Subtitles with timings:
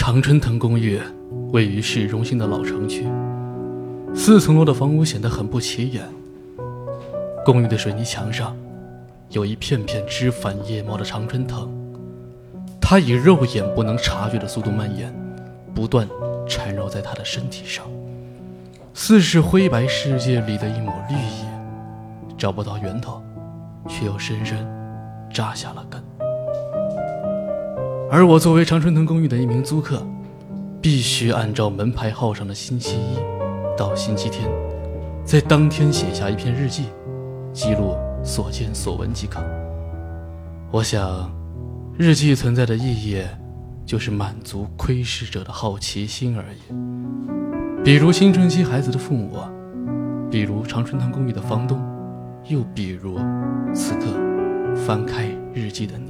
[0.00, 0.98] 常春藤公寓
[1.52, 3.06] 位于市中心的老城区，
[4.14, 6.02] 四层楼的房屋显得很不起眼。
[7.44, 8.56] 公寓的水泥墙上
[9.28, 11.68] 有一片片枝繁叶茂的常春藤，
[12.80, 15.14] 它以肉眼不能察觉的速度蔓延，
[15.74, 16.08] 不断
[16.48, 17.84] 缠绕在他的身体上，
[18.94, 23.22] 似是灰白世界里的一抹绿叶，找不到源头，
[23.86, 24.66] 却又深深
[25.30, 26.02] 扎下了根。
[28.12, 30.04] 而我作为常春藤公寓的一名租客，
[30.82, 33.16] 必须按照门牌号上的星期一
[33.78, 34.50] 到星期天，
[35.24, 36.86] 在当天写下一篇日记，
[37.52, 39.40] 记录所见所闻即可。
[40.72, 41.30] 我想，
[41.96, 43.22] 日记存在的意义，
[43.86, 47.84] 就是满足窥视者的好奇心而已。
[47.84, 49.38] 比如青春期孩子的父母，
[50.28, 51.80] 比如常春藤公寓的房东，
[52.48, 53.20] 又比如
[53.72, 54.06] 此刻
[54.74, 56.09] 翻开日记的你。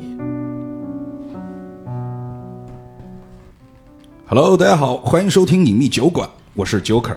[4.33, 7.17] Hello，大家好，欢迎收听隐秘酒馆，我是 Joker。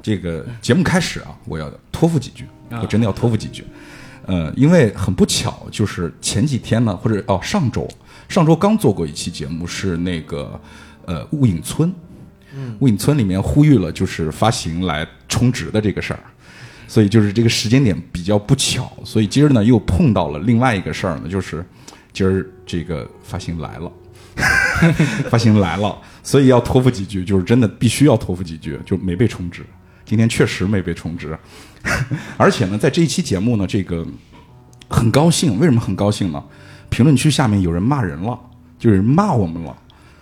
[0.00, 2.46] 这个节目开始啊，我要托付几句，
[2.80, 3.64] 我真的要托付几句。
[4.26, 7.88] 呃，因为很不巧，就是前几天呢，或者哦上周，
[8.28, 10.60] 上周刚做过一期节目，是那个
[11.04, 11.92] 呃雾影村，
[12.78, 16.22] 雾影村里面呼吁了就是发行来充值的这个事儿，
[16.86, 21.66] 所以就是这个时间点比较不巧，所以今儿呢又碰到了另外一个事儿呢，就是
[22.12, 23.90] 今儿这个发行来了。
[25.30, 29.64] 发行来了，所以要托付几句，就是真的必须要托付几句，就没被充值。
[30.04, 31.38] 今天确实没被充值，
[32.36, 34.06] 而且呢，在这一期节目呢，这个
[34.88, 35.58] 很高兴。
[35.58, 36.42] 为什么很高兴呢？
[36.90, 38.38] 评论区下面有人骂人了，
[38.78, 39.74] 就有人骂我们了，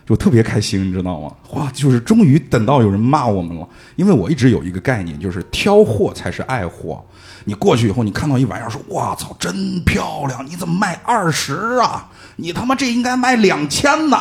[0.06, 1.32] 就特别开心，你知道吗？
[1.52, 3.68] 哇，就是终于等到有人骂我们了。
[3.96, 7.04] 因为我一直有一个概念，就是挑货才是爱货。
[7.44, 10.46] 你过去以后，你看到一玩意儿，说哇操，真漂亮！
[10.46, 12.08] 你怎么卖二十啊？
[12.36, 14.16] 你他妈这应该卖两千呢，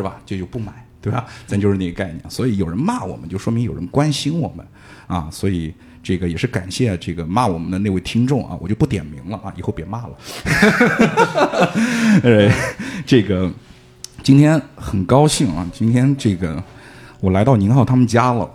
[0.00, 0.18] 是吧？
[0.24, 1.26] 这就不买，对吧？
[1.46, 2.20] 咱就是那个概念。
[2.30, 4.66] 所以有人骂我们，就说明有人关心我们
[5.06, 5.28] 啊。
[5.30, 10.16] 所以这个也是感谢这个骂我们的那位听众啊，我就不点名了啊，以后别骂了。
[12.24, 12.50] 呃，
[13.04, 13.52] 这个
[14.22, 16.62] 今天很高兴啊，今天这个
[17.20, 18.50] 我来到宁浩他们家了。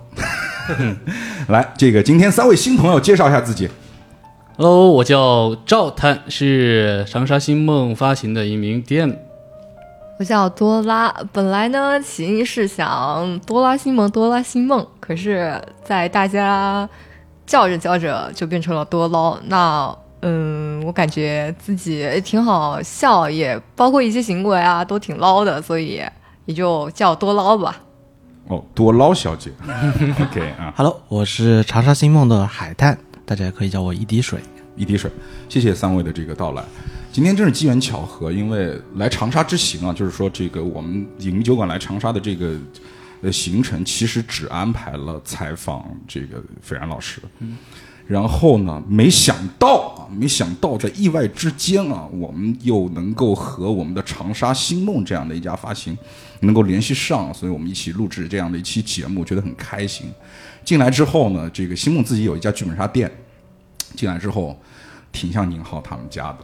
[1.49, 3.69] 来，这个今天三位新朋友介绍一下自己。
[4.57, 9.15] Hello，我叫赵探，是长沙星梦发行的一名 DM。
[10.17, 16.87] 我叫多拉，本来呢起因是想多拉星梦，多拉星梦，可是，在大家
[17.45, 19.37] 叫着叫着就变成了多捞。
[19.47, 26.01] 那嗯，我感觉自己挺好笑，也包括一些行为啊，都挺捞的，所以
[26.47, 27.81] 也就叫多捞吧。
[28.47, 29.51] 哦，多捞小姐，
[30.21, 34.39] OK 啊，Hello，我是长沙星梦的海探，大家也可以叫我一滴水。
[34.77, 35.09] 一滴水，
[35.47, 36.63] 谢谢三位的这个到来。
[37.15, 42.57] 今天真是机缘巧合，因为来长沙之行啊，就是说这个我们影迷酒馆来长沙的这个
[43.21, 47.21] 呃行程，其实只安排了采访这个斐然老师。
[47.39, 47.55] 嗯，
[48.05, 55.97] 然后呢，没想到啊，没想到在意外之间啊，我们又能够和我们的长沙星梦这样的一家发行
[56.41, 60.07] 能够联系上，所以我们一起录制这样的一期节目，觉得很开心。
[60.65, 63.09] 进来之后呢，这个星梦自己有一家剧本杀店。
[63.95, 64.59] 进来之后，
[65.13, 66.39] 挺像宁浩他们家的，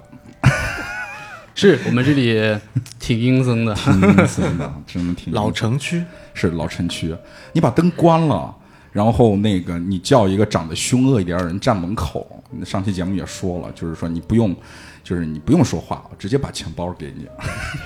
[1.53, 2.57] 是我们这里
[2.99, 6.03] 挺阴森的，挺阴森的，真的挺老城区
[6.33, 7.15] 是老城区。
[7.53, 8.55] 你把灯关了，
[8.91, 12.43] 然后那个你叫一个长得凶恶一点的人站门口。
[12.65, 14.55] 上期节目也说了，就是说你不用，
[15.03, 17.27] 就是你不用说话，直接把钱包给你。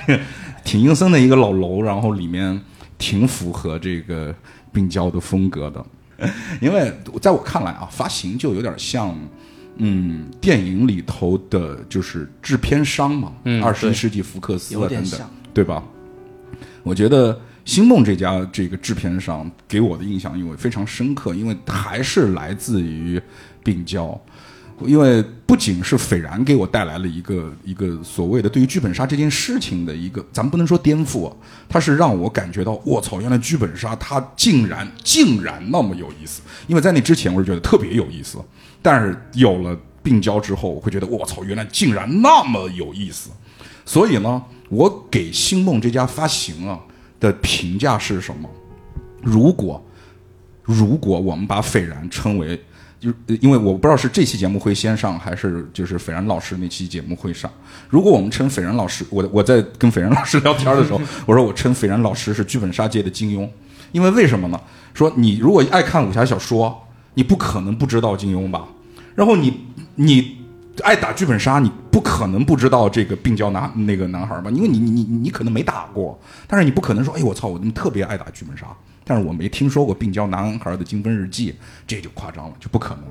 [0.63, 2.59] 挺阴森的一个老楼，然后里面
[2.97, 4.33] 挺符合这个
[4.71, 5.85] 病娇的风格的。
[6.61, 9.17] 因为在我看来啊，发型就有点像。
[9.77, 15.83] 嗯，电影里头的就是制片商嘛，嗯二十一世纪福克斯啊等等有点像，对吧？
[16.83, 23.21] 我觉得星梦这家这个制片商给我的印象因为非常深刻，因为还是来自于
[23.63, 24.19] 病娇。
[24.85, 31.33] 因为不仅是斐然给我带来了一个一个所谓的对于剧本杀这件事情的一个，咱们不能说颠覆啊，
[31.69, 36.41] 它是让我感觉到，我操，原来剧本杀它竟然竟然那么有意思。
[36.67, 38.37] 因为在那之前我是觉得特别有意思，
[38.85, 43.32] 但是有了病娇之后，我会觉得，我操，原来竟然那么有意思。
[43.84, 46.79] 所以呢，我给星梦这家发行啊
[47.20, 48.47] 的评价是什么？
[49.23, 49.84] 如果
[50.61, 52.64] 如果我们把斐然称为，
[52.99, 53.11] 就
[53.41, 57.49] 因为我不知道是这期节目会先上，还是就是斐然老师那期节目会上。
[57.90, 63.49] 如果我们称斐然老师，我我在跟斐然老师聊天的时候，我说我称斐然老师是剧本杀界的金庸，
[63.91, 64.61] 因为为什么呢？
[64.93, 68.67] 说你如果爱看武侠小说，你不可能不知道金庸吧？
[69.16, 69.66] 然后你
[69.96, 70.38] 你
[70.84, 74.52] 爱打剧本杀，你不可能不知道这个病娇男那个男孩吧？
[74.52, 78.67] 因为你你你你可能没打过，但是你不可能说，哎，我操，我怎么特别爱打剧本杀？
[79.06, 81.56] 但是我没听说过病娇男孩的精分日记，
[81.88, 83.03] 这就夸张了，就不可能。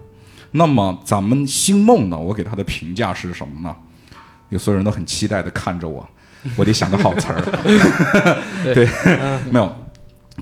[0.50, 2.18] 那么咱们星梦呢？
[2.18, 3.74] 我给他的评价是什么呢？
[4.50, 6.06] 有所有人都很期待的看着我，
[6.56, 7.40] 我得想个好词儿。
[8.74, 8.86] 对，
[9.50, 9.74] 没有，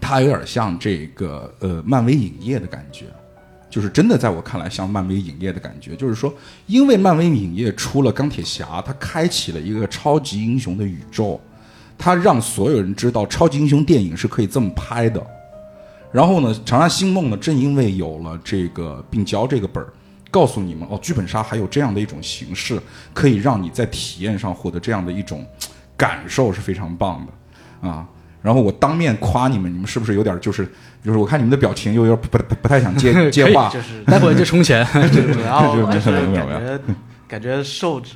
[0.01, 3.07] 他有点像这个呃漫威影业的感觉，
[3.73, 6.33] 就是真的在我看来像漫威影业的感觉，就是说，
[6.67, 11.41] 因为漫威影业出了钢铁侠，它开启了一个超级英雄的宇宙，
[11.97, 15.27] 它让所有人知道超级英雄电影是可以这么拍的。
[16.13, 19.91] 然后呢，长沙星梦呢，正因为有了这个病娇这个本儿。
[20.31, 22.81] 告诉你们哦，剧本杀还有这样的一种形式，
[23.13, 25.45] 可以让你在体验上获得这样的一种
[25.95, 28.09] 感受，是非常棒的啊。
[28.41, 30.67] 然后我当面夸你们，你们是不是有点就是
[31.03, 34.87] 就是我看你们的表情又有点不不不太想接 接话，就是待会儿就充钱。
[35.11, 36.81] 主要就就是没有没有感觉
[37.29, 38.15] 感觉受之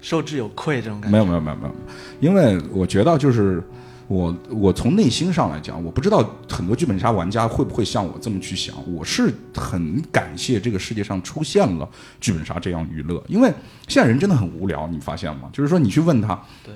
[0.00, 1.12] 受之有愧这种感觉。
[1.12, 1.74] 没有没有没有没有，
[2.20, 3.62] 因为我觉得就是
[4.06, 8.74] 我我从内心上来讲，我不知道很多剧本杀玩家会不会像我这么去想。
[8.92, 11.88] 我是很感谢这个世界上出现了
[12.20, 13.52] 剧本杀这样娱乐，因为
[13.88, 15.48] 现在人真的很无聊，你发现吗？
[15.52, 16.74] 就是说你去问他，对，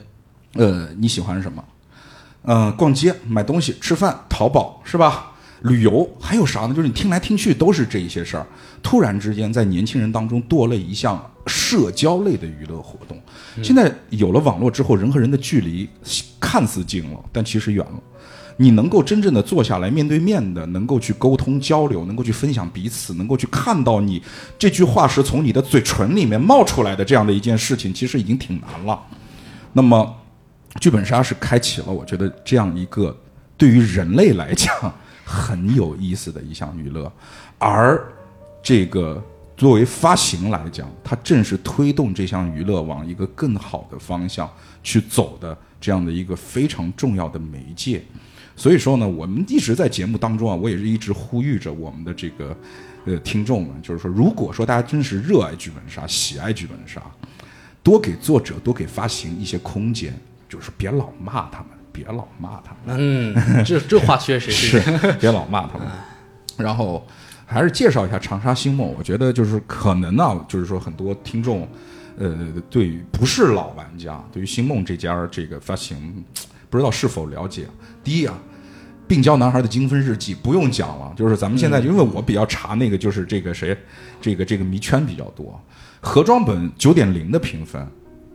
[0.55, 1.65] 呃，你喜欢什么？
[2.43, 5.33] 呃，逛街、买东西、吃饭、淘宝是吧？
[5.65, 6.75] 旅游还有啥呢？
[6.75, 8.47] 就是你听来听去都是这一些事儿。
[8.83, 13.19] 突然之间，在年轻人当中多了一项社交类的娱乐活动。
[13.63, 15.89] 现在有了网络之后，人和人的距离
[16.39, 18.01] 看似近了，但其实远了。
[18.57, 24.23] 你能够真正的坐下来面对面的，能够去沟通交流，能够去分享彼此，能够去看到你
[24.59, 29.01] 这句话是从你的嘴唇里面冒出来的这样的一件事情，其实已经挺难了。
[29.73, 30.15] 那么，
[30.79, 33.17] 剧本杀是开启了我觉得这样一个
[33.57, 34.73] 对于人类来讲
[35.25, 37.11] 很有意思的一项娱乐，
[37.59, 38.01] 而
[38.63, 39.23] 这个
[39.57, 44.51] 作为发行来讲，它正是推动这项娱乐往一个更好的方向
[44.83, 48.03] 去走的这样的一个非常重要的媒介。
[48.57, 52.57] 所以说呢，我们一直在节目当中啊，我也是一直呼吁着我们的这个
[53.05, 57.03] 呃听众们，就是说，如果说大家真是热爱剧本杀、喜爱剧本杀，
[57.83, 60.17] 多给作者、多给发行一些空间，
[60.49, 62.97] 就是别老骂他们，别老骂他们。
[62.99, 64.81] 嗯，这这话确实 是，
[65.21, 65.87] 别老骂他们。
[66.57, 67.07] 然后
[67.47, 71.69] 还是介绍一下长沙星梦，我觉得就是可能呢，就是说很多听众，
[72.19, 72.37] 呃，
[72.69, 76.25] 对于不是老玩家，对于星梦这家这个发行，
[76.69, 77.67] 不知道是否了解。
[78.03, 78.37] 第一啊，
[79.07, 83.77] 病娇男孩的精分日记不用讲了，就是咱们现在因为我比较查那个，就是这个谁，
[84.21, 85.61] 这个这个迷圈比较多，
[86.01, 87.87] 盒装本九点零的评分，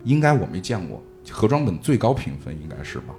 [0.04, 3.14] 应该我没见过，盒装本最高评分应该是吧？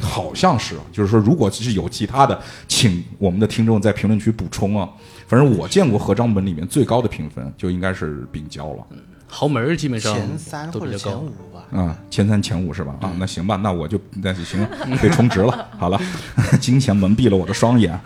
[0.00, 4.88] 好像是，就是说，如果是有其他的，请我们的听众在评论区补充啊。
[5.26, 8.86] 反正我见过合章本里面最高的评分，就应该是病娇了。
[9.26, 11.30] 豪门儿基本上前三或者都比较高前五。
[11.52, 11.80] 吧。
[11.80, 12.94] 啊，前三前五是吧？
[13.00, 14.64] 啊，那行吧，那我就那就行，
[15.00, 15.68] 被充值了。
[15.78, 16.00] 好了，
[16.60, 17.98] 金钱蒙蔽了我的双眼。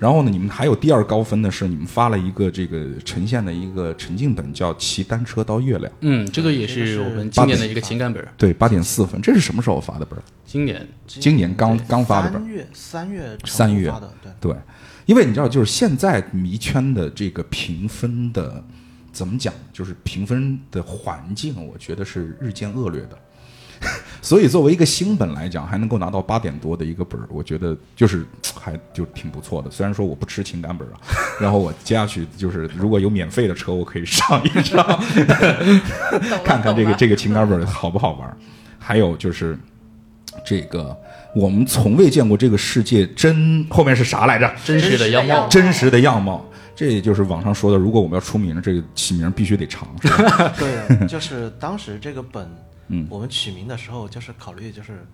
[0.00, 5.92] 然后呢，你们还有第二高分的是，你们发了一个这个呈现的一个沉浸本，叫《骑单车到月亮》。
[6.00, 8.32] 嗯，这个也是是我们今年的一个情感本儿。
[8.38, 10.22] 对，八点四分，这是什么时候发的本儿？
[10.46, 12.48] 今年今年刚刚发的本儿三。
[12.48, 14.10] 月三月三月发的，
[14.40, 14.52] 对。
[14.52, 14.60] 对，
[15.04, 18.64] 因为你知道，就是现在迷圈的这个评分的
[19.12, 23.18] 怎么讲，就是评分的环境，我觉得是日渐恶劣的。
[24.22, 28.24] 所以作为一个新本来讲，还能够拿到八点多的一个本儿，我觉得就是
[28.54, 29.70] 还就挺不错的。
[29.70, 31.00] 虽然说我不吃情感本儿啊，
[31.40, 34.84] 然后我接下去就是如果有免费的车，我可以上一上，
[36.44, 38.36] 看看这个这个情感本儿好不好玩儿。
[38.78, 39.58] 还有就是
[40.44, 40.96] 这个
[41.34, 44.52] 我们从未见过这个世界真后面是啥来着？
[44.64, 46.44] 真实的样貌，真实的样貌。
[46.74, 50.52] 这也就是网上说的，如果我们要出名，这个起名必须得长，是吧？
[50.58, 52.48] 对，就是当时这个本，
[52.90, 53.06] 嗯。
[53.08, 55.06] 我们取名的时候就是考虑，就是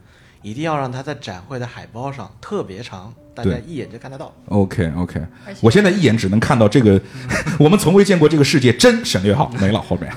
[0.43, 4.35] 一定要让它在展会的海报上特别长，大家一眼就看得到。
[4.49, 5.21] OK OK，
[5.61, 7.01] 我现在一眼只能看到这个，
[7.59, 10.13] 我们从未见过这个世界真省略号没了后面。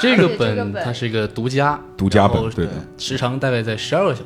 [0.00, 0.84] 这个本本。
[0.84, 2.72] 它是一个独家，独家本对的。
[2.98, 4.24] 时长大概在十二个小时，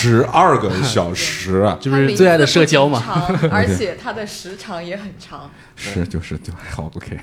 [0.00, 3.02] 十二个小时啊， 就是最爱的社交嘛？
[3.50, 5.50] 而且它的时长也很长。
[5.74, 7.18] 是就是就好 OK。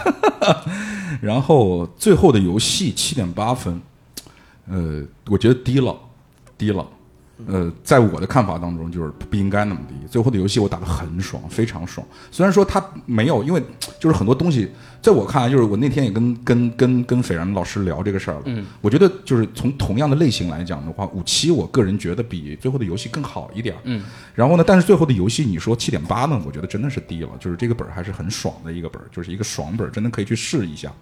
[1.20, 3.80] 然后最后的游戏七点八分，
[4.70, 5.96] 呃，我觉得低了，
[6.58, 6.86] 低了。
[7.46, 9.94] 呃，在我的看法当中，就是不应该那么低。
[10.08, 12.06] 最后的游戏我打得很爽，非常爽。
[12.30, 13.62] 虽然说它没有，因为
[13.98, 14.68] 就是很多东西，
[15.00, 18.42] 在我看来，就是我那天也跟跟跟跟斐然老师聊这个事儿了。
[18.46, 23.76] 嗯，我觉得就是从同样的类型来讲的话，五七我个人觉得比最后的游戏更好一点。
[23.84, 24.02] 嗯，
[24.34, 27.30] 然后呢，但是最后的游戏你说七点八呢，我觉得真的是低了。
[27.38, 30.92] 就是这个本儿还是很爽的一个本儿，就是一个爽本儿，真的可以去试一下。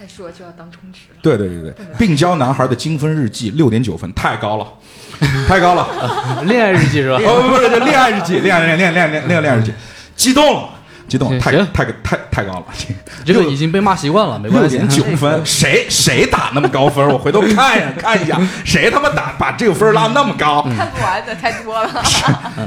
[0.00, 1.18] 再说就要当充值了。
[1.20, 4.66] 对对对对，病娇男孩的精分日记六点九分，太高了，
[5.46, 6.42] 太高了。
[6.46, 7.18] 恋爱日记是吧？
[7.22, 9.74] 哦，不是，就恋爱日记，恋爱恋恋恋恋恋恋爱日记，
[10.16, 10.70] 激动了，
[11.06, 12.64] 激动了，太行太太太高了，
[13.26, 14.78] 这个已经被骂习惯了，没关系。
[14.78, 17.06] 六点九分， 谁谁打那么高分？
[17.06, 20.62] 我回头看一眼看一下，谁他妈打把这个分拉那么高？
[20.74, 22.02] 看不完的太多了。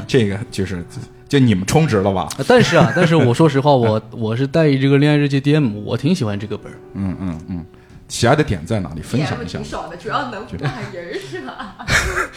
[0.08, 0.86] 这个就是
[1.34, 2.30] 就你们充值了吧？
[2.48, 6.78] 但是啊， 但是我说实话，我我是带这个恋爱日记 DM，我挺喜欢这个本儿。
[6.94, 7.66] 嗯嗯嗯，
[8.08, 9.02] 喜爱的点在哪里？
[9.02, 9.66] 分享一下挺。
[9.66, 11.76] 爽的，主要能骂人是吧？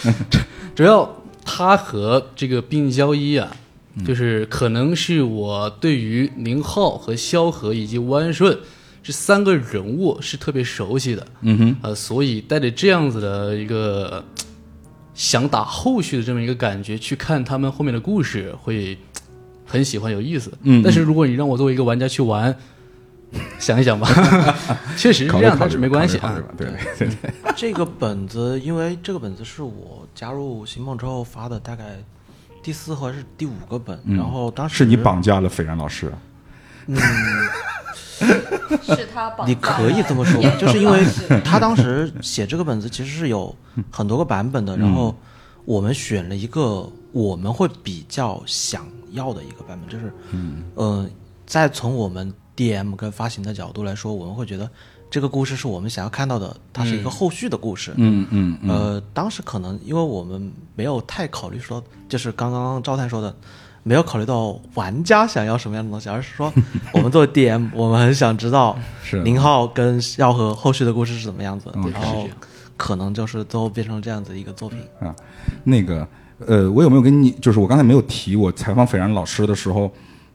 [0.74, 3.54] 主要他和这个病娇一啊，
[4.06, 8.58] 就是可能是我对于宁浩和萧何以及温顺
[9.02, 14.24] 这三个人物是特别熟悉的，嗯哼，呃，所以带着这样子的一个呃
[15.16, 18.96] 想打后续的这么一个感觉去看他们后面的故事，会
[19.64, 20.52] 很喜欢有意思。
[20.62, 22.54] 嗯但是如果你让我作为一个玩家去玩，
[23.58, 24.06] 想一想吧，
[24.96, 27.08] 确实是这样，但是没关系啊对对对。
[27.56, 31.96] 这个本子，因为这个本子是我加入星梦之后发的，大概
[32.62, 36.16] 第四还是第五个本，然后当时是你绑架了斐然老师啊？
[38.18, 41.04] 是他绑你可以这么说，就是因为
[41.44, 43.54] 他当时写这个本子其实是有
[43.90, 45.14] 很多个版本的，然后
[45.64, 50.64] 我们选了一个我们会比较想要的一个版本，就是嗯。
[50.74, 51.06] 呃，
[51.46, 54.68] 再从我们 DM 跟发行的角度来说，我们会觉得
[55.10, 57.92] 这个故事是我们想要看到的，它是一个后续的故事。
[57.96, 58.70] 嗯嗯嗯。
[58.70, 63.34] 呃，当时可能因为我们没有太考虑说，就是刚刚赵探说的，
[63.88, 66.52] 没有考虑到玩家想要什么样的东西，而是说
[66.92, 72.28] 我们作为 DM，我们很想知道是宁浩跟耀和后续的故事是怎么样子，嗯然后
[72.76, 74.80] 可能就是最后变成这样子一个作品。
[75.00, 75.14] 啊，
[75.62, 76.04] 那个
[76.44, 77.30] 呃，我有没有跟你？
[77.30, 79.88] 就是我刚才没有提，我采访斐然老师的时候，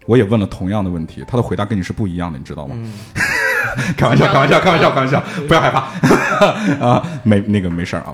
[0.05, 2.75] 我也问了同样的问题，他的回答跟你是不一样的，你知道吗？
[3.97, 5.79] 开玩笑，开玩笑，开玩笑，开玩笑，不要害怕
[6.87, 8.11] 啊，没那个没事儿啊。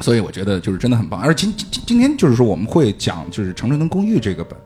[0.00, 1.20] 所以我觉得就是真的很棒。
[1.20, 4.58] 而今今今今天就是说我们会讲就是《长春藤公寓》这个本。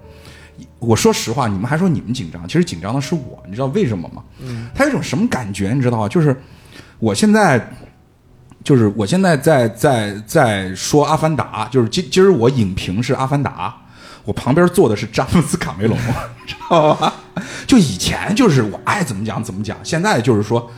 [0.79, 4.23] 我说实话，你们还说你们紧张，其实紧张的是我，你知道为什么吗？
[4.41, 6.09] 嗯，他有一种什么感觉，你知道吗？
[6.09, 6.37] 就是
[6.99, 7.75] 我现在
[8.63, 13.69] 就是我现在在在在说《阿凡达》，就是今今儿我影评是《阿凡达》，
[14.25, 15.97] 我旁边坐的是詹姆斯卡梅隆，
[16.47, 17.15] 知道吧？
[17.67, 20.71] 就以前就是我爱怎么讲怎么讲，现在就是说，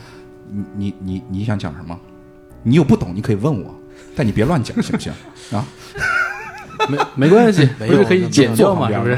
[0.49, 1.99] 你你你你想讲什么？
[2.63, 3.75] 你有不懂你可以问我，
[4.15, 5.11] 但你别乱讲，行不行？
[5.51, 5.65] 啊，
[6.89, 8.89] 没没关系， 不是可以剪掉嘛？
[8.89, 9.17] 是不是？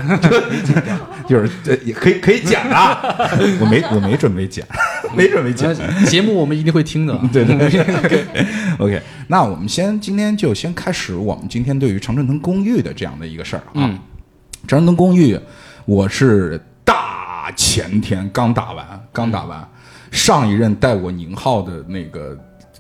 [1.28, 3.00] 就是这 也可以可以剪啊，
[3.60, 4.66] 我没我没准备剪，
[5.16, 5.76] 没准备剪。
[6.06, 7.18] 节目我们一定会听的。
[7.34, 8.26] 对对对
[8.80, 13.72] ，OK，那我们先今天就先开始我们今天对于常春藤公寓的这样的一个事儿啊。
[13.76, 14.00] 嗯
[14.68, 15.40] 常春藤公寓，
[15.86, 19.66] 我是大前天刚打完，刚打完。
[20.10, 22.38] 上一任带我宁浩的那个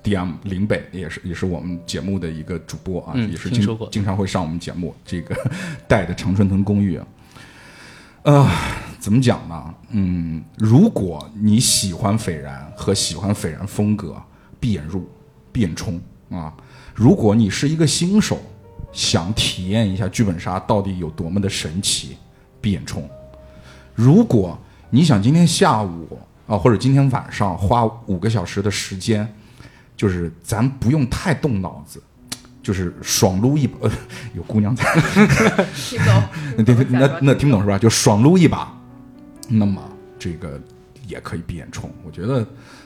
[0.07, 4.95] DM 林北，也是也是我们节目的一个主播啊，嗯也是经经常会上我们节目。
[5.05, 5.35] 这个
[5.85, 7.07] 带的常春藤公寓啊，
[8.23, 8.49] 呃，
[8.99, 9.73] 怎么讲呢？
[9.89, 14.15] 嗯，如果你喜欢斐然和喜欢斐然风格，
[14.61, 15.09] 闭眼入，
[15.51, 15.99] 闭眼冲
[16.29, 16.53] 啊！
[16.95, 18.39] 如果你是一个新手，
[18.93, 22.15] 想体验一下剧本杀到底有多么的神奇，
[22.61, 23.07] 闭眼冲。
[23.93, 24.57] 如果
[24.89, 29.27] 你想今天下午啊，或者今天晚上花五个小时的时间，
[29.97, 32.01] 就是咱不用太动脑子，
[32.63, 33.91] 就是爽撸一把，呃、
[34.35, 34.85] 有姑娘在。
[36.55, 37.77] 那听那那听不懂是吧？
[37.77, 38.71] 就爽撸一把，
[39.49, 39.81] 那么
[40.19, 40.61] 这个
[41.07, 41.91] 也可以闭眼冲。
[42.05, 42.45] 我觉得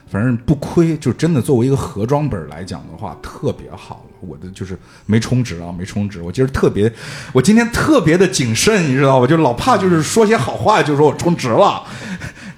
[0.10, 4.12] 反正不亏，就真的作为一个盒装本来讲的话，特别好了。
[4.22, 6.22] 我的就是没充值啊，没充值。
[6.22, 6.92] 我今儿特别，
[7.34, 9.28] 我今天特别的谨慎，你知道吧？
[9.28, 11.84] 就老怕就是说些好话，就说我充值了。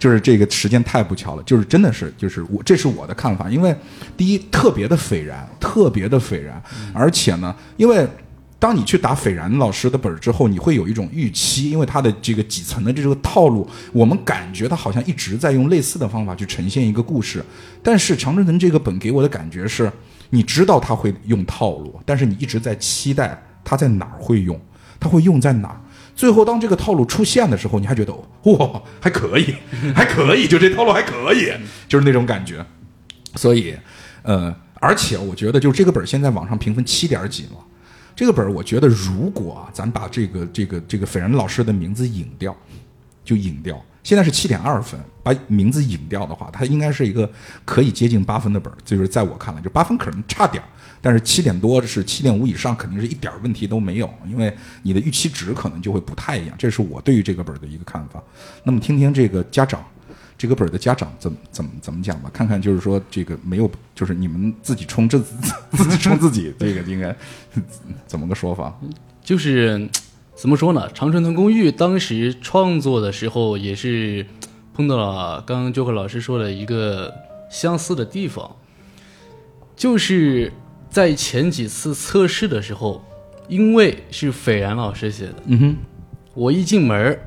[0.04, 3.74] 就是这个时间太不巧了，就是真的是，就是我这是我的看法，因为
[4.18, 6.62] 第一特别的斐然，特别的斐然，
[6.94, 8.06] 而且呢，因为
[8.60, 17.42] 当你去打斐然老师的本儿之后，你会有一种预期，因为他的这个几层的这个套路，我们感觉他好像一直在用类似的方法去呈现一个故事，
[17.82, 19.90] 但是长春藤这个本给我的感觉是，
[20.32, 24.60] 你知道他会用套路，但是你一直在期待他在哪儿会用，
[25.00, 25.80] 他会用在哪儿。
[26.15, 29.55] 最后，当这个套路出现的时候，你还觉得哇，还可以，
[29.96, 31.51] 还可以，就这套路还可以，
[31.88, 32.63] 就是那种感觉。
[33.36, 33.75] 所以，
[34.22, 37.58] 呃，而且我觉得，就这个本儿现在网上评分七点几了。
[38.15, 42.55] 这个本儿，我觉得如果啊，咱把这个这个这个斐然老师的名字隐掉，
[43.25, 43.84] 就隐掉。
[44.03, 47.27] 现在是七点二分，把名字隐掉的话，它应该是一个
[47.65, 48.77] 可以接近八分的本儿。
[48.86, 50.67] 就是在我看来，就八分可能差点儿，
[51.06, 56.56] 但是七点多是七点五以上，肯定是一点儿问题都没有，因为你的预期值可能就会不太一样。
[56.58, 58.24] 这是我对于这个本儿的一个看法。
[58.64, 59.84] 那么听听这个家长，
[60.38, 65.22] 这个本儿的家长怎么怎么怎么讲吧，看看就是说这个没有，就是你们自己冲自
[65.72, 67.14] 自己冲自己，这个应该
[68.08, 68.74] 怎么个说法？
[69.22, 69.90] 就是
[70.36, 70.90] 怎么说呢？
[70.94, 74.26] 《长春藤公寓》当时创作的时候，也是
[74.74, 77.14] 碰到了刚刚 Joker 老师说的一个
[77.52, 78.56] 相似的地方，
[79.76, 80.52] 就是
[80.94, 83.04] 在前几次测试的时候，
[83.48, 85.76] 因为是斐然老师写的，嗯哼，
[86.36, 87.20] 我一进门儿，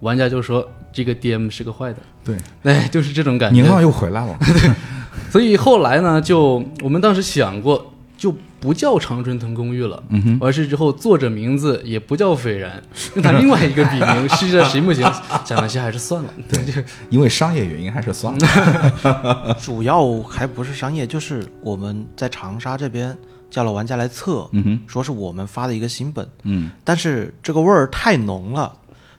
[0.00, 2.36] 玩家就说这个 DM 是个坏的，对，
[2.70, 3.62] 哎，就是这种感觉。
[3.62, 4.38] 宁浪又回来了，
[5.32, 12.82] 所以后来呢，就我们当时想过，就不叫常春藤公寓了，嗯哼，而是之后作者名字也不叫斐然，
[13.14, 15.04] 用他另外一个笔名试着行不行？
[15.44, 19.54] 想了下还是算了，对，就因为商业原因还是算了。
[19.60, 23.14] 主要还不是商业，就是我们在长沙这边
[23.50, 28.74] 叫了玩家来测，嗯哼，说是我们发的一个新本，嗯，但是这个味儿太浓了，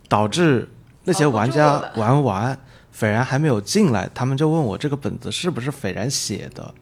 [0.09, 0.67] 导致
[1.03, 2.57] 那些玩家玩完，
[2.91, 6.73] 斐然还没有进来，他们就问我这个本子是不是斐然写的。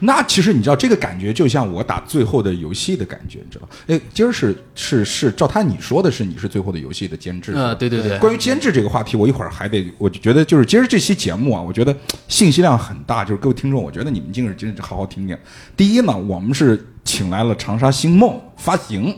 [0.00, 3.68] 那其实你知道这个感觉就像我打最后的游戏的感觉，你知道？
[3.86, 11.94] 哎，今儿是是是，照他你说的是你是最后的游戏的监制，啊，对对对，关于监制这个话题，我一会儿还得，我就觉得就是今儿这期节目啊，我觉得
[12.28, 15.36] 信息量很大，就是各位听众，我觉得你们今儿真是好好听听。
[15.76, 19.12] 第一呢，我们是请来了长沙星梦发行；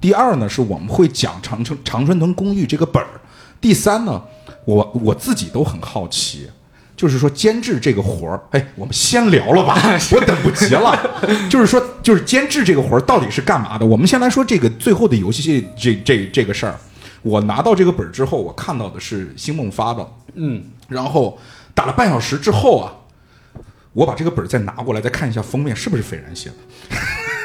[0.00, 3.08] 第二呢，是我们会讲长春长春藤公寓这个本儿；
[3.60, 4.22] 第三呢，
[4.64, 6.48] 我我自己都很好奇。
[7.02, 9.76] 就是说监制这个活儿，哎，我们先聊了吧，
[10.14, 10.96] 我等不及了。
[11.50, 13.84] 就是说，就是监制这个活儿到底是干嘛的？
[13.84, 16.78] 我们先来说这个最后的游戏这这这个事儿。
[17.22, 21.36] 我拿到这个本儿之后，我看到的是星梦发的，嗯，然后
[21.74, 22.94] 打了半小时之后啊，
[23.92, 26.54] 我把这个本儿再拿过来，再看一下封面是不是斐然写的，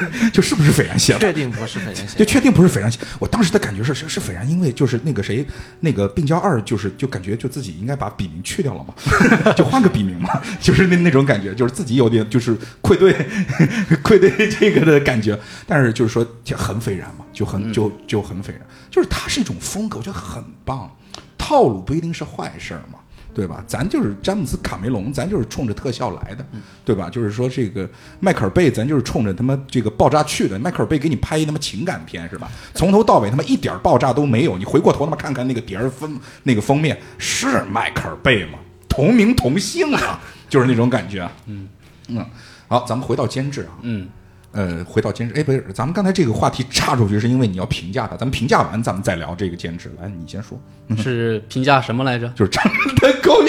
[0.32, 1.18] 就是不是斐然写的。
[1.18, 2.18] 确定不是斐然写的？
[2.18, 2.98] 就确定不是斐然写。
[3.18, 5.46] 我当时的感觉是是是斐然，因为就是那个谁，
[5.80, 8.94] 那个病娇二，就是就感觉就自己应该把笔名去掉了嘛，
[9.54, 10.28] 就换个笔名嘛，
[10.60, 13.14] 就是那那种感觉，就是自己有点就是愧对
[14.02, 15.38] 愧对这个的感觉。
[15.66, 20.90] 但是就是说就很斐然嘛，就很就就很斐然，就是它是一种风格，我觉得很棒。
[21.36, 22.97] 套路不一定是坏事儿嘛。
[23.38, 23.62] 对吧？
[23.68, 26.44] 咱就是詹姆斯卡梅隆，咱就是冲着特效来的，
[26.84, 27.08] 对吧？
[27.08, 30.58] 就是说这个迈克尔贝，咱就是冲着他妈这个爆炸去的。
[30.58, 32.50] 迈克尔贝给你拍一他妈情感片是吧？
[32.74, 34.58] 从头到尾他妈一点爆炸都没有。
[34.58, 38.58] 你回过头他妈看看那个碟儿封那个封面，是迈克尔贝吗？
[38.88, 41.30] 同名同姓啊，就是那种感觉。
[41.46, 41.68] 嗯
[42.08, 42.26] 嗯，
[42.66, 43.78] 好，咱们回到监制啊。
[43.82, 44.08] 嗯。
[44.52, 49.92] 呃，回到兼职，哎，不是，咱们刚才这个话题岔出去，是因为你要评价他，咱们评价完，咱们再聊这个兼职。
[50.00, 50.58] 来，你先说，
[50.96, 52.26] 是评价什么来着？
[52.30, 53.48] 就是长春藤公寓，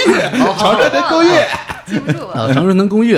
[0.57, 1.29] 长春藤公寓，
[1.85, 2.33] 记不住了。
[2.33, 3.17] 啊，长春藤公寓，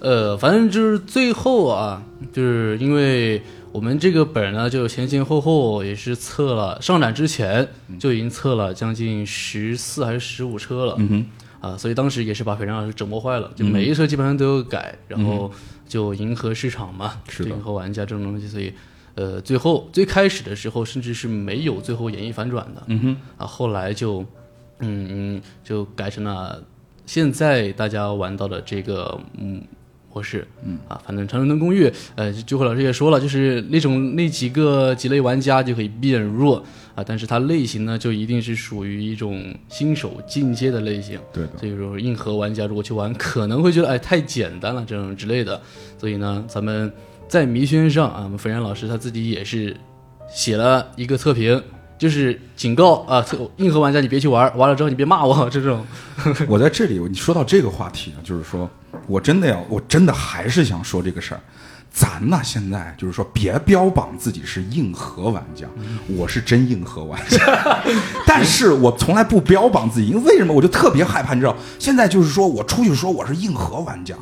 [0.00, 3.42] 呃，反正就是最后啊，就是因为
[3.72, 7.66] 我们这个本呢，就前前后后也是测了，上展之前
[7.98, 11.26] 就已经测了将近十四还是十五车了，嗯哼。
[11.62, 15.48] 啊，所以当时也是把裴亮老师折磨坏了，就每一车基本上都有改，然后
[15.92, 18.72] 就迎合市场嘛，是迎合玩家这种东西，所以
[19.14, 24.24] 呃，最后最开始的时候甚至是没有最后演绎反转的，嗯哼，啊，后来就
[24.78, 26.64] 嗯嗯就改成了
[27.04, 29.62] 现在大家玩到的这个嗯
[30.12, 30.78] 模式，嗯。
[30.88, 36.62] 啊，反正长春藤公寓，呃，就会老师也说了，就是那种那几个几类玩家就可以变弱
[36.94, 45.60] 啊，但是它类型呢就一定是属于一种新手进阶的类型，对的，所以说硬核玩家如果去玩，可能会觉得哎太简单了这种之类的，
[45.98, 46.92] 所以呢，咱们
[47.28, 49.76] 在迷轩上啊，我们斐然老师他自己也是
[50.28, 51.62] 写了一个测评。
[52.02, 55.86] 就是警告啊，特硬核玩家你别去玩，玩了之后你别骂我 这种。
[56.48, 58.68] 我在这里，你说到这个话题呢，就是说
[59.06, 61.40] 我真的要，我真的还是想说这个事儿。
[61.92, 65.64] 咱呢，现在就是说，别标榜自己是硬核玩家，
[66.08, 67.38] 我是真硬核玩家，
[68.26, 70.52] 但是我从来不标榜自己，因为为什么？
[70.52, 74.16] 我就特别害怕，你知道，现在就是说我出去说我是硬核玩家，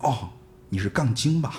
[0.00, 0.28] 哦，
[0.68, 1.54] 你是杠精吧？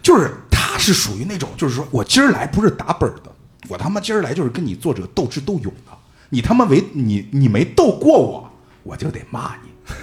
[0.00, 3.32] 就是他是属于那种，就是说我今儿来不是打本的，
[3.68, 5.92] 我他妈今儿来就是跟你作者斗智斗勇的，
[6.30, 8.50] 你他妈为你你没斗过我，
[8.82, 9.94] 我就得骂你，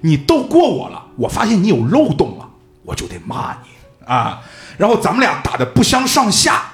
[0.02, 2.44] 你斗过我了，我发现你有漏洞了。
[2.84, 4.40] 我就得骂你啊！
[4.78, 6.72] 然后咱们俩打的不相上下，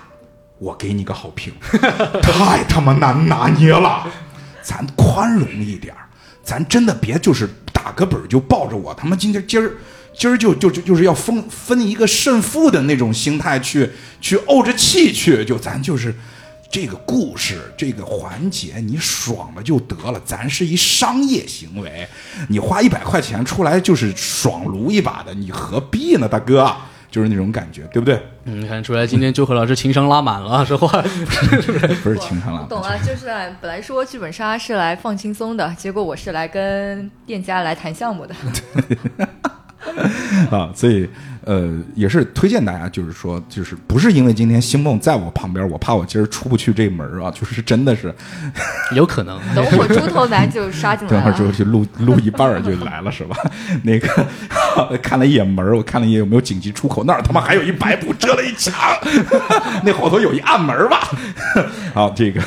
[0.61, 1.53] 我给你个好评，
[2.23, 4.07] 太他妈难拿捏了，
[4.63, 5.93] 咱宽容一点
[6.45, 9.73] 咱真的别就是打个本就抱着我他妈今天今儿
[10.17, 16.15] 今儿就就就就是要分分一个胜负的那种心态去去怄着气去，就咱就是。
[16.71, 20.21] 这个故事，这个环节，你爽了就得了。
[20.25, 22.05] 咱是一商业行为，
[22.49, 26.75] 你花一百块钱出来就是爽撸一把的，你何必呢，大哥？
[27.13, 28.21] 就是那种感觉，对不对？
[28.47, 31.01] 嗯，看出来今天周和老师情商拉满了， 说话。
[32.03, 33.27] 不是情商拉满，懂了，就是
[33.61, 38.35] 本来说剧本杀是来放轻松的，结果我是来跟店家来谈项目的。
[40.51, 41.09] 啊，所以
[41.45, 48.15] 呃，也是推荐大家，就是说，就是不是因为今天星梦在我旁边，我怕我今儿出不去这门儿啊，就是真的是，
[48.97, 49.39] 有可能。
[49.55, 51.23] 等会儿猪头男就杀进来了。
[51.23, 53.37] 等会儿之后就录录一半儿就来了，是吧？
[53.85, 54.27] 那个
[55.03, 58.75] 看了一眼门儿，我看了一眼有没有紧急出口，那儿他妈还有一白布遮了一墙，
[59.85, 61.11] 那后头有一暗门儿吧？
[61.93, 62.41] 好，这个。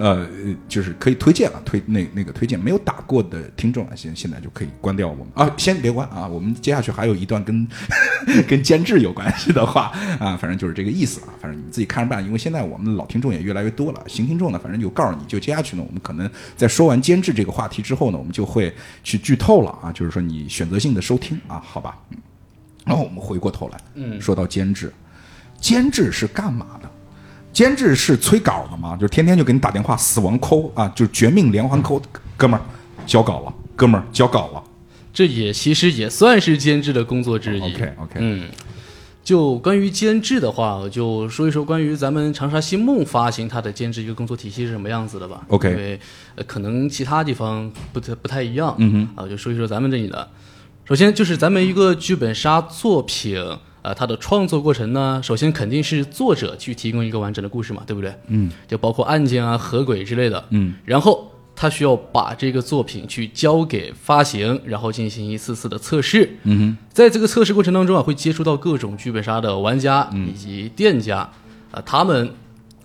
[0.00, 0.26] 呃，
[0.66, 7.68] 就是可以推荐啊，推那那个推荐没有打过的听众啊，现现在就可以关掉我们啊，先别关啊，我们接下去还有一段跟
[8.48, 22.16] 跟监制有关系的话啊，反正就是这个意思啊，反正你自己看着办，因为现在我们老听众也越来越多了，新听众呢，反正就告诉你就接下去呢，我们可能在说完监制这个话题之后呢，我们就会去剧透了啊，就是说你选择性的收听啊，好吧，嗯，
[22.86, 24.90] 然后我们回过头来，嗯，说到监制，
[25.60, 26.89] 监制是干嘛的？
[27.52, 28.96] 监制是催稿的吗？
[28.96, 32.00] 就是天天就给你打电话，死亡抠啊，就是绝命连环抠，
[32.36, 32.62] 哥们儿
[33.06, 34.62] 交稿了，哥们儿交稿了。
[35.12, 37.62] 这也其实也算是监制的工作之一。
[37.62, 38.48] OK OK，嗯，
[39.24, 45.44] 就关于监制的话，我就说一说关于咱们长沙新梦发行它的监制一个工作体系是什么样子的吧。
[45.48, 45.98] OK 因为
[46.36, 48.72] 呃可能其他地方不太不太一样。
[48.78, 50.28] 嗯哼，啊，我就说一说咱们这里的。
[50.84, 53.36] 首先就是咱们一个剧本杀作品，
[53.82, 58.14] 呃，它的创作过程呢，首先肯定是作者去提供一个完整的故事嘛，对不对？
[58.28, 60.44] 嗯，就包括案件啊、合轨之类的。
[60.50, 66.38] 嗯，然后他需要把这个作品去交给发行，然后进行一次次的测试。
[66.44, 71.18] 嗯在这个测试过程当中啊，会接触到各种剧本杀的玩家以及店家，
[71.70, 72.30] 啊、他们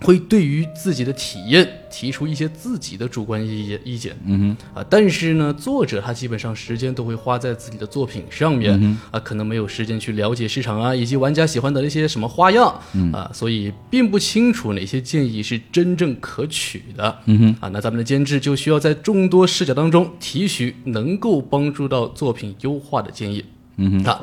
[0.02, 4.16] 会对于自己的体验提出一些自己的主观意见意见。
[4.26, 13.12] 嗯啊，但是呢，作者他基本上时间都会花在自己的作品上面，嗯啊，可能没有时间去了解市场啊，以及玩家喜欢的一些什么花样，嗯。
[13.14, 23.46] 啊，所以并不清楚哪些建议是真正可取的，嗯哼，啊，那咱们的监制就需要在众多视角当中提取能够帮助到作品优化的建议，
[23.78, 24.22] 嗯哼，啊。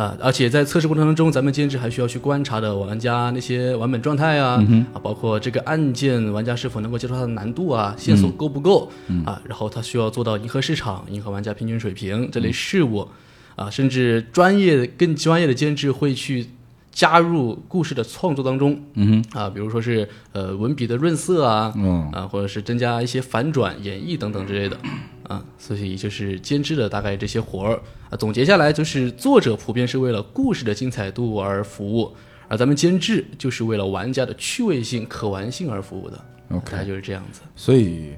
[0.00, 13.06] 啊，而且在测试过程当中，咱们监制还需要去观察的玩家那些完本状态啊，嗯啊，包括这个案件玩家是否能够接受它的难度啊，线索够不够、嗯啊，然后他需要做到迎合市场、迎合玩家平均水平这类事务
[13.56, 16.46] 啊，甚至专业更专业的监制会去
[16.90, 24.78] 加入故事的创作当中，嗯啊，比如说是呃文笔的润色啊，嗯啊，或者是增加一些反转、演绎等等之类的，
[25.30, 32.12] 啊，所以就是监制的大概这些活儿啊，总结下来就是作者普遍是为了故事的精彩度而服务，
[32.48, 36.16] 而咱们监制就是为了玩家的趣味性、可玩性而服务的，
[36.48, 37.42] 大概，OK，就是这样子。
[37.54, 38.16] 所以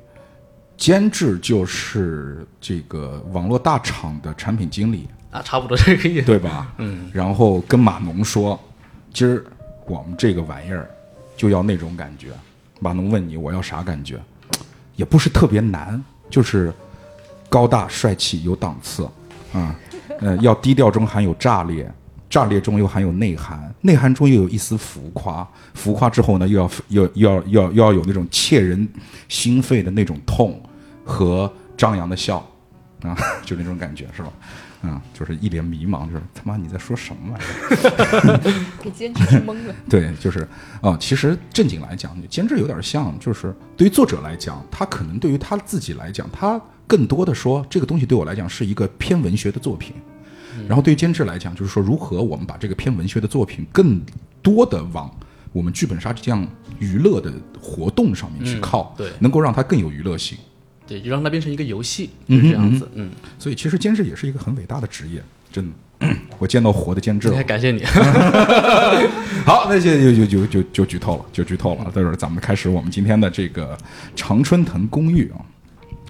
[0.79, 6.27] 监制就是这个网络大厂的产品经理，啊，差不多这个意思。
[6.27, 6.73] 对吧？
[6.79, 8.59] 嗯，然后跟码农说，
[9.13, 9.45] 今儿
[9.87, 10.91] 我们这个玩意儿
[11.37, 12.29] 就要那种感觉。
[12.81, 14.19] 码农问你我要啥感觉，
[14.97, 16.73] 也不是特别难，就是
[17.53, 19.07] 高大帅气有档次
[19.53, 19.77] 啊，
[20.21, 21.87] 呃，要低调中含有炸裂，
[22.31, 28.89] 炸裂中又含有内涵，内涵中又有一丝浮夸，浮夸之后呢，又要又又要又要又要有那种切人
[29.29, 30.59] 心肺的那种痛
[31.05, 32.39] 和张扬的笑
[33.03, 34.33] 啊， 就那种感觉是吧？
[34.81, 38.41] 啊，就是一脸迷茫，就是他妈你在说什么玩意儿？
[38.83, 39.75] 给监制是懵了。
[39.89, 40.49] 对，就是
[40.81, 46.59] 啊、其实正经来讲，监制有点像，就是对于作者来讲，他可能对于他自己来讲，他
[46.93, 49.95] 更多的说这个东西对我来讲是一个偏文学的作品。
[50.69, 53.99] 然后对于监制来讲，就是说如何我们把这个偏文学的作品更
[54.43, 55.11] 多的往
[55.55, 56.47] 我们剧本杀这样
[56.79, 60.37] 娱乐的活动上面去嗯靠，对能够让它更有娱乐性。
[60.87, 62.87] 对，就让它变成一个游戏，就是这样子。
[62.93, 65.73] 嗯，所以其实监制也是一个很伟大的职业，真的。
[66.39, 67.43] 我见到活的监制了还。
[67.45, 67.83] 感谢你。
[69.47, 71.85] 好，那就就就就就剧透了，就剧透了。
[71.95, 73.79] 待会儿咱们开始我们今天的这个
[74.15, 75.39] 常春藤公寓啊，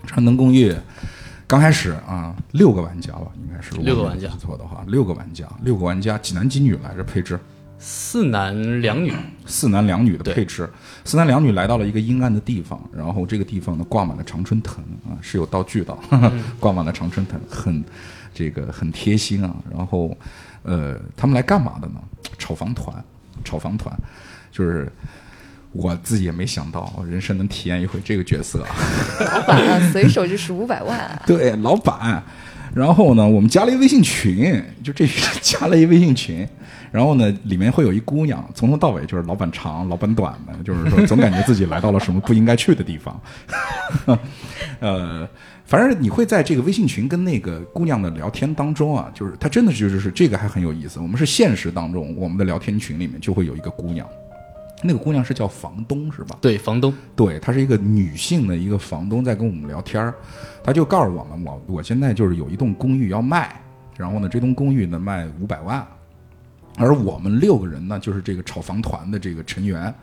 [0.07, 0.75] 常春藤公寓
[1.47, 7.05] 刚开始啊，六个玩家吧，应该是六个玩家如果没错的话，六个玩家，六个玩家，几男几女来着？
[7.05, 7.39] 配置
[7.79, 9.13] 四男两女，
[9.45, 10.71] 四男两女的配置，
[11.05, 15.97] 四男两女来到了一个阴暗的地方，然后这个地方呢挂满了常春藤啊，是有道具的，
[16.61, 17.85] 挂满了常春藤，很
[18.33, 19.55] 这个很贴心啊。
[19.71, 20.17] 然后
[20.63, 22.01] 呃，他们来干嘛的呢？
[22.39, 23.05] 炒房团，
[23.43, 23.95] 炒房团，
[24.53, 24.91] 就是
[25.73, 28.69] 我自己也没想到，我人生能体验一回这个角色啊。
[29.21, 31.23] 老板啊，随手就是五百万啊。
[31.27, 32.23] 对，老板。
[32.75, 35.07] 然后呢，我们加了一微信群，就这
[35.43, 36.49] 加了一微信群，
[36.91, 43.21] 然后呢，里面会有一姑娘，从头到尾就是老板长、老板短的，就是说总感觉自己来到了什么不应该去的地方。
[44.81, 45.29] 呃，
[45.67, 50.99] 反正你会在这个微信群跟那个姑娘的聊天当中啊，就是她真的就是是这个还很有意思。
[50.99, 54.09] 我们是现实当中，我们的聊天群里面就会有一个姑娘，
[54.83, 56.37] 那个姑娘是叫房东是吧？
[56.41, 60.15] 对，房东，对，她是一个女性的一个房东，在跟我们聊天儿，
[60.63, 63.61] 她就告诉我们，我我现在就是有一栋公寓要卖，
[63.97, 65.87] 然后呢，这栋公寓呢卖五百万，
[66.77, 69.95] 而我们六个人呢就是这个炒房团的这个成员，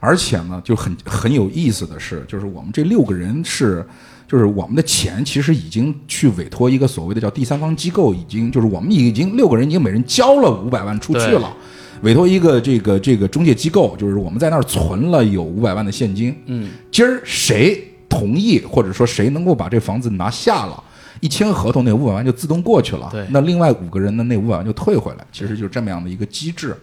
[0.00, 3.86] 而且呢就很很有意思的是，就是我们这六个人是。
[4.28, 11.54] 就是我们的钱其实已经去委托一个所谓的叫第三方机构，已经就是我们已经六个人已经每人交了五百万出去了，
[12.02, 16.36] 委托一个这个这个中介机构，就是我们在那儿存了有五百万的现金。
[16.46, 20.82] 嗯，今儿谁同意或者说谁能够把这房子拿下了，
[21.20, 23.08] 一签合同那五百万就自动过去了。
[23.12, 26.76] 对那另外五个人的那五百万就退回来，其实就是这么样的一个机制。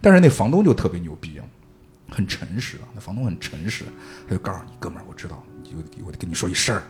[0.00, 1.38] 但是那房东就特别牛逼，
[2.10, 3.84] 很诚实啊，那房东很诚实，
[4.26, 5.42] 他就告诉你，哥们儿，我知道，
[5.76, 6.82] 我我得跟你说一事儿，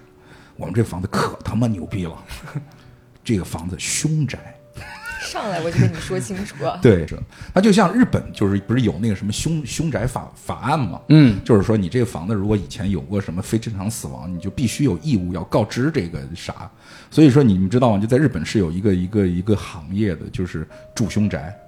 [0.57, 2.17] 我们这房子可他妈牛逼了，
[3.25, 4.54] 这个房子凶宅。
[5.25, 6.79] 上来我就跟你说清楚啊。
[6.83, 7.07] 对，
[7.53, 11.01] 那，就像日本，就是不是有那个什么凶凶宅法法案嘛？
[11.09, 16.71] 嗯，就是说你这个房子如果以前有过什么非正常死亡，你就必须有义务要告知这个啥。
[17.11, 17.99] 所以说你们知道吗？
[17.99, 21.59] 就在日本是有一个一个一个行业的，就是住凶宅。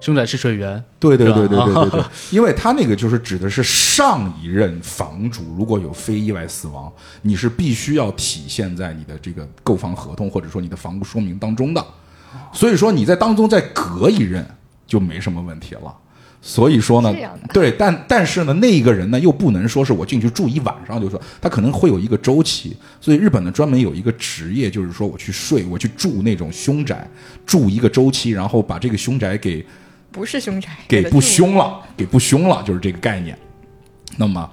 [0.00, 11.82] 凶宅试水员，对对对对对对对， 因为他那个就是指的是上一任房主如果有非意外死亡，你是必须要体现在你的这个购房合同或者说你的房屋说明当中的，
[12.52, 14.46] 所以说你在当中再隔一任
[14.86, 15.94] 就没什么问题了。
[16.46, 17.10] 所以说呢
[17.54, 22.76] 对，但但是呢，那一个人呢又不能说是我进去住一晚上就说，他可能会有一个周期。
[23.00, 27.08] 所以日本呢专门有一个职业，就是说我去睡，我去住那种凶宅，
[27.46, 29.64] 住一个周期，然后把这个凶宅给
[30.12, 33.34] 不是凶宅，给不凶了，给不凶了，就是这个概念。
[34.18, 34.50] 那么，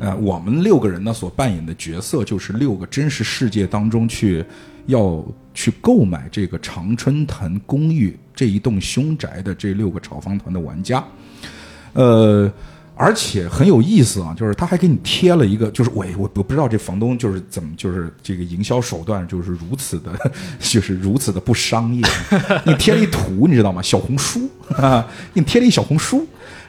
[0.00, 4.42] 呃，我们六个人呢所扮演的角色就是六个真实世界当中去
[4.86, 5.22] 要
[5.54, 11.02] 去购买这个常春藤公寓这一栋凶宅的这六个炒房团的玩家。
[11.94, 12.52] 呃，
[12.96, 20.12] 而且很有意思啊，就是他还给你贴了一个，就是我我我不知道这房东就是怎么就是这个营销手段就是如此的，
[20.58, 22.02] 就是如此的不商业。
[22.66, 23.80] 你贴了一图，你知道吗？
[23.80, 26.26] 小红书啊，你贴了一小红书，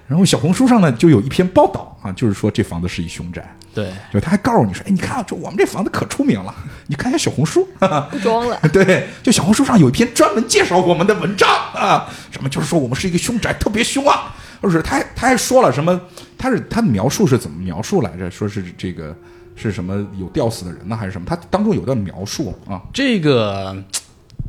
[0.08, 3.56] 然后小红书上呢就有一篇报道啊，就是说这房子是一凶宅。
[3.74, 6.54] 对，就他还告诉你说，哎，你看就我们这房子可出名了，
[6.88, 8.58] 你看一下小红书，哈 哈不装了。
[8.72, 16.00] 对，就小红书上有一篇专门介绍我们的文章啊，什么就是说我们是一个凶宅，特别凶啊，就是他他还说了什么，
[16.38, 18.32] 他是他的描述是怎么描述来着？
[18.32, 19.14] 说是这个
[19.56, 21.26] 是什么有吊死的人呢，还是什么？
[21.28, 23.76] 他当中有段描述啊，这个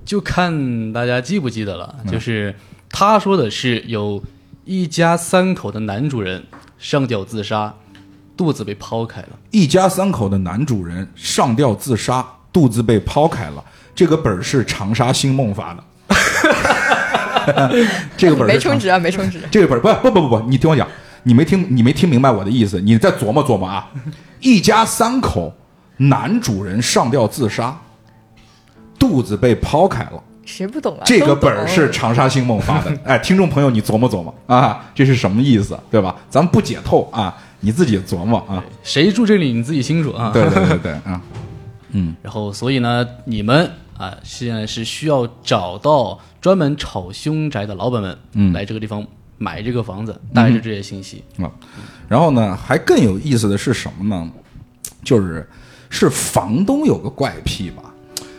[0.05, 1.97] 就看大家记不记得了。
[2.09, 2.55] 就是
[2.89, 4.23] 他说的是有
[4.67, 6.45] 一家三口的男主人
[6.77, 7.73] 上吊自杀，
[8.37, 9.29] 肚子被抛开了。
[9.53, 13.65] 一家三口的男主人上吊自杀，肚子被抛开了。
[13.95, 15.85] 这个本儿是长沙星梦发的，
[18.19, 19.41] 这个本儿没充值啊，没充值。
[19.53, 20.85] 这个本儿不不不不不，你听我讲，
[21.23, 23.89] 你没听你没听明白我的意思，你再琢磨琢磨啊。
[24.41, 25.55] 一家三口，
[25.97, 27.79] 男主人上吊自杀，
[28.99, 30.21] 肚子被抛开了。
[30.47, 31.03] 谁不懂啊？
[31.05, 36.17] 这个本儿是长沙星梦发的， 哎，听众朋友你琢磨琢磨啊，这是什么意思，对吧？
[36.31, 38.65] 咱们不解透啊，你自己琢磨啊。
[38.83, 40.31] 谁住这里你自己清楚啊。
[40.33, 41.21] 对对对对啊，
[41.93, 49.05] 嗯然后，所以呢，你们啊，现在是需要找到专门炒凶宅的老板们，嗯来这个地方
[49.39, 51.25] 买这个房子，带着这些信息。
[51.39, 51.51] 啊，
[52.09, 54.31] 然后呢，还更有意思的是什么呢？
[55.03, 55.49] 就是
[55.89, 57.83] 是房东有个怪癖吧，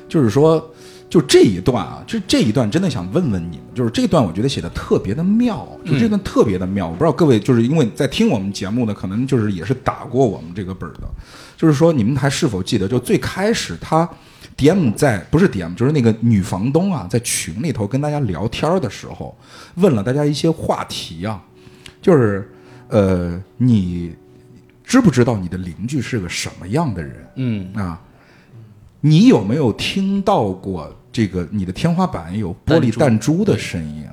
[0.09, 0.63] 就是说，
[1.09, 6.87] 就这一段啊，就这一段真的想问问你们，就是这段我觉得写的特别的妙，就这段特别的妙。
[6.87, 11.07] 我不知道各位就是因为在听我们节目的，可能就是也是打过我们这个本儿的，
[11.55, 14.09] 就是说你们还是否记得，就最开始他
[14.57, 19.37] DM 在不是 DM，就是那个女房东啊，在群里头跟大家聊天的时候，
[19.75, 21.41] 问了大家一些话题啊，
[22.01, 22.51] 就是
[22.89, 24.13] 呃，你
[24.83, 28.01] 知不知道你的邻居是个什么样的人嗯，啊？
[28.99, 34.05] 你有没有听到过这个你的天花板有玻璃弹珠的声音？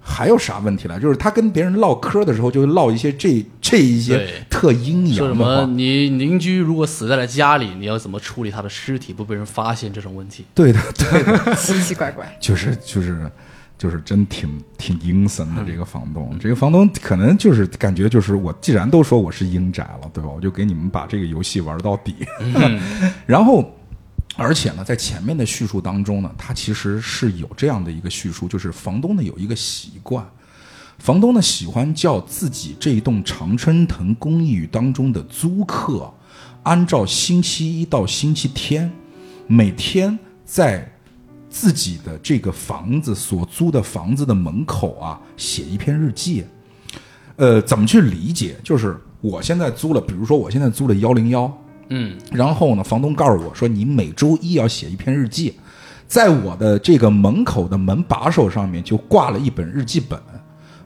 [0.00, 1.00] 还有啥问题来？
[1.00, 5.44] 就是他跟别人唠嗑的时候，就会唠一些这这一些特阴说什么？
[5.44, 5.72] 阳的话。
[5.72, 9.92] 你邻居如果死在了家里，你要怎么处理他的尸体不被人发现？
[9.92, 10.44] 这种问题。
[10.54, 12.36] 对的，对的， 奇奇怪怪。
[12.38, 13.28] 就是就是
[13.76, 20.30] 就是真挺挺阴森的这个房东，这个房东可能就是感觉就是我既然都说我是阴宅了，对吧？
[20.30, 22.14] 我就给你们把这个游戏玩到底。
[23.26, 23.73] 然后
[24.36, 30.26] 而且呢，在前面的叙述当中呢，它其实是有这样的一个叙述，就是房东呢有一个习惯，
[30.98, 36.12] 房东呢喜欢叫自己这一栋常春藤公寓当中的租客，
[36.64, 38.90] 按照星期一到星期天，
[39.46, 40.92] 每天在
[41.48, 46.44] 自己的这个房子所租的房子的门口啊写一篇日记。
[47.36, 48.56] 呃，怎么去理解？
[48.64, 51.46] 就是我现在租了，比如说我现在租了幺零幺，
[51.88, 55.54] 嗯，然后呢，房东告诉我说，你每周一要写一篇日记，
[56.06, 60.18] 在我的这个门口的门把手上面就挂了一本日记本，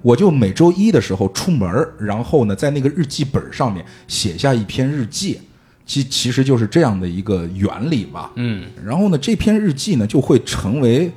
[0.03, 5.41] 我就每周一的时候出门儿，然后呢，在那个日记本上面写下一篇日记，
[5.87, 8.33] 其其实就是这样的一个原理吧。
[8.37, 11.11] 嗯，然后呢，这篇日记呢就会成为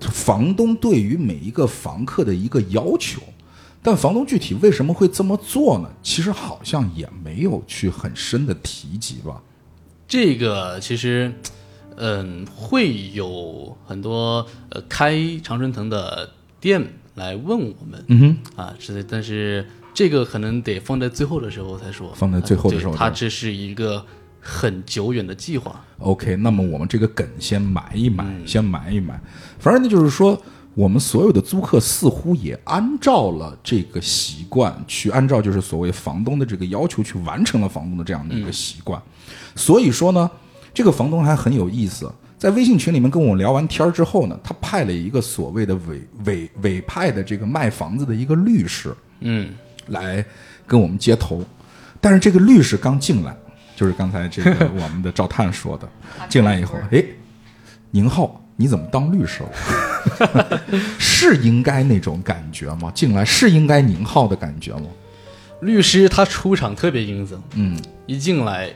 [0.00, 3.20] 房东对于每一个房客的一个要求。
[3.88, 5.88] 但房东具体为什么会这么做呢？
[6.02, 9.40] 其实好像也没有去很深的提及吧。
[10.06, 11.32] 这个其实，
[11.96, 16.28] 嗯，会有很多呃开常春藤的
[16.60, 18.62] 店来问我们，嗯哼。
[18.62, 24.04] 啊，是的，但是这个可能得放在最后的时候才说，放在最后的时候对它这是一个
[24.38, 29.18] 很久远的计划，OK，那么我们这个梗先埋一埋，先埋一埋。
[29.58, 30.38] 反正呢，就是说，
[30.78, 39.02] 我们所有的租客似乎也按照了这个习惯，去按照就是所谓房东的这个要求去完成了房东的这样的一个习惯。
[39.56, 40.30] 所以说呢，
[40.72, 42.08] 这个房东还很有意思。
[42.38, 49.52] 在微信群里面跟我聊完天儿之后呢，他派了一个所谓的委委委派的这个卖房子的一个律师，嗯，
[49.88, 50.24] 来
[50.64, 51.44] 跟我们接头。
[52.00, 53.36] 但是这个律师刚进来，
[53.74, 55.88] 就是刚才这个我们的赵探说的，
[56.28, 57.04] 进来以后，哎，
[57.90, 60.60] 宁浩，你怎么当律师了？
[60.98, 62.90] 是应该那种感觉吗？
[62.92, 64.86] 进来是应该宁浩的感觉吗？
[65.60, 68.68] 律师他出场特别阴森，嗯一进来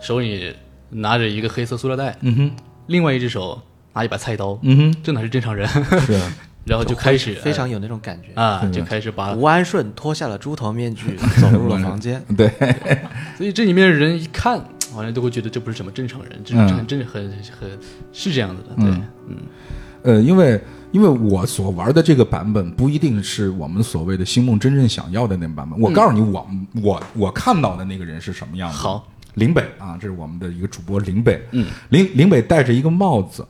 [0.00, 0.54] 手里
[0.90, 2.50] 拿着一个黑色塑料袋，嗯哼
[2.86, 3.60] 另外一只手
[3.94, 5.66] 拿一把菜刀，嗯哼，这哪是正常人？
[6.06, 6.20] 是
[6.64, 8.40] 然后就开始非常有那种感觉。
[8.40, 12.22] 啊，就开始把吴安顺脱下了猪头面具，走入了房间。
[12.36, 12.50] 对，
[13.36, 17.28] 所以这里面人一看，好像都会觉得这不是什么正常人，这很正很
[17.60, 17.70] 很
[18.12, 19.36] 是这样子的，对，嗯嗯
[20.02, 20.60] 呃，因为
[20.92, 25.80] 因为我所玩的这个版本不一定是我们所谓的星梦真正想要的那个版本。
[25.80, 26.46] 我告诉你，我
[26.82, 28.74] 我我看到的那个人是什么样的？
[28.76, 31.42] 好，林北啊，这是我们的一个主播林北。
[31.52, 33.46] 嗯，林林北戴着一个帽子，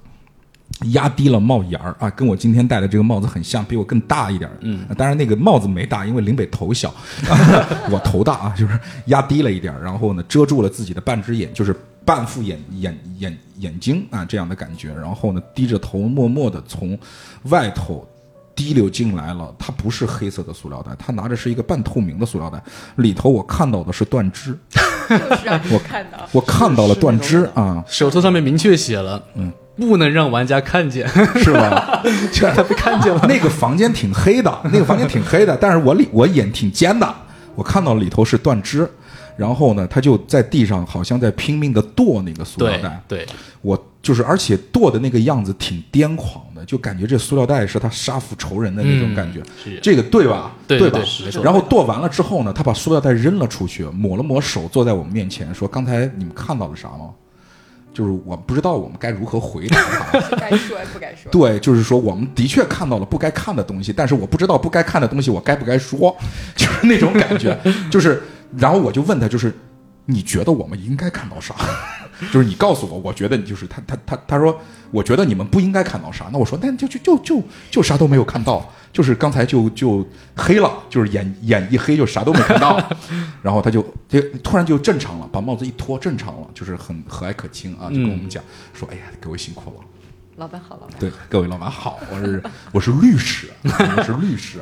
[0.93, 4.57] 压低了帽檐儿啊，跟我今天戴的这个帽子很像，比我更大一点儿。
[4.61, 6.93] 嗯当然那个帽子没大，因为林北头小，
[7.91, 16.99] 我头大啊，就是压低了一点儿，然后呢遮住了自己的半只眼，就是半副眼眼眼眼睛啊这样的感觉，然后呢低着头，默默的从
[17.45, 18.07] 外头。
[18.57, 22.63] 滴溜进来了，它不是黑色的塑料袋，他拿着是一个半透明的塑料袋，
[22.99, 24.57] 里头我看到的是断肢，
[25.09, 26.19] 就是让你看到。
[26.31, 31.07] 我看到了断肢啊，手册上面明确写了，嗯，不能让玩家看见，
[31.37, 32.03] 是吧？
[32.33, 33.21] 就让他被看见了。
[33.29, 37.15] 那个房间挺黑的，那个房间挺黑的，但是我里我眼挺尖的，
[37.55, 38.89] 我看到里头是断肢，
[39.37, 43.27] 然后呢，他就在地上好像在拼命的剁那个塑料袋，对，
[43.63, 50.53] 我就是而且剁的那个样子挺癫狂的，就感觉这塑料袋是他杀父仇人的那种感觉，是这个对吧？
[50.69, 51.01] 对吧
[51.43, 57.11] 然后剁完了之后呢，他把塑料袋扔了出去，抹了抹手，坐在我们面前说：“刚才你们看到了啥吗？”
[57.95, 60.37] 就是我不知道我们该如何回答他。
[60.37, 61.31] 该说不该说。
[61.31, 66.15] 对，就是说我们的确看到了不该看的东西，但是我不知道不该看的东西我该不该说，
[66.57, 67.57] 就是那种感觉。
[67.91, 68.23] 就是，
[68.59, 69.55] 然后我就问他，就是
[70.07, 71.55] 你觉得我们应该看到啥？
[72.33, 74.59] 就是你告诉我，我觉得你就是他他他他说，
[74.91, 76.29] 我觉得你们不应该看到啥。
[76.33, 80.07] 那我说，那就就就就就啥都没有看到，就是刚才就就
[80.37, 82.81] 黑了，就是眼眼一黑就啥都没看到。
[83.43, 89.77] 然后他就就突然就正常了，把帽子一脱，正常了，就是很和蔼可亲啊，就跟我们讲说，哎呀，各位辛苦了。
[90.37, 90.97] 老板好，老板。
[90.99, 94.59] 对，各位老板好，我是我是律师，我是律师。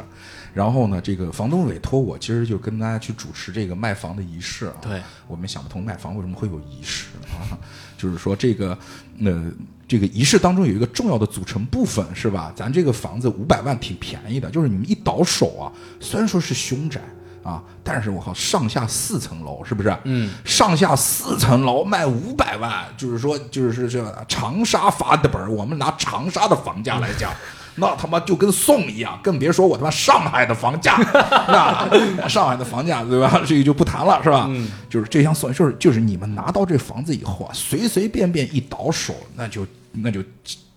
[0.52, 4.74] 然后呢，这个房东委托我，今儿就跟大家去主持这个卖房的仪式啊。
[4.80, 7.56] 对，我们想不通卖房为什么会有仪式啊？
[7.98, 8.76] 就是说这个
[9.24, 9.50] 呃，
[9.86, 12.52] 这个仪式当中有一个重要的组成部分是吧？
[12.54, 17.00] 咱这个房子五百万挺便宜的，就是你们一倒手啊，虽然说是凶宅。
[17.44, 17.60] 啊！
[17.82, 19.92] 但是我靠，上下四层楼是不是？
[20.04, 27.32] 嗯，上下四层楼卖五百万，就是说，就是这长沙发的本儿，我们拿长沙的房价来讲，
[27.76, 31.88] 那他妈就跟送一样，更别说我他妈上海的房价，是吧？
[32.28, 33.40] 上海的房价对吧？
[33.46, 34.46] 这个就不谈了，是吧？
[34.48, 40.22] 嗯，就是这项算，就是就是你们拿到这房子以后啊，随随便便一倒手，那就那就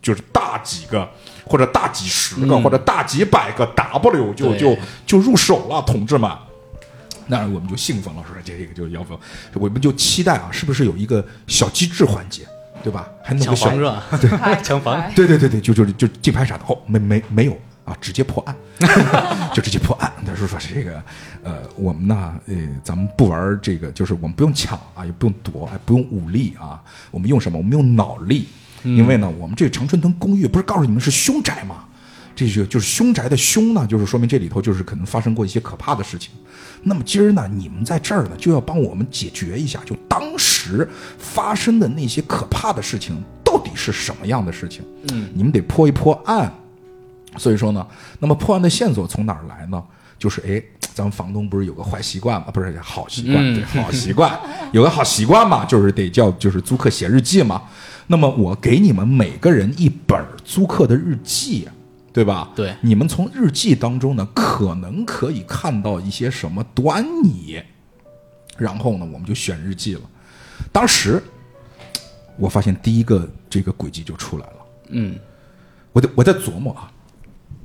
[0.02, 1.10] 就是大几个
[1.46, 6.32] 或者大几十个、嗯或者大几百个 W 就对就就入手了，同志们。
[7.28, 9.18] 那我们就兴奋了，说这个就要不，
[9.56, 12.44] 我们就期待啊，是不是有一个小机制环节？
[12.86, 13.10] 对吧？
[13.24, 14.04] 还弄个小抢房是吧？
[14.22, 18.56] 对抢房对对对对，就就就竞拍啥的，哦，没没没有啊，直接破案，
[19.56, 20.12] 就直接破案。
[20.24, 21.02] 他说说这个，
[21.44, 26.80] 呃，我们呢，呃，咱们不玩这个，就是我们不用抢啊，也不用夺，哎，不用武力啊，
[27.10, 27.58] 我们用什么？
[27.58, 28.48] 我们用脑力，
[28.84, 31.86] 因为呢，我们这个长春藤公寓不是告诉你们是凶宅吗？
[32.36, 36.32] 这就就是凶宅的凶呢，就是说明这里头就是可能发生过一些可怕的事情。
[36.84, 44.84] 那么今儿呢，你们在这儿呢，就要帮我们解决一下，就当时发生的那些可怕的事情到底是什么样的事情？
[45.12, 46.54] 嗯，你们得破一破案。
[47.38, 47.86] 所以说呢，
[48.20, 49.82] 那么破案的线索从哪儿来呢？
[50.18, 50.62] 就是哎，
[50.94, 52.48] 咱们房东不是有个坏习惯吗？
[52.54, 54.40] 不是好习惯，对，好习惯，
[54.72, 57.62] 有个好习惯嘛，就是得叫就是租客写日记嘛。
[58.08, 61.68] 那么我给你们每个人一本租客的日记，
[62.16, 62.50] 对吧？
[62.56, 67.62] 对你们从日记当中呢，可能可以看到一些什么端倪。
[68.58, 70.02] 然后呢，我们就选日记了。
[70.72, 71.22] 当时
[72.38, 74.54] 我发现第一个这个轨迹就出来了。
[74.92, 75.20] 嗯，
[75.92, 76.90] 我在我在琢磨啊，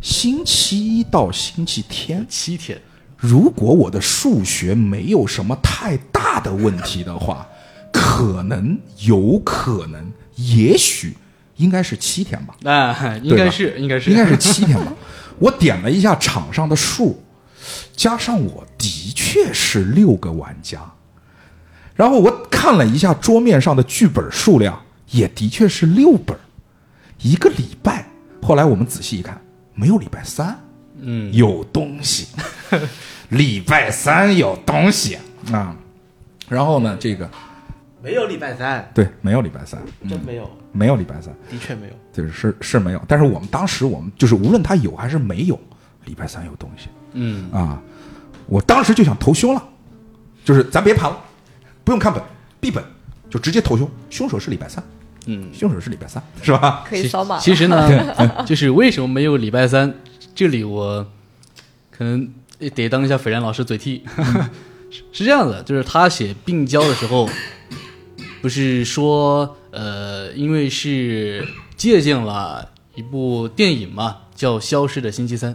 [0.01, 2.77] 星期一到星期天，七天，
[3.17, 7.47] 如果我的数学没有什么太大的问题的话，
[7.93, 11.17] 可能有可能，也许
[11.61, 12.55] 应该是七天吧。
[12.65, 14.11] 啊，应该是应该是。
[14.11, 14.93] 应该是七天吧。
[15.39, 17.23] 我点了一下场上的数，
[17.95, 20.81] 加上我的确是六个玩家，
[21.95, 26.37] 然后我看了一下桌面上的剧本数量，也的确是六本，
[27.23, 28.07] 一个礼拜。
[28.43, 29.41] 后来我们仔细一看，
[29.75, 30.59] 没有礼拜三，
[31.01, 32.27] 嗯，有东西，
[33.29, 35.17] 礼拜三有东西。
[35.53, 35.77] 啊。
[36.49, 37.31] 然后呢，这个
[38.03, 41.35] 没有礼拜三，对，没有礼拜三，真没有，没有礼拜三。
[41.51, 41.93] 的确没有。
[42.13, 45.59] 就是是是没有，但是我们当时我们就是无论他有还是没有，
[46.05, 47.81] 礼拜三有东西嗯啊，
[48.47, 49.63] 我当时就想投凶了，
[50.45, 51.17] 就是咱别盘了，
[51.85, 52.23] 不用看本，
[52.61, 52.83] 闭本
[53.29, 54.83] 就直接投凶，凶手是礼拜三，
[55.27, 55.49] 嗯。
[55.53, 56.85] 凶手是礼拜三，是吧？
[56.89, 57.39] 可以扫码。
[57.39, 58.15] 其实呢，
[58.45, 59.95] 就是为什么没有礼拜三？
[60.35, 61.07] 这里我
[61.91, 62.29] 可能
[62.75, 64.05] 得当一下斐然老师嘴替。
[64.91, 67.29] 是 是这样的，就是他写病娇的时候，
[68.43, 71.47] 不是说呃，因为是
[71.77, 75.53] 借鉴了一部电影嘛，叫《消失的星期三》，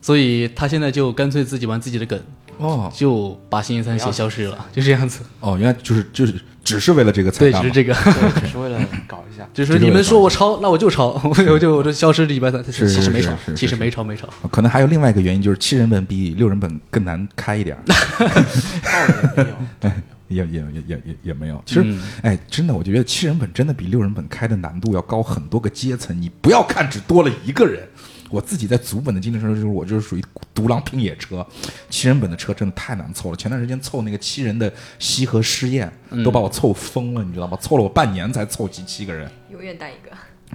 [0.00, 2.20] 所以他现在就干脆自己玩自己的梗，
[2.58, 5.20] 哦就把星期三写消失了，就这样子。
[5.40, 7.94] 哦，原来就是就是只是为了这个彩对，只是这个。
[7.94, 9.48] 对，只是为了搞一下。
[9.52, 14.28] 就是你们说我抄，那我就抄， 我就我就我就消失礼拜三，是其实没抄其实没抄没抄。
[14.50, 17.82] 可能还有另外一个原因，就是七人本比六人本更难开一点儿。
[19.80, 21.62] 倒也没有，也也也也也也没有。
[21.66, 26.20] 其实，嗯哎，真的，我就觉得七人本真的比六人本开的难度要高很多个阶层。
[26.20, 27.86] 你不要看只多了一个人，
[28.30, 31.46] 我自己在组本的经历上，就是我就是属于独狼拼野车，
[31.90, 33.36] 七人本的车真的太难凑了。
[33.36, 35.92] 前段时间凑那个七人的西河试验，
[36.24, 37.56] 都把我凑疯了，你知道吗？
[37.60, 39.30] 凑了我半年才凑齐七个人。
[39.50, 40.10] 永远带一个。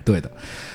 [0.05, 0.31] 对的，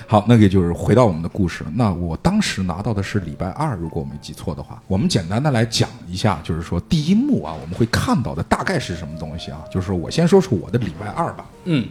[0.07, 1.65] 好，那个就是回到我们的故事。
[1.75, 9.63] 那我当时拿到的是礼拜二，如果我没记错的话，我们简单的来讲一下，就是说第一幕啊，我们会看到的大概是什么东西啊？
[9.71, 11.47] 就是我先说说我的礼拜二吧。
[11.65, 11.89] 嗯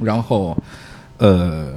[0.00, 0.56] 然后，
[1.18, 1.74] 呃，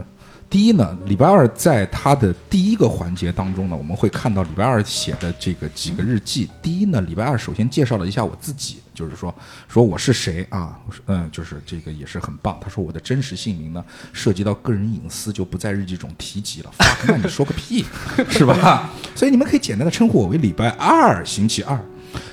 [0.48, 6.50] 第一呢，礼拜二在他的第一个环节当中呢，我们会看到礼拜二写的这个几个日记。
[6.62, 9.34] 第一呢，礼拜二首先介绍了一下我自己，就是说
[9.68, 12.58] 说我是谁啊，嗯，就是这个也是很棒。
[12.62, 13.84] 他说我的真实姓名呢，
[14.14, 16.72] 涉及到个人隐私，就不在日记中提及了。
[16.78, 17.84] fuck，那你说个屁，
[18.30, 18.89] 是吧？
[19.14, 21.78] 所以你们可以简单的称呼我为礼拜二，星期二。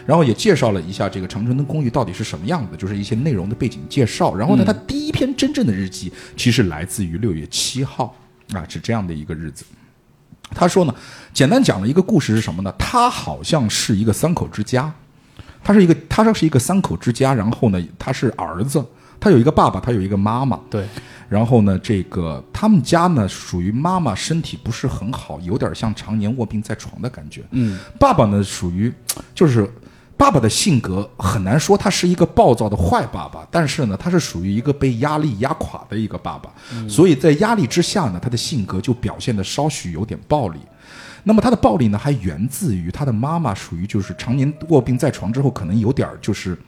[0.07, 4.35] 然后也介绍了一下这个长春的公寓到底是什么样子，就是一些内容的背景介绍。
[4.35, 8.17] 然后呢，他第一篇真正的日记其实来自于六月七号
[8.53, 9.65] 啊，是这样的一个日子。
[10.55, 10.95] 他说呢，
[11.33, 12.73] 简单讲了一个故事是什么呢？
[12.79, 14.93] 他好像是一个三口之家，
[15.65, 18.85] 他是一个他说是一个三口之家，然后呢，他是儿子，
[19.23, 20.85] 他有一个爸爸，他有一个妈妈，对，
[21.29, 27.45] 然后呢，这个他们家呢属于妈妈身体不是很好，有点像常年卧病在床的感觉。
[27.53, 28.93] 嗯，爸爸呢属于
[29.33, 29.73] 就是
[30.17, 36.53] 爸爸的性格很难说他是一个暴躁的坏爸爸，但是呢，他是属于一个被压力压垮的一个爸爸，
[36.89, 40.59] 所以在压力之下呢，他的性格就表现的稍许有点暴力。
[41.23, 46.59] 那么他的暴力呢，还源自于他的妈妈属于就是常年卧病在床之后，可能有点就是。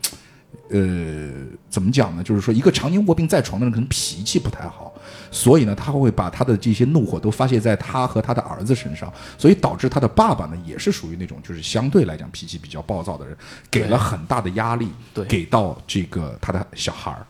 [0.70, 1.30] 呃，
[1.68, 2.22] 怎么讲呢？
[2.22, 4.92] 就是说，一个常年卧病在床的人，可能脾气不太好，
[5.30, 13.36] 所以呢，他会把他的这些怒火都发泄在他和他的儿子身上，所以导致他的爸爸呢，也是属于那种就是相对来讲脾气比较暴躁的人，
[13.70, 17.26] 给了很大的压力，对给到这个他的小孩儿。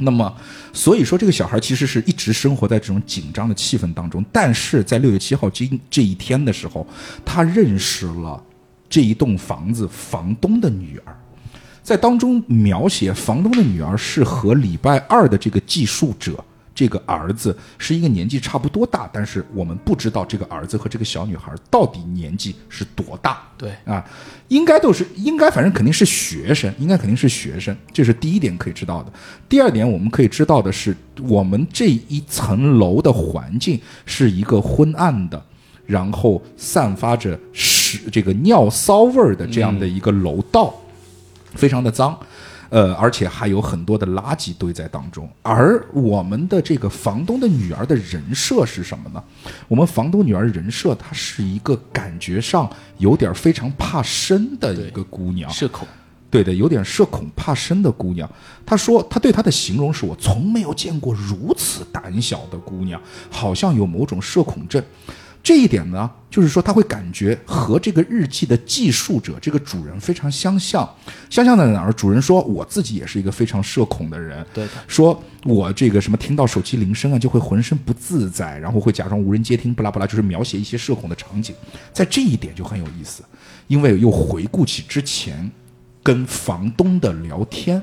[0.00, 0.36] 那么，
[0.72, 6.86] 所以说这个小孩其实是一直生活在这种紧张的气氛当中，但是在六月七号这这一天的时候，
[7.24, 8.40] 他认识了
[8.88, 11.16] 这一栋房子房东的女儿。
[11.88, 23.42] 在当中描写房东的女儿是和礼拜二的这个寄宿者这个儿子是一个年纪差不多大，但是我们不知道这个儿子和这个小女孩到底年纪是多大。
[23.56, 24.04] 对啊，
[24.48, 29.10] 应该都是应该，反正肯定是学生，应该肯定是学生，这是第一点可以知道的。
[29.48, 35.42] 第二点，我们可以知道的是，我们这一层楼的环境是一个昏暗的，
[35.86, 40.74] 然后散发着屎这个尿骚味儿的这样的一个楼道，
[41.54, 42.18] 非常的脏。
[42.70, 45.26] 呃，而且还有很多的垃圾堆在当中。
[45.40, 49.24] 而我们的这个房东的女儿的人设是什么呢？
[49.68, 52.68] 我们房东女儿人设，她是一个感觉上
[52.98, 55.88] 有点非常怕生的一个姑娘，社恐，
[56.30, 58.30] 对的，有点社恐怕生的姑娘。
[58.66, 64.84] 她说，她对她的形容是我从没有见过如此胆小的姑娘，好像有某种社恐症。
[65.42, 70.86] 这一点呢，就是说他会感觉和这个日记的记述者这个主人非常相像。
[71.30, 71.92] 相像在哪儿？
[71.92, 81.54] 主人说我自己也是一个非常社恐的人，对，说我这个什么听到手机铃声啊，就会浑身不自在，然后会假装无人接听，不拉不拉，就是描写一些社恐的场景。
[81.92, 83.22] 在这一点就很有意思，
[83.66, 85.50] 因为又回顾起之前
[86.02, 87.82] 跟房东的聊天。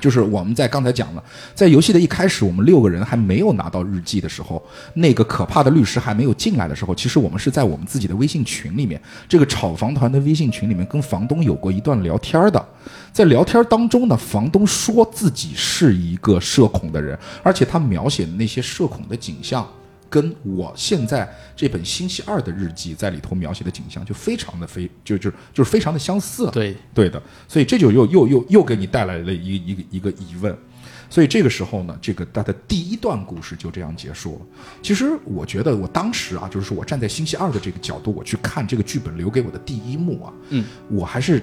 [0.00, 1.22] 就是我们在刚才讲了，
[1.54, 4.62] 在游戏的一开始，我们六个人还没有拿到日记的时候，
[4.94, 12.64] 那个可怕的律师还没有进来的时候，其实我们是在我们自己的微信群里面，这个炒房团的微信群里面跟房东有过一段聊天的。
[13.12, 19.66] 在聊天当中呢，房东说自己是一个社恐的人，而且他描写的那些社恐的景象。
[20.10, 26.50] 跟我现在这本星期二的日记在里头描写的景象就非常的非就就就是非常的相似了。
[26.50, 30.56] 对对的，所以这就又又又又给你带来了一一个一个疑问。
[31.10, 34.46] 所以这个时候呢，这个他的第一段故事就这样结束了。
[34.82, 41.42] 其实我觉得我当时啊，就是说我站在星期二的这个角度，我去看这个剧本留给我的第一幕啊，嗯，我还是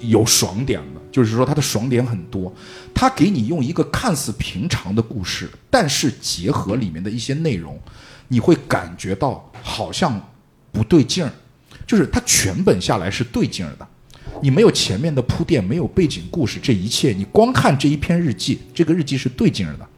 [0.00, 2.52] 有爽点的，就是说它的爽点很多。
[2.92, 7.78] 它给你用一个看似平常的故事，但是结合里面的一些内容，
[8.28, 10.20] 你会感觉到好像
[10.72, 11.30] 不对劲儿，
[11.86, 13.86] 就是它全本下来是对劲儿的。
[14.40, 19.88] 你没有前面的铺垫，没有背景故事，这一切你光看这一篇日记，这个日记是对劲儿的。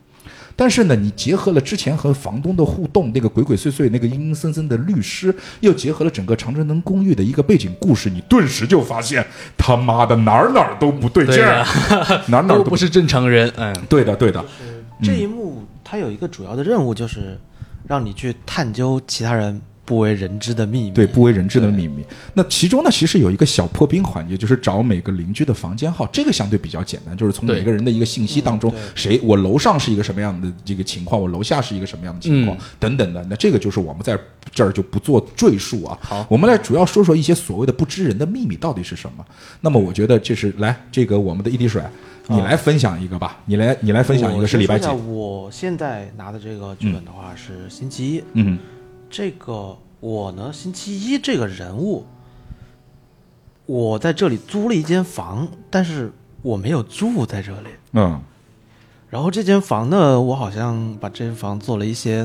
[0.57, 9.26] 但是呢，你结合了之前和房东的互动，那个鬼鬼祟祟、那个阴阴森森的律师，又结合了整个长春能公寓的一个背景故事，你顿时就发现
[9.57, 11.64] 他妈的哪儿哪儿都不对劲儿，
[12.28, 14.44] 哪儿哪儿都都不是正常人，嗯，对的，对的，
[15.02, 17.38] 这一幕它有一个主要的任务，就是
[17.88, 20.91] 让你去探究其他人不为人知的秘密。
[20.91, 22.05] 对不为人知的秘密。
[22.32, 33.24] 那其中呢，其实有一个小破冰环节，就是找每个邻居的房间号，这个相对比较简单，就是从每个人的一个信息当中谁我楼上是一个什么样的这个情况，我楼下是一个什么样的情况，嗯等等的。
[33.28, 34.18] 那这个就是我们在
[34.53, 35.99] 这儿就不做赘述啊。
[36.01, 39.24] 好我们来主要说说一些所谓的不知人的秘密到底是什么。
[39.61, 41.82] 那么我觉得就是来这个我们的一滴水，
[42.28, 48.59] 你来分享一个吧，你来你来分享一个是礼拜几我现在拿的这个剧本的话是星期一，嗯
[49.16, 52.04] 这个我呢，星期一这个人物，
[53.64, 56.10] 我在这里租了一间房，但是
[56.42, 57.68] 我没有住在这里。
[57.92, 58.20] 嗯，
[59.08, 62.24] 然后这间房呢，我好像把这间房做了一些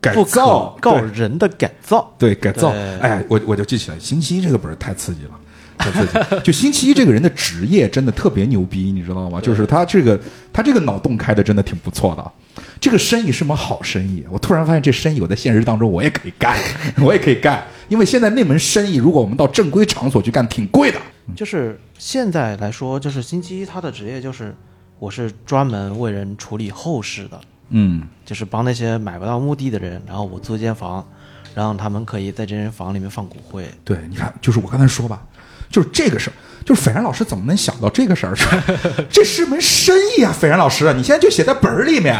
[0.00, 2.10] 不改造告人的改造。
[2.18, 2.70] 对，改造。
[2.70, 5.32] 哎，我我就记起来，星期一这个本儿太刺激了。
[5.76, 6.40] 太刺激！
[6.42, 9.42] 就星期一这个人的职业真的特别牛逼，你知道吗？
[9.42, 10.18] 就是他这个
[10.54, 12.32] 他这个脑洞开的真的挺不错的。
[12.80, 16.56] 这个生意是门好生意，我突然发现这生意我在现实当中我也可以干，
[17.00, 17.66] 我也可以干。
[17.88, 21.00] 因为现在那门生意，如果我们到正规场所去干，挺贵的。
[21.36, 24.54] 就是现在来说，就是星期一他的职业就是，
[24.98, 31.06] 我是专门为人处理后事的，嗯就是帮那些买不到墓地的人，然后我租一间房，
[31.54, 33.64] 然后他们可以在这间房里面放骨灰。
[33.84, 35.22] 对，你看，就是我刚才说吧，
[35.70, 36.32] 就是这个事儿，
[36.64, 38.36] 就是斐然老师怎么能想到这个事儿？
[39.10, 42.14] 这是门生意啊，斐然老师，你现在就写在本儿里面，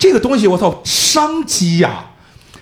[0.00, 2.06] 这个东西我操，商机呀、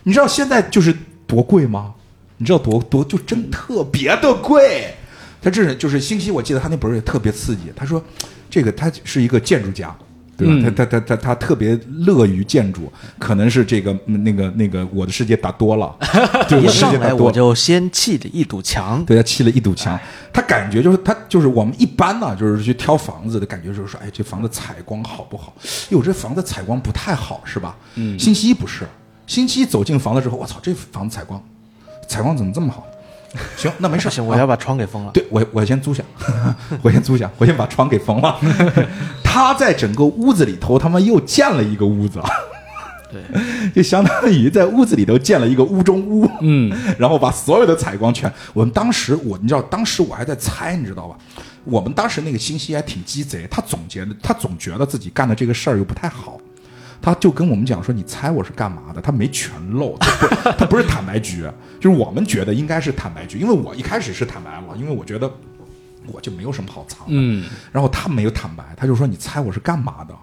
[0.02, 1.94] 你知道现在就是多贵吗？
[2.36, 4.92] 你知道多多就真特别的贵。
[5.40, 7.72] 他这是就是星期，我记得他那本儿也特别刺激。
[7.76, 8.02] 他说，
[8.50, 9.96] 这个他是一个建筑家，
[10.38, 10.54] 对吧？
[10.56, 15.94] 嗯他他他他他特别乐于建筑，可能是这个嗯那个那个我的世界打多了，
[16.48, 17.24] 对，我一的世上来界打多了。
[17.24, 19.98] 我就先砌了一堵墙，对他砌了一堵墙，
[20.32, 25.52] 他感觉就是他就是我们一般呢，就是去挑房子的感觉就是说，哎，这房子采光好不好？
[25.90, 27.76] 哟，这房子采光不太好，是吧？
[27.96, 28.16] 嗯。
[28.16, 28.86] 星期一不是，
[29.26, 31.42] 星期一走进房子之后，我操，这房子采光，
[32.06, 32.86] 采光怎么这么好？
[33.56, 35.10] 行，那没事，行，我啊要把窗给封了。
[35.12, 36.02] 对我，我先租下，
[36.80, 38.38] 我先租下，我先把窗给封了。
[39.38, 42.20] 他在整个屋子里头，他妈又建了一个屋子，
[43.08, 43.22] 对，
[43.72, 46.28] 就相当于在屋子里头建了一个屋中屋。
[46.40, 51.16] 嗯， 然后把所有的采光全，我们当时我你知道，当时我还在猜，你知道吧？
[51.62, 56.40] 我们当时那个信息还挺鸡贼，他总结的，他总觉得自己干的这个事儿又不太好，
[57.00, 61.44] 他就跟我们讲说：“你猜我是干嘛的？”他没全漏， 他不，他不是坦白局，
[61.80, 65.30] 就是我们觉得应该是坦白局，因为我一开始是坦白了，因为我觉得
[66.12, 67.06] 我就没有什么好藏的。
[67.08, 70.14] 嗯，然后他没有坦白，他就说：“你猜我是干嘛的？”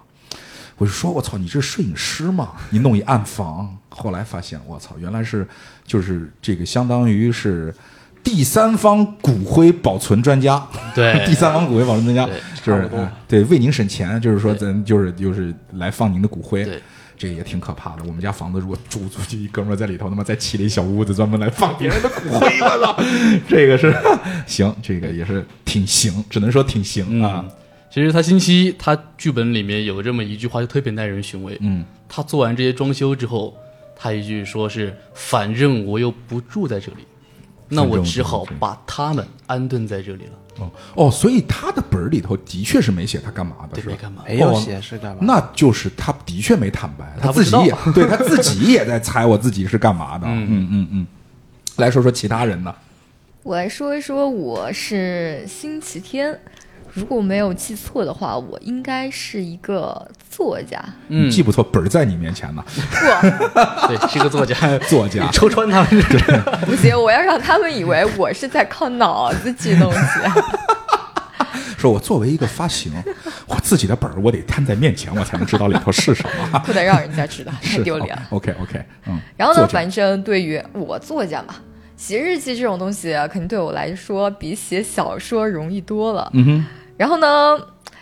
[0.78, 2.52] 我就说：“我操，你是摄影师吗？
[2.70, 5.46] 你弄一暗房。”后来发现，我操，原来是
[5.86, 7.74] 就是这个，相当于是
[8.22, 10.66] 第三方骨灰保存专家。
[10.94, 16.62] 对 第三方骨灰保存专家对就是对为您省钱，就是说咱就是就是来放您的骨灰。
[16.64, 16.82] 对
[17.16, 18.02] 这也挺可怕的。
[18.06, 22.96] 我们家房子如果租出去，一哥们儿在里头，他妈再砌了一小屋子，专门来放别人的骨灰，我操！
[23.48, 23.94] 这个是
[24.46, 27.44] 行，这个也是挺行，只能说挺行啊。
[27.90, 31.56] 其实他星期一他剧本里面有这么一句话，就特别耐人寻味。
[31.60, 33.56] 嗯，他做完这些装修之后，
[33.96, 36.98] 他一句说是：“反正我又不住在这里，
[37.68, 40.32] 那我只好把他们安顿在这里了。
[40.58, 44.02] 哦哦，所以他的本儿里头的确是没写他干嘛”的，对，是吧没？
[44.02, 44.22] 干嘛？
[44.26, 45.18] 没有哦写是干嘛？
[45.20, 50.24] 那就是他的确没坦白，他自己也对他自己也在猜我自己是干嘛的。
[50.30, 51.06] 嗯嗯嗯，
[51.76, 52.74] 来说说其他人呢？
[53.42, 56.40] 我来说一说，我是星期天，
[56.96, 60.82] 如果没有记错的话，我应该是一个作家。
[61.08, 64.56] 嗯你记不错，本儿在你面前呢，不， 对，是个作家，
[64.88, 66.02] 作家你戳穿他们。
[66.64, 69.98] 不行，我要让他们以为我是在靠脑子记东西。
[71.76, 72.90] 说我作为一个发行，
[73.46, 76.58] 我自己的本儿我得摊在面前，我才能知道里头是什么。
[76.60, 78.22] 不能让人家知道，太是丢脸了。
[78.30, 79.20] OK OK，嗯。
[79.36, 81.56] 然后呢，反正对于我作家嘛，
[81.98, 86.30] 写日记这种东西，肯定对我来说比写小说容易多了。
[86.32, 86.64] 嗯哼，
[86.96, 87.56] 然后呢，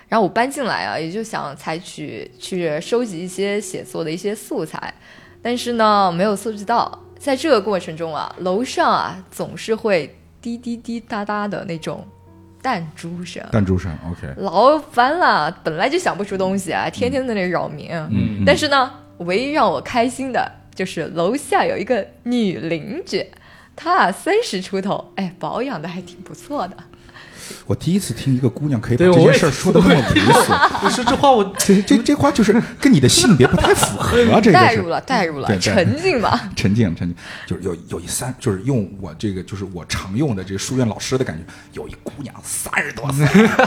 [0.09, 4.95] 然后我搬进来啊，也就想采取去收集一些写作的一些素材，
[5.42, 7.01] 但是呢，没有搜集到。
[7.16, 12.07] 在这个过程中啊，楼上啊总是会滴滴滴答答的那种
[12.61, 15.51] 弹珠声，弹珠声 OK，老烦了。
[15.64, 17.88] 本来就想不出东西啊，天天在那扰民。
[18.11, 23.24] 嗯但是呢，唯一让我开心的就是楼下有一个女邻居，
[23.74, 26.76] 她啊三十出头，哎，保养的还挺不错的。
[27.66, 36.51] 我第一次听一个姑娘可以把这件事儿说的那么猥琐，不是这话我这这这话就是跟你的性别不太符合，这个代入了，代入了， 沉浸吧。
[36.55, 37.16] 沉静沉静，
[37.47, 43.26] 就是有有一三，就是用我这个就是我常用的这个书院老师的感觉，有一姑娘三十多岁，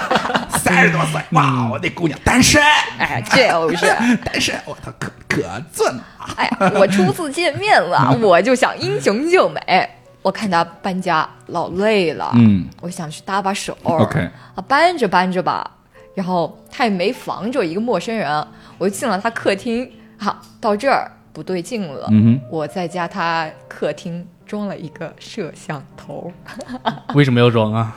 [0.60, 2.62] 三十多岁，哇，我那姑娘单身，
[2.98, 3.86] 哎，就是，
[4.24, 5.42] 单身，我操，可可
[5.74, 6.04] 俊了，
[6.36, 9.90] 哎呀，我初次见面了，我就想英雄救美。
[10.28, 13.78] 我看他搬家老累了，嗯，我想去搭把手。
[13.84, 14.20] OK
[14.56, 15.72] 啊，搬着搬着吧，
[16.14, 18.46] 然后他也没防着一个陌生人，
[18.78, 19.90] 我就进了他客厅。
[20.18, 26.30] 好，到这儿不对劲了，嗯我在家他客厅装了一个摄像头，
[27.16, 27.96] 为什么要装啊？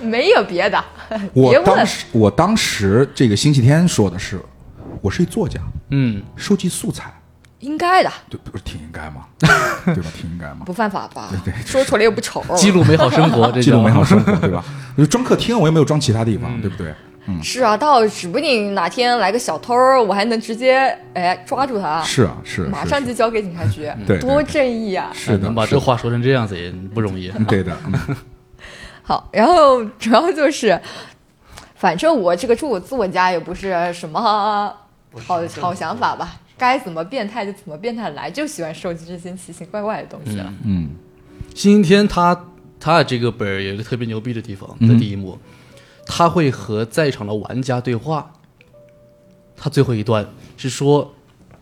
[0.00, 0.84] 没有别的，
[1.32, 1.64] 我别问。
[1.64, 4.38] 当时我当时这个星期天说的是，
[5.00, 5.58] 我是一作家，
[5.92, 7.10] 嗯，收集素材，
[7.60, 9.26] 应该的，对，不是挺应该吗？
[9.86, 10.10] 对吧？
[10.16, 10.58] 挺应该吗？
[10.64, 11.28] 不犯法吧？
[11.44, 12.42] 对对说出来又不丑。
[12.56, 14.64] 记录美好生活， 这记录美好生活，对吧？
[14.96, 16.94] 我 就装客厅，我又没有装其他地方，对不对？
[17.30, 25.10] 嗯是啊，到指不定哪天来个小偷，我还能直接哎抓住他，是啊，是，马上就交给警察局，对对多正义啊！
[25.12, 27.30] 是的，能把这话说成这样子也不容易。
[27.36, 28.16] 嗯对的，嗯
[29.02, 30.80] 好，然后主要就是，
[31.74, 34.18] 反正我这个住自我家也不是什么
[35.26, 40.52] 好好想法吧，该怎么变态就怎么变态来，就喜欢收集这些奇奇怪怪的东西了。
[40.64, 40.90] 嗯
[41.54, 42.46] 星期天他
[42.78, 45.38] 他的这个本儿有一个特别牛逼的地方，嗯在第一幕，
[46.04, 48.32] 他会和在场的玩家对话。
[49.56, 50.24] 他最后一段
[50.56, 51.12] 是说：“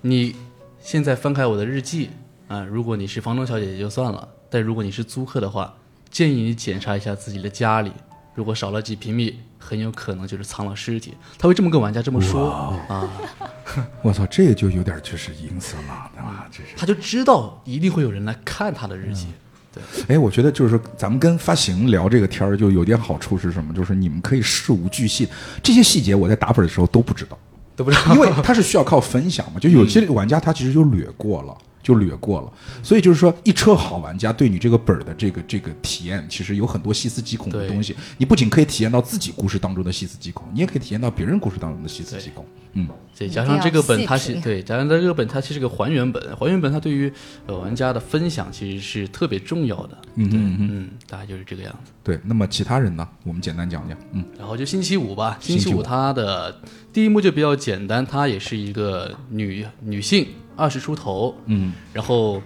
[0.03, 0.37] 你
[0.81, 2.11] 现在翻开我的日记
[2.47, 5.75] 啊，如果你是房东小姐姐就算了，但如果你是租客的话，
[6.11, 7.91] 建议你检查一下自己的家里，
[8.35, 12.51] 如果少了几平米，很有可能就是藏了尸体。”他会这么跟玩家这么说
[12.89, 13.09] 啊，
[14.03, 16.47] 我操，这个就有点就是阴森了，对吧？
[16.51, 16.71] 这是。
[16.77, 19.27] 他就知道一定会有人来看他的日记。
[19.75, 23.75] 对哎，我觉得就是说，咱们跟发行聊这个天儿，就有点好处是什么？
[23.75, 25.29] 就是你们可以事无巨细，
[25.63, 27.37] 这些细节我在打本的时候都不知道，
[27.77, 29.61] 都不知道因为它是需要靠分享嘛。
[29.61, 31.55] 就有些玩家他其实就略过了。
[31.87, 37.95] 就略过了，所以就是说，一车好玩家对你这个本儿的这个这个体验，其实有很多细思极恐的东西。
[38.19, 42.45] 你不仅可以体验到自己故事当中的细思极恐，你也可以体验到别人故事当中的细思极恐。
[42.73, 46.37] 嗯，对，加上这个本，它是对，加上这个本，它其实是个还原本。
[46.37, 47.11] 还原本它对于
[47.47, 49.97] 呃玩家的分享其实是特别重要的。
[50.17, 51.93] 嗯嗯嗯嗯，大概就是这个样子。
[52.03, 52.19] 对。
[52.25, 53.09] 那么其他人呢？
[53.23, 53.97] 我们简单讲讲。
[54.11, 56.61] 嗯然后就星期五吧，星期五它的
[56.93, 60.27] 第一幕就比较简单，她也是一个女女性，
[60.57, 61.73] 二十出头，嗯。
[61.93, 62.43] 然后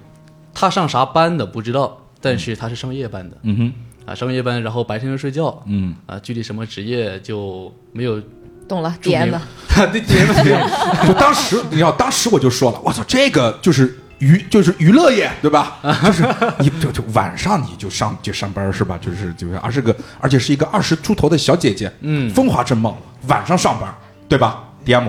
[0.53, 3.37] 他上啥班的不知道，但是他是上夜班的。
[3.43, 3.57] 嗯。
[3.57, 3.73] 哼。
[4.07, 8.21] 啊，上夜班，然后白天就睡觉，嗯，啊，具体什么职业就没有
[8.67, 9.39] 懂了注明，DM
[9.93, 10.01] 对。
[10.03, 15.79] DM 就当时你知道当时我就说了，我操，这个就是娱就是娱乐业，对吧？
[16.03, 16.25] 就是
[16.59, 18.99] 你就就晚上你就上就上班是吧？
[19.01, 22.29] 就是就是，而是个而且是一个二十出头的小姐姐，嗯。
[22.31, 22.99] 风华正茂，
[23.29, 23.95] 晚上上班，
[24.29, 25.05] 对吧？DM，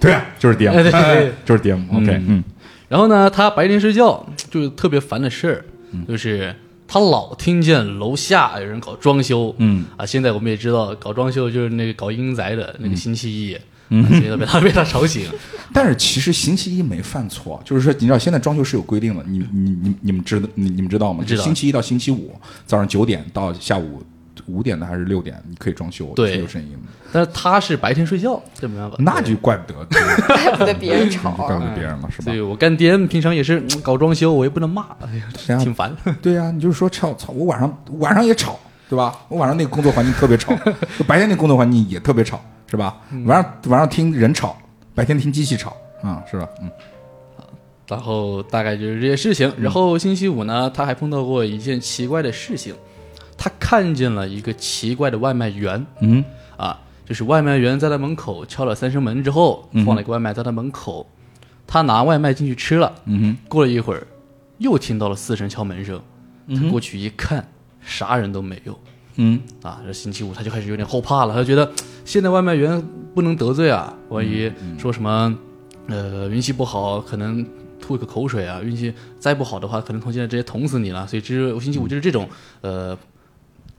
[0.00, 1.00] 对，就是 DM，对对对。
[1.00, 2.42] 哎就是 DM，OK，嗯
[2.88, 5.64] 然后呢，他白天睡觉就特别烦的事儿，
[6.08, 6.52] 就是
[6.88, 9.84] 他老听见楼下有人搞装修，嗯。
[9.96, 13.56] 啊，现在我们也知道搞装修就是那个搞阴宅的那个星期一，
[13.90, 15.22] 嗯，所以他被他 被他吵醒，
[15.72, 21.22] 但是其实星期一没犯错，就是说，你知道现在装修是有规定的，你你你你们知道你你们知道吗？
[21.24, 21.44] 知道。
[21.44, 22.34] 星期一到星期五
[22.66, 24.02] 早上九点到下午
[24.46, 26.78] 五点的还是六点，你可以装修，对是有声音的，
[27.12, 29.84] 但是他是白天睡觉，这没办法，那就怪不得，
[30.26, 31.30] 怪不得别人吵。
[31.32, 32.40] 怪不得别人了，是吧对？
[32.40, 35.14] 我干 DM 平常也是嗯搞装修，我也不能骂，哎
[35.48, 35.94] 呀，挺烦。
[36.22, 38.58] 对呀、你就是说操操，我晚上晚上也吵，
[38.88, 39.14] 对吧？
[39.28, 40.54] 我晚上那个工作环境特别吵，
[40.98, 42.96] 就 白天那工作环境也特别吵，是吧？
[43.26, 44.56] 晚上晚上听人吵，
[44.94, 46.48] 白天听机器吵，啊、是吧？
[46.62, 46.70] 嗯
[47.90, 49.52] 然后大概就是这些事情。
[49.58, 52.72] 然后星期五呢，他还碰到过一件奇怪的事情，
[53.40, 55.86] 他看见了一个奇怪的外卖员。
[56.00, 56.22] 嗯。
[56.58, 61.08] 啊，就是外卖员在他门口敲了三声门之后，放了一个外卖在他门口，
[61.66, 62.92] 他拿外卖进去吃了。
[63.06, 64.06] 嗯过了一会儿，
[64.58, 65.98] 又听到了四声敲门声，
[66.48, 67.48] 他过去一看，
[67.80, 68.78] 啥人都没有。
[69.16, 69.40] 嗯。
[69.62, 71.72] 啊，这星期五他就开始有点后怕了，他就觉得
[72.04, 75.34] 现在外卖员不能得罪啊，万一说什么，
[75.86, 77.42] 呃，运气不好，可能
[77.80, 81.06] 吐一个口水啊，运气再不好的话，可能从现在直接捅死你了。
[81.06, 82.28] 所以，只有星期五就是这种，
[82.60, 82.96] 呃，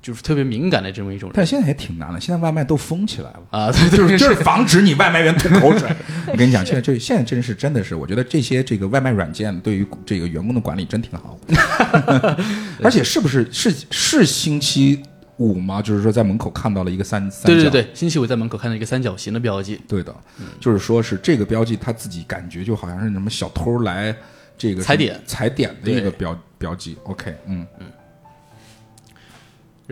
[0.01, 3.41] 就是特别敏感的这么一种人但现在也挺难的，现在外卖都封起来了。
[3.51, 5.87] 啊，对对就是就是防止你外卖员吐口水。
[6.27, 11.37] 我跟你讲，现在这现在真是真的是，我觉得这些这个外卖软件对于这个员工的管理真挺好。
[12.83, 15.01] 而且是不是是是星期
[15.37, 15.81] 五吗？
[15.81, 20.15] 就是说在门口看到了一个三三角，对对对，星期五在门口看到一个三角形的标记，对的，
[20.59, 24.15] 就是说是这个标记，他自己感觉就好像是什么小偷来
[24.57, 26.97] 这个踩点踩点的一个标标记。
[27.03, 27.85] OK，嗯嗯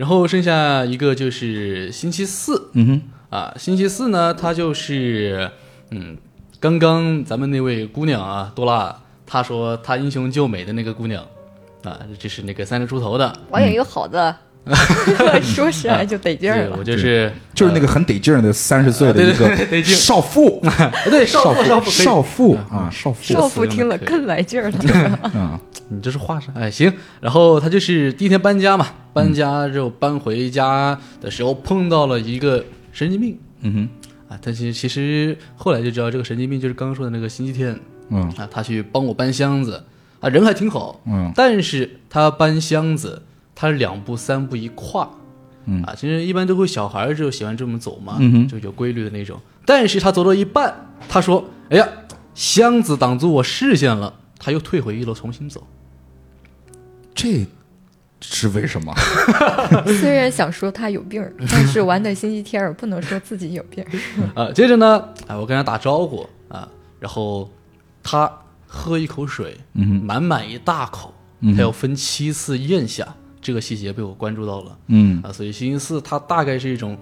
[0.00, 3.02] 然后剩下一个就是星期四，嗯哼。
[3.28, 5.50] 啊，星期四呢，他就是，
[5.90, 6.16] 嗯，
[6.58, 11.22] 刚刚咱们那位姑娘啊，多拉，她说她英雄救美的那个姑娘，
[11.84, 14.34] 啊，这是那个三十出头的，我有一个好的，
[15.42, 16.76] 说起来就得劲儿，了。
[16.78, 16.84] 我。
[16.84, 20.62] 就是就是那个很得劲儿的三十岁的一对对对得个劲少妇，
[21.10, 23.22] 对少妇少妇少妇啊，少妇。
[23.34, 24.78] 少妇听了更来劲儿了。
[25.32, 25.58] 啊，
[25.88, 26.92] 你这是画上，哎，行。
[27.20, 33.38] 然后他就是第一天搬家嘛，搬家之后搬回家的时候碰到了一个神经病。
[33.62, 33.88] 嗯哼。
[34.28, 37.78] 啊，但是其实后来就知道这个神经病就是刚刚说的那个星期天，
[38.10, 38.22] 嗯。
[38.36, 39.82] 啊，他去帮我搬箱子。
[40.20, 41.32] 啊，人还挺好，嗯。
[41.34, 43.22] 但是他搬箱子，
[43.60, 45.06] 他两步三步一跨，
[45.66, 49.38] 嗯啊，其实一般都会小孩儿就喜欢这么走嘛，嗯就有规律的那种。
[49.66, 50.74] 但是他走到一半，
[51.10, 51.86] 他说：“哎呀，
[52.34, 55.66] 箱子挡住我视线了。”他又退回一楼重新走。
[57.14, 57.46] 这
[58.22, 58.94] 是为什么？
[60.00, 63.90] 虽然想说他有病，但是玩的星期天儿不能说自己有病儿。
[64.34, 66.66] 啊，接着呢，哎，我跟他打招呼啊，
[66.98, 67.50] 然后
[68.02, 68.32] 他
[68.66, 71.12] 喝一口水，嗯哼满满一大口，
[71.54, 73.06] 他要分七次咽下，
[73.40, 74.78] 这个细节被我关注到了。
[74.88, 76.96] 嗯，啊，所以星期四他大概是一种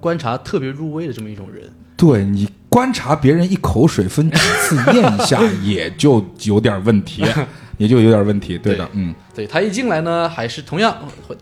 [0.00, 1.70] 观察特别入微的这么一种人。
[1.96, 7.24] 对你观察别人一口水分几次咽下， 也就有点问题，
[7.78, 8.58] 也就有点问题。
[8.58, 10.96] 对的对，嗯对他一进来呢，还是同样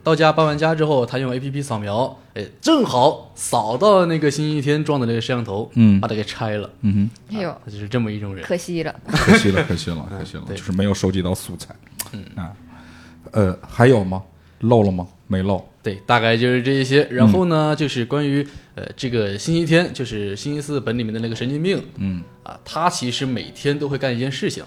[0.04, 6.68] 到家搬完家之后，他用 A P P 扫描，哎，正好扫到那个星期天装的那个摄像头，嗯把它给拆了。
[6.82, 8.44] 嗯哎呦，他就是这么一种人。
[8.44, 8.94] 可惜了。
[9.08, 11.74] 可惜了，可惜了， 可惜了，就是没有收集到素材。
[12.12, 12.52] 嗯啊，
[13.32, 14.22] 呃，还有吗？
[14.60, 15.06] 漏了吗？
[15.26, 15.62] 没漏。
[15.82, 17.04] 对，大概就是这一些。
[17.10, 24.62] 然后呢，就是关于呃这个星期天，就是星期四本里面的那个神经病嗯啊，他其实每天都会干一件事情，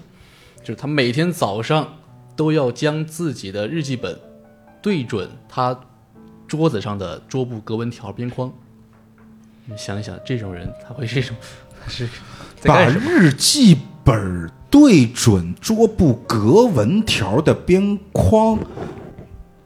[0.62, 1.98] 就是他每天早上
[2.36, 4.20] 都要将自己的日记本
[4.82, 5.80] 对准他
[6.48, 8.52] 桌子上的桌布格纹条边框。
[9.68, 11.38] 你想一想，这种人他会是什么
[11.88, 12.06] 是
[12.60, 13.10] 在把干什么？
[13.10, 18.60] 日记本对准桌布格纹条的边框，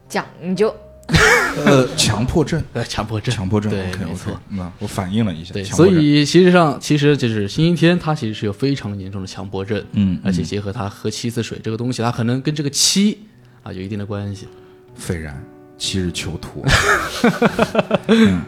[0.08, 0.72] 讲究，
[1.66, 3.68] 呃，强迫症，呃， 强迫症，强迫症。
[3.72, 4.40] 对没错。
[4.50, 5.52] 那我反应了一下。
[5.52, 13.18] 对，所以其实上其实就是星期天，他其实是有非常严重的强迫症，嗯而且结合他喝七次水这个东西，他可能跟这个七
[13.64, 14.46] 啊有一定的关系。
[14.94, 15.44] 斐然
[15.76, 16.64] 七日囚徒，
[18.06, 18.42] 嗯，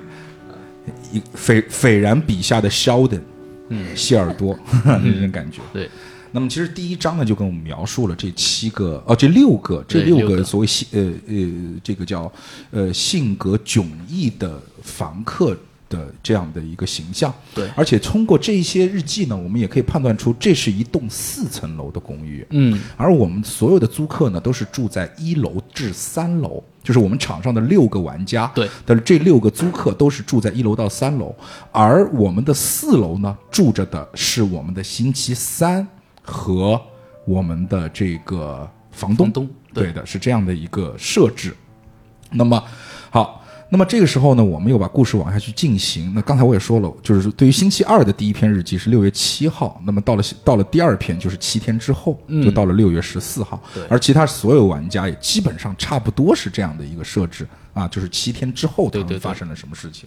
[1.10, 3.20] 一斐斐然笔下的肖登，
[3.70, 5.60] 嗯，谢尔多那种感觉。
[5.72, 5.90] 对，
[6.32, 10.44] 那么其实第一章呢，就跟我们描述了这七个哦，这六个这六个个。
[10.44, 12.30] 所谓性呃呃这个叫
[12.70, 15.56] 呃性格迥异的房客
[15.88, 17.32] 的这样的一个形象。
[17.54, 17.68] 对。
[17.76, 22.44] 而且通过这些日记呢，我们也可以判断出这是一栋四层楼的公寓。
[22.50, 28.68] 嗯，而我们所有的租客呢，都是住在一楼至三楼，就是我们场上的六个玩家，对。
[28.86, 31.34] 的这六个租客都是住在一楼到三楼，
[31.70, 35.86] 而我们的四楼呢，住着的是我们的星期三
[36.22, 36.80] 和
[37.26, 41.54] 我们的这个房东，房东对对的，是这样的一个设置。
[42.30, 42.62] 那么
[43.10, 43.40] 好。
[43.74, 46.12] 那么这个时候呢，我们又把故事往下去进行。
[46.14, 53.58] 那刚才我也说了，就是对于星期二的第一篇日记是六月七号，那么到了到了第二篇就是七天之后，就到了六月十四号。
[53.72, 60.06] 对而其他所有玩家也基本上差不多是这样的一个设置啊，就是七天之后他们发生了什么事情。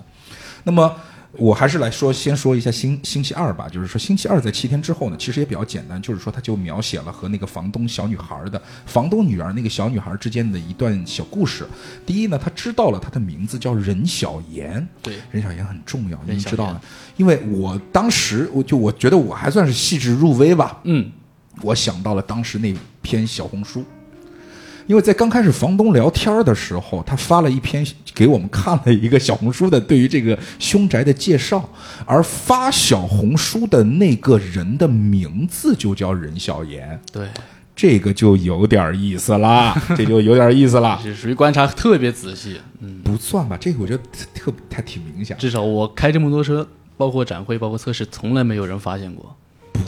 [0.63, 0.95] 那么
[1.37, 11.67] 我还是来说，先说一下星星期二吧，就是说星期二在七天之后呢，其实也比较简单，就是说他就描写了和那个房东小女孩的房东女儿那个小女孩之间的一段小故事。
[12.05, 16.81] 第一呢，他知道了她的名字叫任小妍，对，任小妍很重要，你知道吗？
[17.17, 21.11] 因为我当时我就我觉得我还算是细致入微吧，嗯，
[21.61, 23.83] 我想到了当时那篇小红书，
[24.87, 31.67] 因为在刚开始房东聊天的时候，他发了一篇给我们看了一个小红书的对于这个凶宅的介绍，
[32.05, 37.27] 而发小红书的那个人的名字就叫任小妍，对，
[37.75, 40.99] 这个就有点意思啦，这就有点意思啦。
[41.01, 42.59] 是属于观察特别仔细。
[42.79, 49.35] 嗯，不算吧，这个我觉得特特还挺明显，至少我开这么多车，包括展会，包括测试，从来没有人发现过，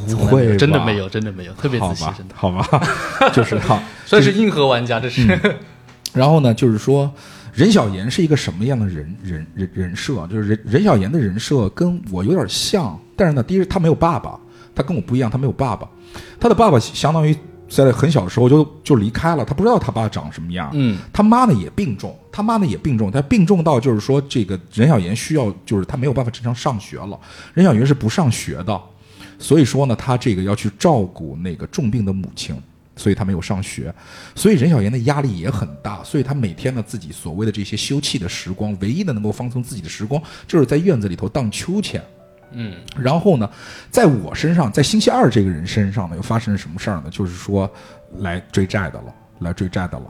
[0.09, 2.65] 不会真的没有，真的没有，特别仔细，真的，好吧，
[3.33, 3.81] 就是好。
[4.05, 5.39] 算是硬核玩家，这是。
[6.13, 7.11] 然后呢，就是说
[7.53, 10.25] 任小妍是一个什么样的人人人人设？
[10.27, 14.39] 就是任任小妍的人设跟我有点像，但是呢，第一他没有爸爸，
[14.73, 15.87] 他跟我不一样，他没有爸爸，
[16.39, 17.35] 他的爸爸相当于
[17.69, 20.69] 在很小的时候就就离开了，他不知道他爸长什么样。
[20.73, 27.19] 嗯，他妈呢也病重，他妈呢也病重，他病重到就是说这个任小妍需要，就是他没有办法正常上学了，
[27.53, 28.81] 任小妍是不上学的，
[29.39, 32.55] 所以说呢，他这个要去照顾那个重病的母亲。
[32.99, 33.93] 所以他没有上学，
[34.33, 42.03] 所以任小妍的压力也很大，所以他每天呢自己所谓的这些休憩的时光，唯一的能够放松自己的时光，就是在院子里头荡秋千。
[42.53, 43.47] 嗯，然后呢，
[43.91, 47.09] 在我身上，在星期二这个人身上呢，又发生了什么事儿呢？
[47.11, 47.71] 就是说，
[48.17, 50.05] 来追债的了，来追债的了。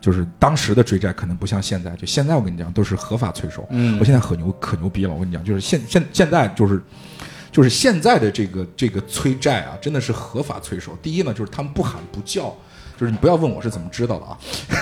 [0.00, 3.62] 就是当时的追债可能不像现在，就现在我跟你讲都是合法催收。
[3.68, 6.82] 嗯我现在可牛可牛逼了，我跟你讲，就是现现现在就是。
[7.52, 10.96] 就是现在的这个这个催债啊，真的是合法催收。
[11.02, 12.44] 第一呢，就是他们不喊不叫，
[12.98, 14.38] 就是你不要问我是怎么知道的啊。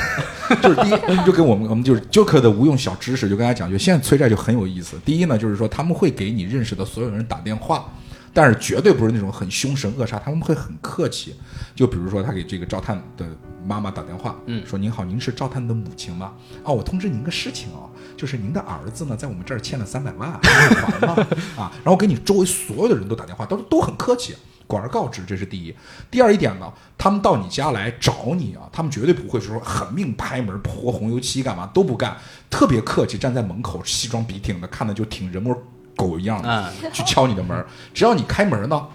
[0.62, 4.96] 就是第一，就跟我们我们就是 Joker 的无用小知识，就跟大家讲，就现在催债就很有意思。
[5.04, 7.92] 第一呢，就是说他们会给你认识的所有人打电话，
[8.32, 11.34] 但是绝对不是那种很凶神恶煞，他们会很客气。
[11.74, 13.26] 就比如说他给这个赵探的
[13.64, 16.32] 妈妈打电话，嗯说您好，您是赵探的母亲吗？
[16.64, 21.72] 哦，我通知您个事情哦，就是您的儿子呢在我们这儿欠了三百万，还没还了啊。
[21.84, 24.34] 然后给你周围所有的人都打电话，都都很客气。
[24.66, 25.74] 广而告之，这是第一。
[26.12, 32.16] 第二一点呢，他们到你家来找你啊，他们绝对不会说狠命拍门泼红油漆干嘛都不干，
[32.48, 35.52] 特别客气，站在门口西装笔挺的，看的就挺人模
[35.96, 37.66] 狗一样的，啊去敲你的门。
[37.92, 38.86] 只要你开门呢，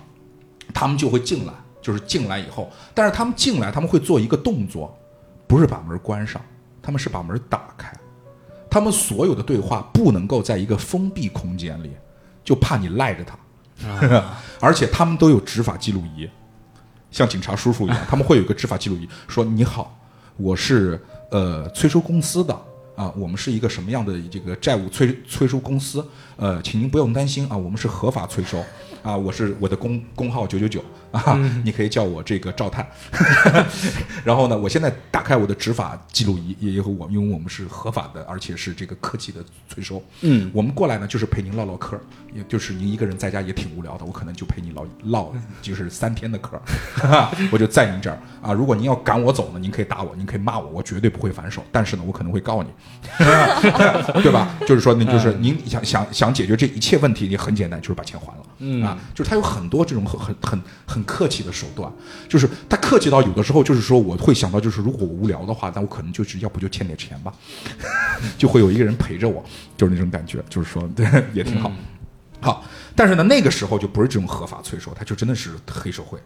[0.74, 1.52] 他们就会进来，
[1.86, 4.98] 就是进来以后，但是他们进来他们会做一个动作，
[5.46, 6.42] 不是把门关上，
[6.82, 7.96] 他们是把门打开。
[8.68, 11.92] 他们所有的对话不能够在一个封闭空间里，
[12.44, 13.38] 就怕你赖着他。
[14.60, 16.28] 而且他们都有执法记录仪，
[17.12, 19.96] 像警察叔叔一样，他们会有一个执法记录仪，说你好，
[20.38, 22.54] 我是呃催收公司的
[22.96, 26.04] 啊，我们是一个什么样的这个债务催催收公司？
[26.36, 28.58] 呃，请您不用担心啊，我们是合法催收
[29.04, 30.84] 啊，我是我的工工号九九九
[31.20, 32.86] 啊，你可以叫我这个赵探。
[34.24, 40.04] 然后呢，我现在打开我的执法记录仪，也有我，因为我们是合法的，而且是这个科技的催收。
[40.22, 41.98] 嗯，我们过来呢，就是陪您唠唠嗑，
[42.34, 46.60] 也就是您一个人在家也挺无聊的，我可能就陪你唠唠，就是三天的嗑，
[47.52, 48.52] 我就在您这儿啊。
[48.54, 52.70] 如果您要赶我走呢，您可以打我，您可以骂我，我绝对不会反手，但是呢，我可能会告你，
[54.22, 54.56] 对吧？
[54.68, 58.44] 就是说，那就是您想想想解决这一切问题，也很简单，就是把钱还了。
[58.60, 61.92] 嗯啊，就是他有很多这种很很很很客气的手段，
[62.28, 67.34] 就是他客气到有的时候就是说我会想到，就是如果我无聊的话，那我可能就是要不就欠点钱吧，
[68.38, 69.44] 就会有一个人陪着我，
[69.78, 71.72] 就是那种感觉，就是说对 也挺好。
[72.42, 72.64] 好，
[72.96, 76.20] 但是呢，那个时候就不是这种合法催收，他就真的是黑社会，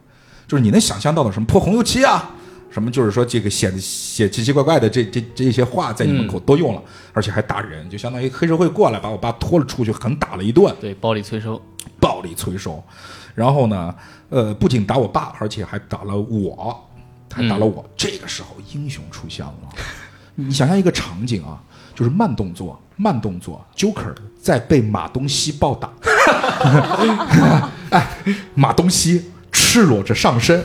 [0.47, 2.31] 就是你能想象到的什么泼红油漆啊，
[2.69, 6.81] 什么就是说这个写的写奇奇怪怪的这这这些话在你门口都用了，
[7.13, 10.75] 而且还打人，就相当于黑社会过来把我爸拖了出去，狠打了一顿。
[10.81, 11.61] 对，暴力催收，
[12.01, 12.83] 暴力催收。
[13.33, 13.95] 然后呢，
[14.29, 16.79] 呃，不仅打我爸，而且还打了我，
[17.33, 17.83] 还打了我。
[17.97, 19.53] 这个时候，英雄出现了。
[20.35, 21.59] 你想象一个场景啊，
[21.93, 25.89] 就是慢动作，慢动作，Joker 在被马东锡暴打。
[27.89, 28.07] 哎，
[28.53, 30.63] 马东锡赤裸着上身，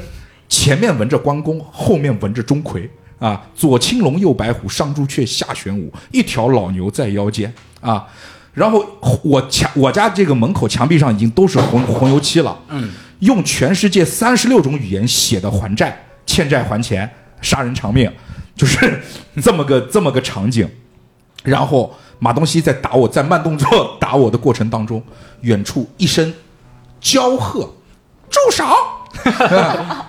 [0.49, 2.89] 前面纹着关公，后面纹着钟馗
[3.19, 8.07] 啊，左青龙，右白虎，上朱雀，下玄武，一条老牛在腰间啊。
[8.53, 8.87] 然后
[9.25, 12.89] 我墙我家这个门口墙壁上已经都是红红油漆了，嗯，
[13.21, 15.97] 用全世界三十六种语言写的还债，
[16.27, 17.09] 欠债还钱，
[17.41, 18.11] 杀人偿命，
[18.57, 19.01] 就是
[19.43, 20.69] 这么个这么个场景。
[21.43, 25.03] 然后马东锡在打我，在慢动作打我的过程当中，
[25.43, 26.33] 远处一声
[27.01, 27.71] 娇喝
[28.31, 28.65] ：“住手！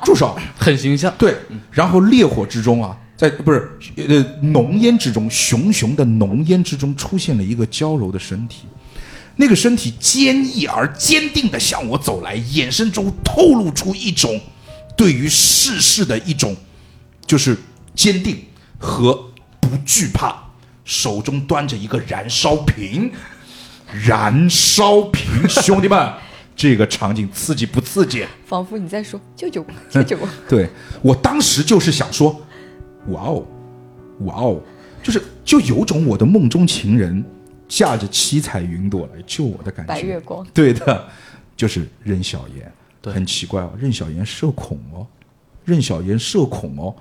[0.04, 1.14] 住手！”很形象。
[1.18, 1.36] 对，
[1.72, 8.66] 然后烈火之中啊，在不是呃浓烟之中，熊熊的浓烟之中出现了一个娇柔的身体，
[9.38, 14.40] 那个身体坚毅而坚定的向我走来，眼神中透露出一种
[14.96, 16.56] 对于世事的一种
[17.26, 17.58] 就是
[17.94, 18.38] 坚定
[18.78, 19.14] 和
[19.60, 20.36] 不惧怕，
[20.84, 23.12] 手中端着一个燃烧瓶，
[24.06, 26.14] 燃烧瓶，兄弟们，
[26.56, 28.26] 这个场景刺激不刺激？
[28.46, 30.30] 仿佛你在说救救我，救救我。
[30.48, 30.70] 对
[31.02, 32.42] 我当时就是想说，
[33.08, 33.46] 哇哦，
[34.20, 34.62] 哇哦，
[35.04, 37.24] 就是就有种我的梦中情人
[37.68, 39.94] 驾着七彩云朵来救我的感觉。
[39.94, 41.08] 白月光，对的，
[41.58, 42.72] 就是任小妍。
[43.04, 45.06] 很奇怪哦，任小妍社恐哦，
[45.64, 46.96] 任小妍社恐哦，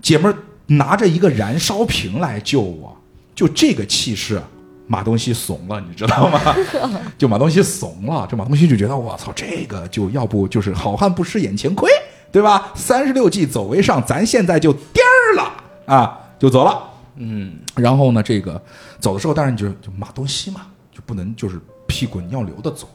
[0.00, 2.96] 姐们儿拿着一个燃烧瓶来救我，
[3.34, 4.40] 就这个气势。
[4.88, 6.40] 马东锡怂了，你知道吗？
[7.18, 11.90] 就马东锡怂了，这马东锡就觉得我操，这个就要不就是好汉不吃眼前亏，
[12.30, 12.70] 对吧？
[12.76, 15.52] 三十六计走为上，咱现在就颠儿了
[15.86, 16.88] 啊，就走了。
[17.16, 18.60] 嗯，然后呢，这个
[18.98, 22.88] 走的时候，当然就就马东锡嘛，就不能就是屁滚尿流的走，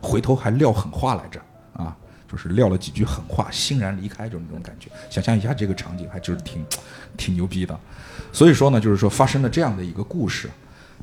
[0.00, 1.40] 回头还撂狠话来着
[1.72, 1.96] 啊，
[2.30, 4.88] 就是撂了几句狠话，欣然离开，就那种感觉。
[5.10, 6.64] 想象一下这个场景，还就是挺
[7.16, 7.78] 挺牛逼的。
[8.32, 10.48] 所以说呢，就是说发生了这样的一个故事，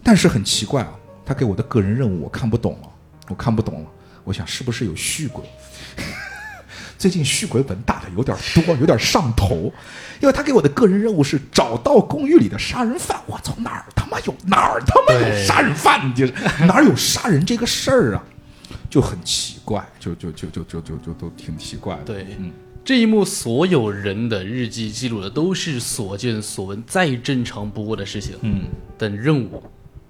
[0.01, 0.93] 但是很奇怪啊，
[1.25, 2.89] 他给我的个人任务我看不懂了，
[3.27, 3.89] 我看不懂了，
[4.23, 5.43] 我想是不是有续轨？
[6.97, 9.71] 最近续鬼本打的有点多，有点上头，
[10.21, 13.19] 因为他给我的个人任务是找到公寓里的杀人犯。
[13.27, 16.09] 我操，哪儿他妈有哪儿他妈有杀人犯？
[16.09, 16.33] 你就是
[16.65, 18.23] 哪儿有杀人这个事儿啊？
[18.89, 22.03] 就很奇怪，就就就就就就就都挺奇怪的。
[22.05, 22.51] 对，嗯，
[22.83, 28.35] 这一幕所有人的日记记录的都是所见所闻，再正常不过的事情。
[28.41, 28.63] 嗯，
[28.97, 29.61] 但任务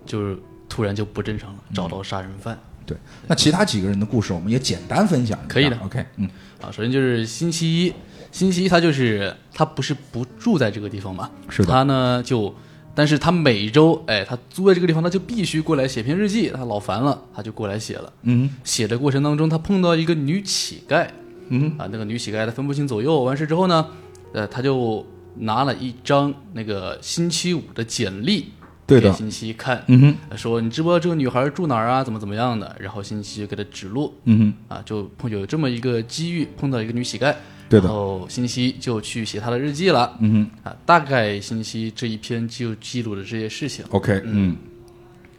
[0.05, 0.37] 就是
[0.69, 2.57] 突然就不正常了，找到杀人犯。
[2.85, 2.95] 对。
[3.27, 5.47] 那其他几个人的故事，我们也简单分享一下。
[5.47, 6.29] 可以的 OK，嗯，
[6.65, 7.93] 啊，首先就是星期一，
[8.31, 12.53] 星期一他就是他不是不住在这个地方嘛，是的他呢就，
[12.95, 18.11] 但是他每周哎，他租在这个地方，他就必须过来写篇日记，他老烦了，他就过来写了。
[18.23, 21.07] 嗯写的过程当中，他碰到一个女乞丐，
[21.49, 23.87] 嗯啊，那个女乞丐她分不清左右，完事之后呢，
[24.33, 25.05] 呃，他就
[25.35, 28.47] 拿了一张那个星期五的简历，
[28.87, 32.03] 对的给星期一看，嗯哼呃说你知不知道这个女孩住哪儿啊？
[32.03, 32.75] 怎么怎么样的？
[32.79, 37.35] 然后星期一给她指路，嗯哼啊，就碰有这么一个机遇，碰到一个女乞丐，
[37.67, 40.31] 对的然后星期一就去写她的日记了，嗯
[40.63, 44.55] 哼啊，大概星期一这一篇就记录了这些事情，，OK，嗯。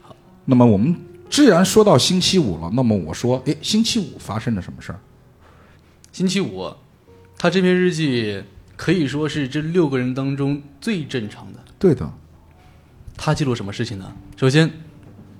[0.03, 0.95] 好，那么我们
[1.31, 4.99] 既然说到星期五了，那么我说，哎，星期五发生了什么事儿？
[6.11, 6.73] 星期五，
[7.39, 8.43] 他这篇日记
[8.77, 11.61] 可以说是这六个人当中最正常的。
[11.79, 12.11] 对的，
[13.17, 14.13] 他记录什么事情呢？
[14.37, 14.71] 首先，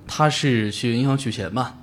[0.07, 1.75] 他是去银行取钱嘛，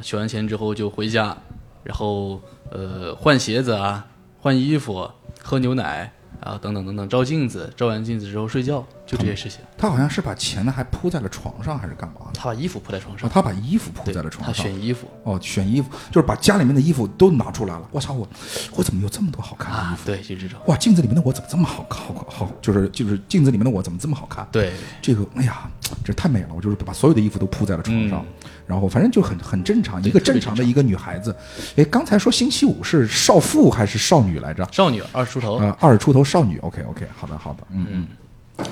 [0.00, 1.36] 取完钱之后就回家，
[1.84, 4.06] 然后呃换鞋子啊，
[4.40, 5.10] 换衣服，
[5.42, 9.60] 喝牛奶啊等等等等，照镜子，照完镜子之后睡觉，就这些事情。
[9.76, 12.40] 他好像是把钱呢还铺在了床上，还是干嘛的？
[12.40, 14.64] 他把衣服铺在床啊，上，他把衣服铺在了床他上。
[14.66, 17.88] 选衣服哦，选衣服就是把家里面的衣服都拿出来了。
[17.90, 18.28] 我操，我
[18.74, 20.06] 我怎么有这么多好看的衣啊，服？
[20.06, 21.98] 对，就这种，哇，镜子里面的我怎么这么好看？
[22.06, 24.46] 好好，就是就是镜子里面的我怎么这么好看？
[24.52, 24.72] 对，
[25.02, 25.70] 这个，哎呀，
[26.04, 26.48] 这太美了！
[26.54, 28.26] 我就是把所有的衣服都铺在了床上，嗯
[28.68, 31.34] 然后反正就很很正常，一个正常的一个女孩子。
[31.76, 34.68] 哎，刚才说星期五是少妇还是少女来着？
[34.70, 36.58] 少女二十出头，呃，二十出头少女。
[36.58, 38.06] OK OK，好的好的，嗯嗯。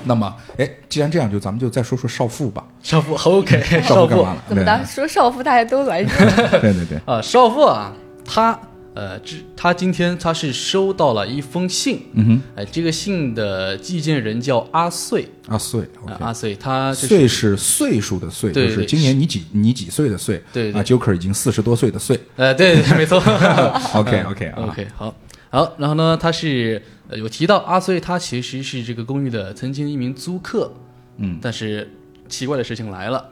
[0.03, 2.63] 那么，哎，既然这样，就咱们就再说说少妇吧。
[2.83, 4.43] 少妇 OK， 少少妇妇干嘛了？
[4.49, 4.85] 怎么的？
[4.85, 6.03] 说少妇大家都来？
[6.61, 7.91] 对对对， 啊，少妇啊，
[8.25, 8.59] 她
[8.97, 15.87] 呃，这他今天他是收到了一封信，嗯哼，哎，这个信的寄件人叫阿穗，阿岁
[16.19, 20.81] 阿穗，他就是岁是岁数的岁，就是今年你几你几岁的岁，对对。
[20.81, 23.19] 啊，Joker 已经四十多岁的岁呃，对对，没错。
[23.93, 24.63] OK OK 啊。
[24.63, 25.13] OK，好，
[25.51, 30.73] 好，然后呢，他是呃有提到阿穗，他其实是这个公寓的曾经一名租客，
[31.17, 31.37] 嗯。
[31.39, 31.87] 但是
[32.27, 33.29] 奇怪的事情来了，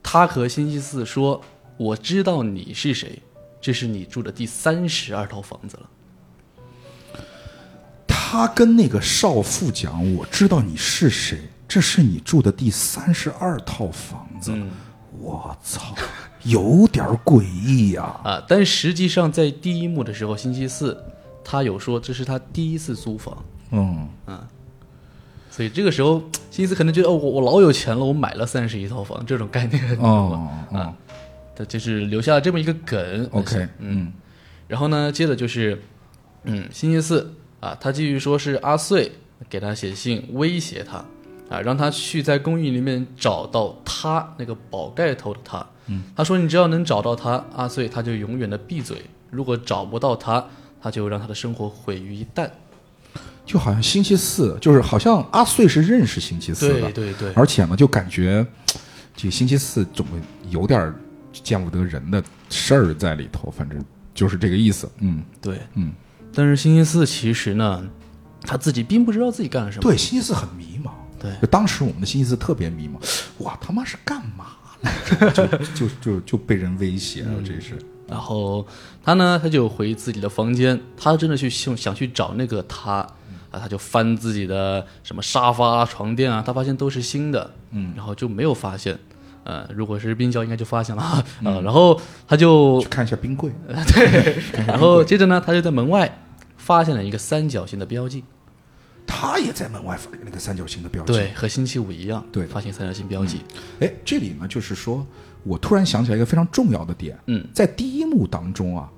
[0.00, 1.42] 他和星期四说
[1.76, 3.20] 我知道你是谁，
[3.60, 5.88] 这是你住的第三十二套房子了。
[8.06, 14.52] 他跟那个少妇讲：“我知道你是谁，这是你住的第三十二套房子。
[14.54, 14.70] 嗯。
[15.18, 15.94] 我操，
[16.42, 21.02] 有点诡异呀、啊，但实际上在第一幕的时候，星期四
[21.42, 24.06] 他有说这是他第一次租房，嗯，
[25.50, 30.66] 所以这个时候星期四可能觉得哦，我我老有钱了，我买了三十一套房这种概念，你知道吗？
[30.70, 30.94] 哦哦
[31.56, 33.28] 他就是留下了这么一个梗。
[33.32, 34.12] ，OK，嗯
[34.68, 35.80] 然后呢，接着就是，
[36.44, 39.10] 嗯，星期四啊，他继续说是阿穗
[39.48, 41.04] 给他写信威胁他，
[41.48, 45.64] 啊，让他去在公寓里面找到他那个宝盖头的他。
[45.86, 48.96] 嗯，他说你只要能找到他，阿穗他就永远的闭嘴；
[49.30, 50.44] 如果找不到他，
[50.82, 52.50] 他就让他的生活毁于一旦。
[53.44, 58.44] 就好像星期四，就是好像阿穗是认识星期四的，对对对，而且呢，就感觉
[59.14, 60.04] 这个星期四总
[60.50, 60.92] 有点
[61.42, 63.84] 见不得人的事儿在里头，反正
[64.14, 64.90] 就是这个意思。
[65.00, 65.92] 嗯，对，嗯。
[66.34, 67.86] 但是星期四其实呢，
[68.42, 69.82] 他自己并不知道自己干了什么。
[69.82, 70.90] 对，星期四很迷茫。
[71.18, 72.98] 对就当时我们的星期四特别迷茫，
[73.38, 74.48] 哇，他妈是干嘛
[74.82, 74.90] 呢？
[75.32, 77.78] 就就就就被人威胁了，这是。
[78.06, 78.64] 然后
[79.02, 82.96] 他呢，他就回自己的房间，他真的去想想去找那个他
[83.50, 88.96] 啊，他就翻自己的什么沙发、啊、床垫啊，他发现都是新的，嗯，然后就没有发现，
[89.46, 91.00] 呃，如果是冰窖应该就发现了。
[91.00, 93.52] 啊、 呃然后他就去看一下冰柜，
[93.94, 96.18] 对 然后接着呢，他就在门外
[96.56, 98.24] 发现了一个三角形的标记，
[99.06, 101.12] 他也在门外发那个三角形的标记。
[101.12, 102.44] 对，，和星期五一样，对。
[102.46, 103.42] 发现三角形标记，
[103.78, 105.06] 哎，这里呢，就是说
[105.44, 108.90] 我突然想起来一个非常重要的点，嗯，在第一幕当中啊，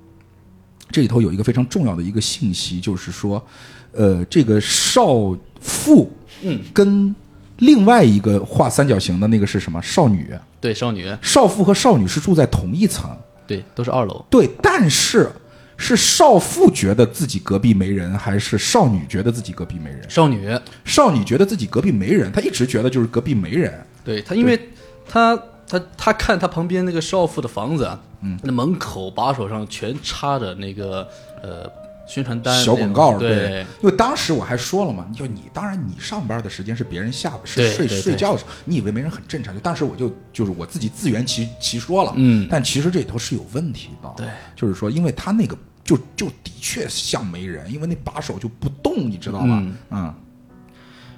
[0.89, 3.45] 这里头有一个非常重要的一个信息，就是说，
[3.91, 6.09] 呃，这个少妇，
[6.41, 7.13] 嗯，跟
[7.59, 10.33] 另外一个画三角形的那个是什么少女？
[10.59, 13.09] 对，少女，少妇和少女是住在同一层，
[13.47, 15.29] 对，都是二楼，对，但是
[15.77, 20.09] 是少妇觉得自己隔壁没人，还是少女觉得自己隔壁没人？
[20.09, 20.49] 少女，
[20.83, 23.73] 少女觉得自己隔壁没人，她一直觉得就是隔壁没人。
[24.03, 24.59] 对她，因为
[25.07, 25.37] 她
[25.67, 31.07] 她她看她旁边那个少妇的房子啊，嗯，那门口把手上全插着那个
[31.41, 31.69] 呃
[32.09, 42.47] 宣传单、小广告，对，因为当时我还说了嘛，就你当然你上班的时间是别人下是睡睡觉的时候，你以为没人很正常，就当时我就就是我自己自圆其其说了，嗯。
[42.49, 49.45] 但其实这里头是有问题的，对，就是说因为他那个就就的确像没人，因为那把手就不动，你知道吧？
[49.47, 49.75] 嗯？
[49.91, 50.13] 嗯。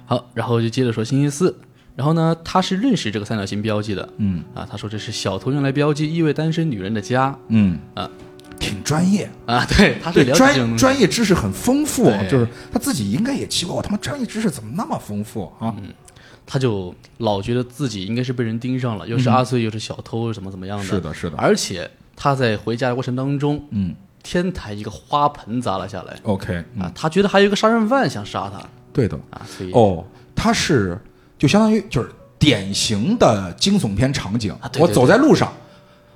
[0.04, 1.56] 好，然后就接着说星期四，
[1.96, 4.44] 然后呢，他是认识这个三角形标记的，嗯。
[4.54, 7.78] 啊，他说这是小偷用来标记意味单身女人的家嗯。
[7.94, 8.10] 啊
[8.62, 15.74] 挺专业，啊，对，他是专专业知识很丰富，就是他自己应该也奇怪，我他妈专业知识怎么那么丰富啊？
[16.46, 26.16] 他就老觉得自己应该是被人盯上了，又是阿穗，又是小偷，怎么怎么样的，是的是的而且他在回家的过程当中，嗯天台一个花盆砸了下来。
[26.22, 29.18] ，OK，嗯，啊，他觉得还有一个杀人犯想杀他对的。
[29.30, 30.04] 啊，所以哦，
[30.34, 30.96] 他是
[31.36, 32.08] 就相当于就是
[32.38, 34.52] 典型的惊悚片场景。
[34.60, 35.52] 我啊对对走在路上，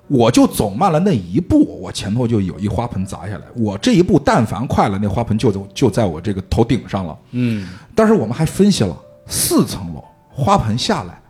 [0.08, 3.42] 我就走慢了那一步，我前头就有一花盆砸下来。
[3.54, 7.16] 我这一步但凡快了，那花盆就在就在我这个头顶上了。
[7.32, 8.96] 嗯，但是我们还分析了
[9.26, 11.20] 四层楼，花盆下来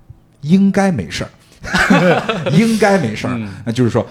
[0.43, 1.31] 应该没事儿，
[2.53, 3.35] 应该没事儿。
[3.35, 4.07] 嗯那就是说，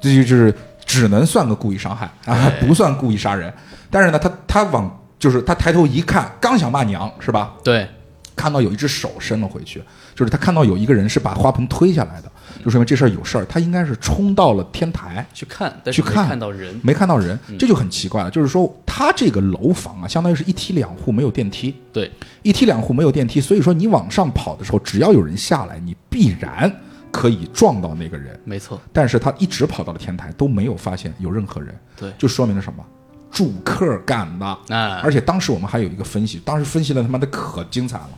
[0.00, 0.52] 这就就是
[0.84, 3.52] 只能算个故意伤害啊，哎不算故意杀人。
[3.88, 7.54] 但是呢，他他往就是他抬头一看，刚想骂娘是吧？
[7.62, 7.88] 对，
[8.34, 9.80] 看到有一只手伸了回去，
[10.14, 12.32] 就是他看到有一个人是把花盆推下来的，
[12.64, 13.44] 就说明这事儿有事儿。
[13.44, 18.30] 他应该是冲到了天台，去看，但是没去看看到人，没看到人，这就很奇怪了。
[18.30, 22.10] 就是说，他这个楼房啊，相当于是一梯两户，没有电梯，对，
[22.42, 26.70] 一梯两户没有电梯，所以说你往上跑的时候，只要有人下来，你必然
[27.10, 28.38] 可以撞到那个人。
[28.44, 32.84] 没错，但是他一直跑到了天台，都没有发现有任何人，对就说明了什么？
[33.30, 34.46] 住客干的。
[34.68, 38.10] 啊，而且当时我们还有一个分析，当时分析的他妈的可精彩了，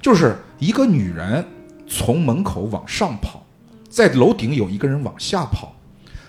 [0.00, 1.42] 就是一个女人
[1.88, 3.42] 从门口往上跑，
[3.92, 5.76] 在楼顶有一个人往下跑，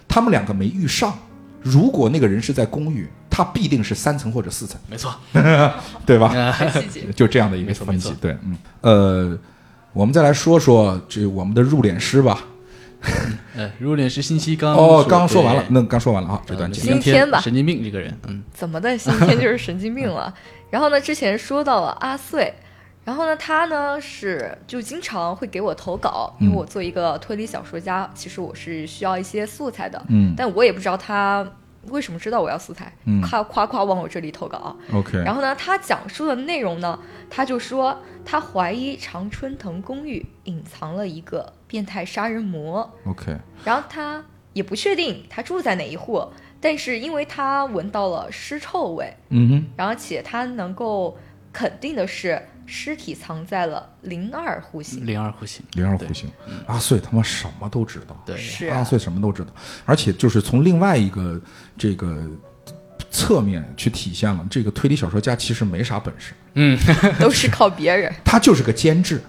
[0.06, 1.18] 他们两个没遇上。
[1.62, 5.16] 如果那个人是在公寓，他必定是三层或者四层，没错，
[6.06, 6.54] 对吧？
[7.16, 7.74] 就这样的一个。
[7.74, 9.40] 分析对，嗯，呃，
[9.94, 12.38] 我们再来说说这我们的入殓师吧。
[13.56, 20.34] 呃，入殓师信息刚哦，刚刚说完了，那刚说完了啊，这段今天吧神经病这个人，嗯，怎么的，今天就是神经病了。
[20.70, 22.54] 然后呢，之前说到了阿穗，
[23.06, 30.34] 然后呢，他呢是就经常会给我投稿，因为我做一个推理小说家，其实我是需要一些素材的，嗯。
[30.38, 31.46] 但我也不知道他
[31.90, 32.94] 为什么知道我要素材？
[33.06, 33.22] 嗯。
[33.22, 34.76] 夸夸夸往我这里投稿啊。
[34.94, 36.98] OK，然后呢，他讲述的内容呢，
[37.30, 43.36] 他就说他怀疑常春藤公寓隐藏了一个变态杀人魔，OK，
[43.66, 44.24] 然后他
[44.54, 46.26] 也不确定他住在哪一户，
[46.62, 51.18] 但是因为他闻到了尸臭味，嗯哼，然后且他能够
[51.52, 55.06] 肯定的是尸体藏在了零二户型。
[55.06, 56.30] 零二户型，零二户型，
[56.66, 59.52] 阿穗他妈什么都知道，对，是啊，阿穗什么都知道，
[59.86, 61.40] 而且就是从另外一个
[61.78, 62.24] 这个
[63.12, 66.78] 侧面去体现了这个推理小说家其实没啥本事，嗯
[67.20, 68.14] 都是靠别人。
[68.24, 69.22] 他就是个监制。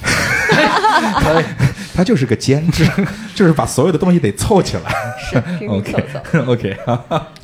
[0.00, 1.42] 他
[1.92, 2.88] 他就是个监制，
[3.34, 4.92] 就是把所有的东西得凑起来。
[5.18, 6.44] 是拼拼凑凑。
[6.52, 6.76] OK，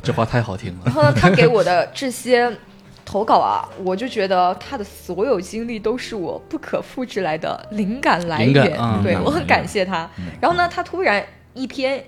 [0.01, 0.83] 这话太好听了。
[0.85, 2.49] 然后呢，他给我的这些
[3.05, 8.77] 投稿啊，我就觉得他的所有经历都是我不可复制来的灵感来源。
[9.03, 10.09] 对我很感谢他。
[10.41, 11.23] 然后呢，他突然
[11.53, 12.03] 一篇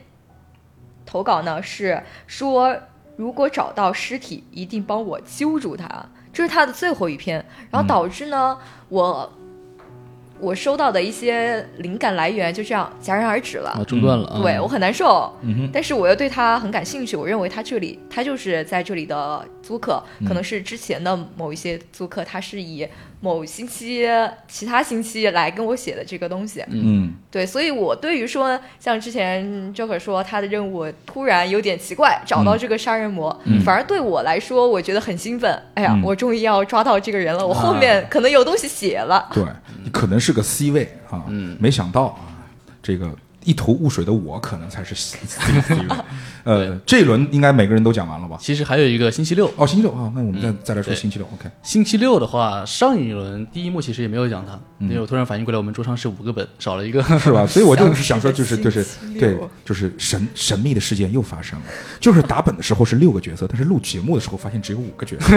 [1.05, 2.75] 投稿呢是说，
[3.15, 5.87] 如果找到尸体，一定帮我揪住他。
[6.33, 8.57] 这是他的最后一篇，然后导致呢，
[8.89, 9.31] 我
[10.39, 13.71] 我收到的一些灵感来源就这样戛然而止了。
[13.71, 14.41] 啊，中断了啊。
[14.41, 17.15] 对我很难受，嗯但是我又对他很感兴趣。
[17.15, 22.87] 我认为他这里，他就是在这里的租客，可能是之前的某一些租客，他是以
[23.19, 24.07] 某星期、
[24.47, 26.63] 其他星期来跟我写的这个东西。
[26.69, 29.45] 嗯对，所以我对于说，像之前
[29.75, 35.61] Joker 说他的任务突然有点奇怪，找到这个杀人魔，反而对我来说，我觉得很兴奋。
[35.73, 39.29] 哎呀，嗯我终于要抓到这个人了，我后面可能有东西写了。
[39.33, 39.43] 对，
[39.83, 42.31] 你可能是个 C 位啊，嗯没想到啊，
[42.81, 43.13] 这个
[43.47, 44.93] 一头雾水的我可能才是。
[46.43, 48.37] 呃，这一轮应该每个人都讲完了吧？
[48.39, 51.49] 其实还有一个星期六，哦，星期六啊，那我们再、再来说星期六，OK。
[51.61, 57.03] 星期六的话，上一轮第一幕其实也没有讲他，嗯因为我突然反应过来，我们桌上是五个本，少了一个。
[57.19, 57.45] 是吧？
[57.45, 58.85] 所以我就想说，就是就是
[59.19, 61.65] 对，就是神神秘的事件又发生了。
[61.99, 65.35] 就是打本的时候是六个角色，但是录节目的时候发现只有五个角色。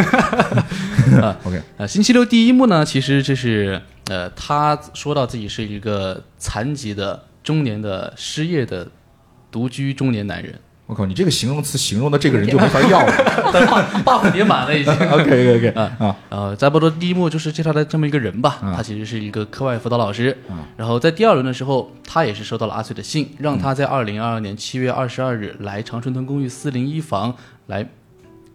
[1.45, 7.21] OK，呃，星期六第一幕呢，其实这是呃，他说到自己是一个残疾的
[7.51, 8.87] 中年的失业的
[9.51, 10.55] 独居中年男人，
[10.87, 13.13] 我靠，你这个形容词形容的这个人就没法要了。
[13.53, 13.67] 但
[14.05, 14.93] buff 叠满了已经。
[14.93, 20.39] OK OK OK 啊啊，呃，在波多第一幕就是介绍的这么一个人吧，啊他其实是一个课外辅导老师。
[20.49, 27.35] 啊然后在第二轮的时候，他也是收到了阿翠的信，让他在二零二二年七月二十二日来长春藤公寓四零一房
[27.67, 27.89] 来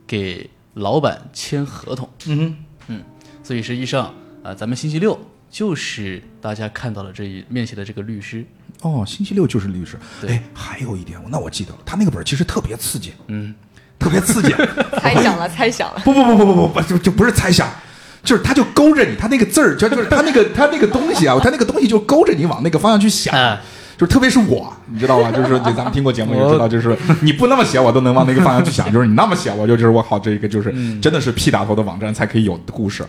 [0.07, 2.09] 给老板签合同。
[2.27, 2.55] 嗯
[2.87, 3.01] 嗯
[3.43, 4.13] 所以实际上，
[4.43, 5.19] 呃，咱们星期六
[5.55, 8.43] 就是大家看到了这一面写的这个律师。
[8.81, 9.97] 哦，星期六就是律师。
[10.19, 13.55] 对哎，还有一点，那我记得了，他那个本其实特别刺激，嗯，
[13.97, 14.53] 特别刺激。
[14.99, 16.01] 猜想了，猜想了。
[16.03, 17.69] 不不不不不不不，就就不是猜想，
[18.21, 23.33] 就是他就勾着你，他那个字儿就就是他那个 他那个东西啊，他那个东西就勾着你往那个方向去想。
[23.33, 23.57] 哎
[23.97, 25.31] 就是特别是我，你知道吧？
[25.31, 30.69] 就是说，对，咱们听过节目也知道，就是你不那么写，我都能往那个方向去想； 就是你那么写，我就就是我好，这个就是
[30.99, 33.05] 真的是 P 打头的网站才可以有的故事。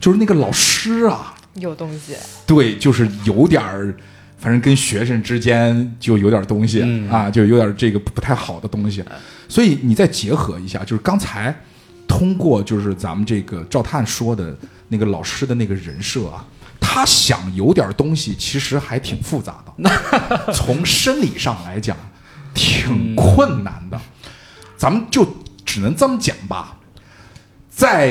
[0.00, 2.14] 就是那个老师啊，有东西，
[2.46, 3.94] 对，就是有点儿，
[4.38, 9.04] 反正跟学生之间就有点东西、嗯啊，就有点这个不太好的东西。
[9.48, 11.54] 所以你再结合一下，就是刚才
[12.06, 14.56] 通过就是咱们这个赵探说的
[14.88, 16.46] 那个老师的那个人设啊，
[16.80, 19.90] 他想有点东西，其实还挺复杂的，
[20.54, 21.96] 从生理上来讲
[22.54, 24.00] 挺困难的。
[24.76, 25.26] 咱们就
[25.64, 26.78] 只能这么讲吧，
[27.70, 28.08] 在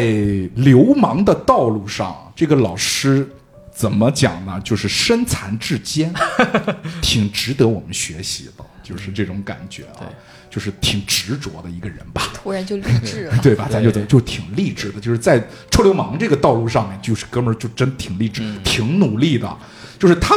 [0.56, 3.30] 流氓的道路上，这个老师
[3.72, 4.60] 怎么讲呢？
[4.64, 6.12] 就是身残志坚，
[7.02, 10.08] 挺值得我们学习的，就是这种感觉啊，
[10.50, 12.24] 就是挺执着的一个人吧。
[12.34, 13.38] 突然就励志了。
[13.44, 13.68] 对吧？
[13.70, 19.58] 咱就就挺励志的，就是在臭流氓这个道路上面，就是哥们儿就真挺励志，挺努力的。
[20.00, 20.36] 就是他，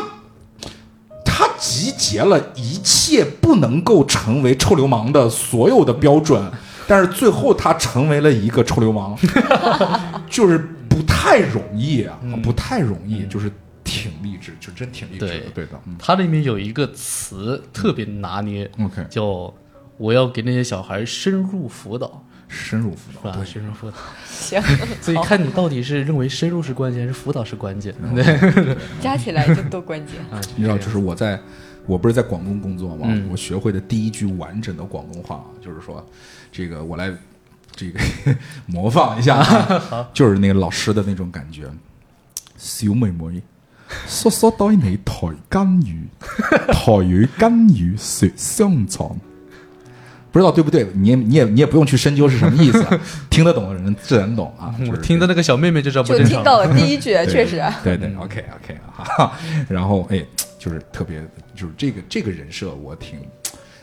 [1.25, 6.51] 他集结了一切不能够成为臭流氓的所有的标准，
[6.87, 9.17] 但是最后他成为了一个臭流氓，
[10.29, 13.51] 就是不太容易啊，不太容易，就是
[13.85, 15.97] 挺励志，就真挺励志的，对对的，嗯。
[15.99, 19.53] 它里面有一个词特别拿捏，，OK，叫
[19.97, 23.97] 我要给那些小孩深入辅导，深入辅导，对，深入辅导。
[24.29, 24.61] 行，
[25.01, 27.95] 所以看你到底是认为深入是关键，还是辅导是关键？
[28.15, 28.77] 对。
[29.01, 30.17] 加起来就都关键。
[30.31, 31.41] 啊，你知道，就是我在，
[31.87, 33.07] 我不是在广东工作吗？
[33.09, 36.05] 嗯我学会的第一句完整的广东话，就是说，
[36.51, 37.13] 这个我来，
[37.75, 38.01] 这个
[38.67, 41.65] 模仿一下啊，就是那个老师的那种感觉。
[42.57, 43.43] 小妹妹，
[44.07, 45.97] 叔叔帶你台根語，
[46.73, 49.13] 台語根語說相傳。
[50.31, 50.87] 不知道对不对？
[50.95, 52.83] 你也你也你也不用去深究是什么意思，
[53.29, 54.75] 听得懂的人自然懂啊。
[54.83, 56.37] 就我听的那个小妹妹就知道不就正常了。
[56.37, 57.63] 听到了第一句，确实。
[57.85, 59.33] 对对，OK OK 哈哈，
[59.69, 60.25] 然后哎，
[60.63, 61.21] 就是特别，
[61.57, 63.19] 就是这个这个人设我挺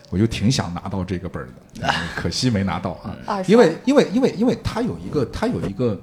[0.10, 2.92] 我就挺想拿到这个本儿的，嗯可惜没拿到
[3.26, 3.44] 啊。
[3.46, 6.00] 因为因为因为因为他有一个他有一个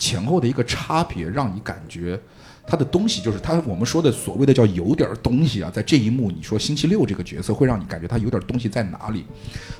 [0.00, 2.20] 前后的一个差别，让你感觉
[2.66, 9.24] 他的东西就是他我们说的所谓的叫有点东西啊，在这一幕你说星期六这个角色会让你感觉他有点东西在哪里？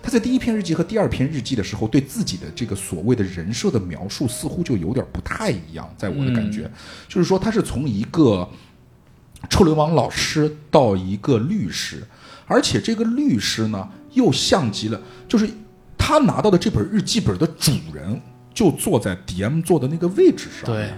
[0.01, 6.71] 他在第一篇日记和第二篇日记的时候，对自己的这个所谓的人设的描述似乎就有点不太一样，在我的感觉，
[7.09, 8.49] 就是说他是从一个
[9.49, 12.03] 臭流氓老师到一个律师，
[12.47, 15.49] 而且这个律师呢又像极了，就是
[15.97, 18.21] 他拿到的这本日记本的主人
[18.53, 20.93] 就坐在 DM 坐的那个位置上，对，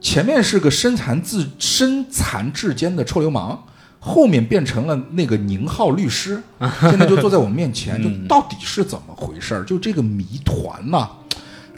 [0.00, 3.58] 前面是个身残自身残志坚的臭流氓，
[3.98, 6.42] 后面变成了那个宁浩律师，
[6.80, 9.64] 现在就坐在我们面前， 就到底是怎么回事儿？
[9.64, 11.08] 就这个谜团呐、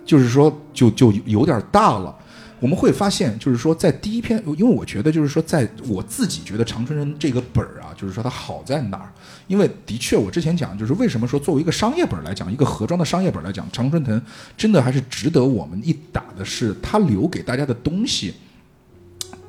[0.05, 2.15] 就是说就就有点大了。
[2.61, 9.11] 我们会发现，就是说，在第一篇，因为我觉得，就是说，在我自己觉得《长春人》这个本儿啊，就是说它好在哪儿？
[9.47, 14.21] 因为的确，我之前讲，就是为什么说作为一个商业本来讲，一个盒装的商业本来讲，《常春藤》
[14.59, 18.35] 真的还是值得我们一打的是它留给大家的东西。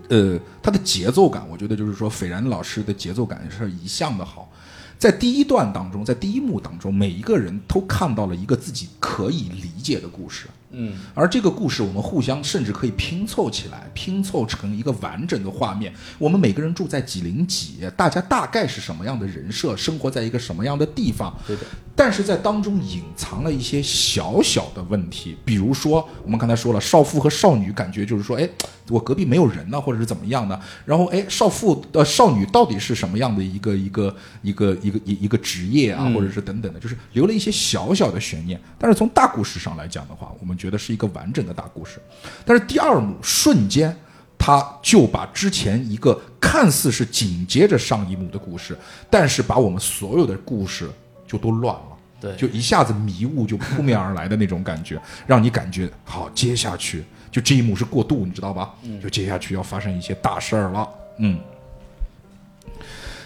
[0.07, 4.49] 呃，它的节奏感，我觉得就是说，斐然老师的节奏感是一向的好。
[4.97, 10.47] 在第一段当中，在第一幕当中，每一个人都看到了一个自己可以理解的故事。
[10.71, 15.93] 嗯，而这个故事，我们互相甚至可以拼凑起来，拼凑成一个完整的画面。
[16.17, 21.37] 我们每个人住在几零几，大家大概是什么样的人设，生活在一个什么样的地方？
[21.45, 21.63] 对的，
[21.95, 28.49] 但是在当中隐藏了一些小小的问题，比如说我们刚才说了，少妇和少女感觉就是说，哎，
[28.91, 30.59] 我隔壁没有人呢，或者是怎么样的。
[30.85, 38.59] 然后，哎，少妇呃少女到底是什么样的一个一个一个一个一一个职业啊，或者是等等的，就是留了一些小小的悬念。
[38.77, 41.99] 但是从大故事上来讲的话，我们觉得是一个完整的大故事。
[42.45, 43.95] 但是第二幕瞬间。
[44.43, 48.75] 他就把之前一个看似是紧接着上一幕的故事，
[49.07, 50.89] 但是把我们所有的故事
[51.27, 51.81] 就都乱了。
[52.19, 58.73] 对就一下子迷雾就扑面而来的那种感觉，让你感觉好，接下去就这一幕是过渡，你知道吧？
[59.01, 60.87] 就接下去要发生一些大事儿了，
[61.17, 61.39] 嗯。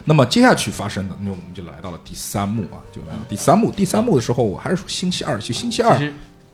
[0.08, 3.72] 那么接下去发生的，那我们就来到了第三幕啊，就来到第三幕。
[3.72, 5.98] 第三幕的时候，我还是说星期二，就星期二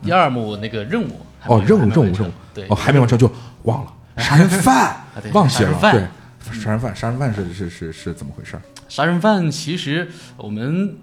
[0.02, 3.30] 第二幕那个任务哦，任务任务任务，对哦，还没完成就
[3.64, 5.04] 忘 了杀人犯，
[5.34, 6.08] 忘写了，对，
[6.58, 8.58] 杀人犯，杀人犯是是是是怎么回事？
[8.88, 10.96] 杀人犯其实我们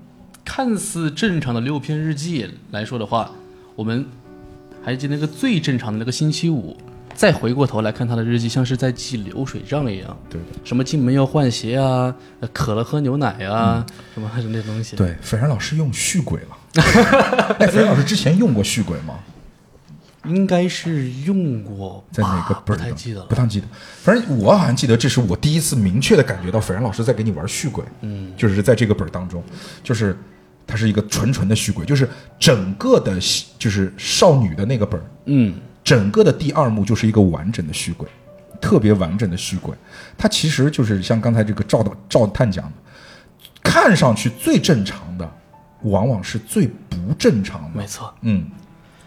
[0.43, 3.29] 看似正常的六篇日记来说的话，
[3.75, 4.07] 我们
[4.83, 6.75] 还记得那个最正常的那个星期五，
[7.13, 10.17] 再回过头来看他的日记，像是在记流水账一样。
[10.29, 16.57] 对什么进门要换鞋啊，呃渴了喝牛奶啊，什么还是那东西。，对，斐然老师用续轨了。
[17.59, 19.19] 哎，斐然老师之前用过续轨吗？
[20.25, 22.83] 应该是用过，在哪个本儿的？
[22.83, 23.25] 不太记得了。
[23.27, 23.67] 不太记得。
[24.03, 27.85] 反正我好像记得，这是我第一次明确的感觉到斐然老师在给你玩续轨。
[28.01, 29.41] 嗯，就是在这个本儿当中，
[29.81, 30.15] 就是
[30.69, 33.17] 它是一个纯纯的续轨，就是整个的，
[33.57, 38.07] 就是少女的那个本儿，嗯，整个的第二幕就是一个完整的续轨，
[38.61, 39.75] 特别完整的续轨。
[40.15, 42.71] 它其实就是像刚才这个赵导赵探讲的，
[43.63, 45.27] 看上去最正常的，
[45.81, 47.79] 往往是最不正常的。
[47.79, 48.13] 没错。
[48.21, 48.45] 嗯，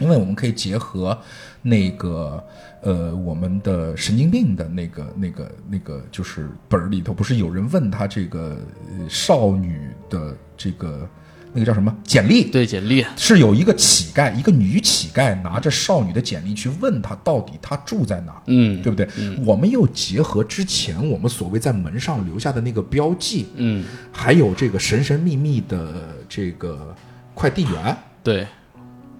[0.00, 1.16] 因为我们可以结合
[1.62, 2.42] 那个
[2.82, 8.58] 呃我们的神经病的那个那个那个就是本儿里头，不是有人问他这个、
[8.98, 11.08] 呃、少女的这个
[11.52, 12.44] 那个叫什么简历？
[12.50, 19.06] 对简历，是有一个乞丐，一个女乞丐拿着少女的简历去问她到底她住在哪儿，嗯对不对？
[19.44, 26.94] 我们又结合之前我们所谓在门上留下的那个标记，嗯，还有这个神神秘秘的这个
[27.34, 28.46] 快递员，对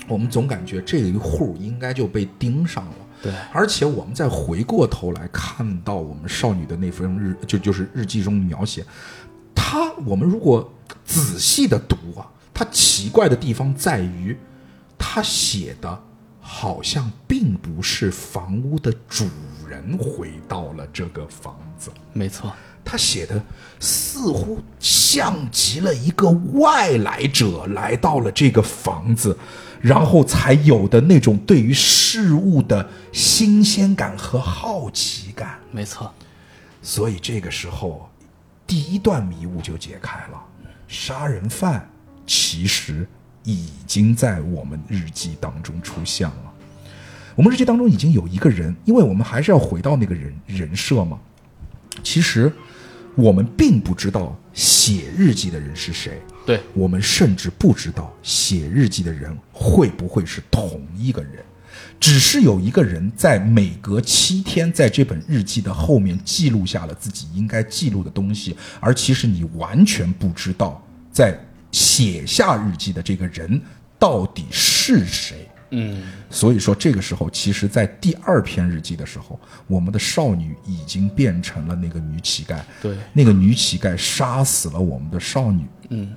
[0.09, 2.92] 我们总感觉这一户应该就被盯上了。
[3.22, 8.84] 对，而且我们再回过头来看到我们少女的那份日，就就是日记中描写，
[9.55, 10.73] 她我们如果
[11.05, 14.37] 仔细的读啊，他奇怪的地方在于，
[14.99, 16.03] 他写的
[16.41, 19.27] 好像并不是房屋的主
[19.69, 22.53] 人回到了这个房子，没错，
[22.85, 23.43] 他写的
[23.81, 29.37] 似乎像极了一个外来者来到了这个房子，
[29.81, 35.59] 然后才有的那种对于事物的新鲜感和好奇感。
[35.70, 36.12] 没错，
[36.83, 38.09] 所以这个时候，
[38.73, 40.43] 第一段迷雾就解开了，
[40.89, 41.86] 杀人犯
[42.27, 43.07] 其实
[43.44, 46.55] 已经在我们日记当中出现了。
[47.35, 51.20] 我们日记当中已经有一个人，因为我们还是要回到那个人人设嘛。
[52.03, 52.51] 其实
[53.15, 61.44] 我们并不知道写日记的人是谁，对，我们甚至不知道写日记的人会不会是同一个人，
[62.00, 70.82] 只是有一个人在每隔七天在这本日记的后面记录下了自己应该记录的东西，而其实你完全不知道
[71.12, 71.38] 在
[71.70, 73.60] 写下日记的这个人
[73.98, 75.48] 到底是谁。
[75.74, 82.59] 嗯，所以说，这个时候，其实，在第二篇日记的时候，我们的少女已经变成了那个女乞丐。
[82.82, 85.64] 对，那个女乞丐杀死了我们的少女。
[85.88, 86.12] 嗯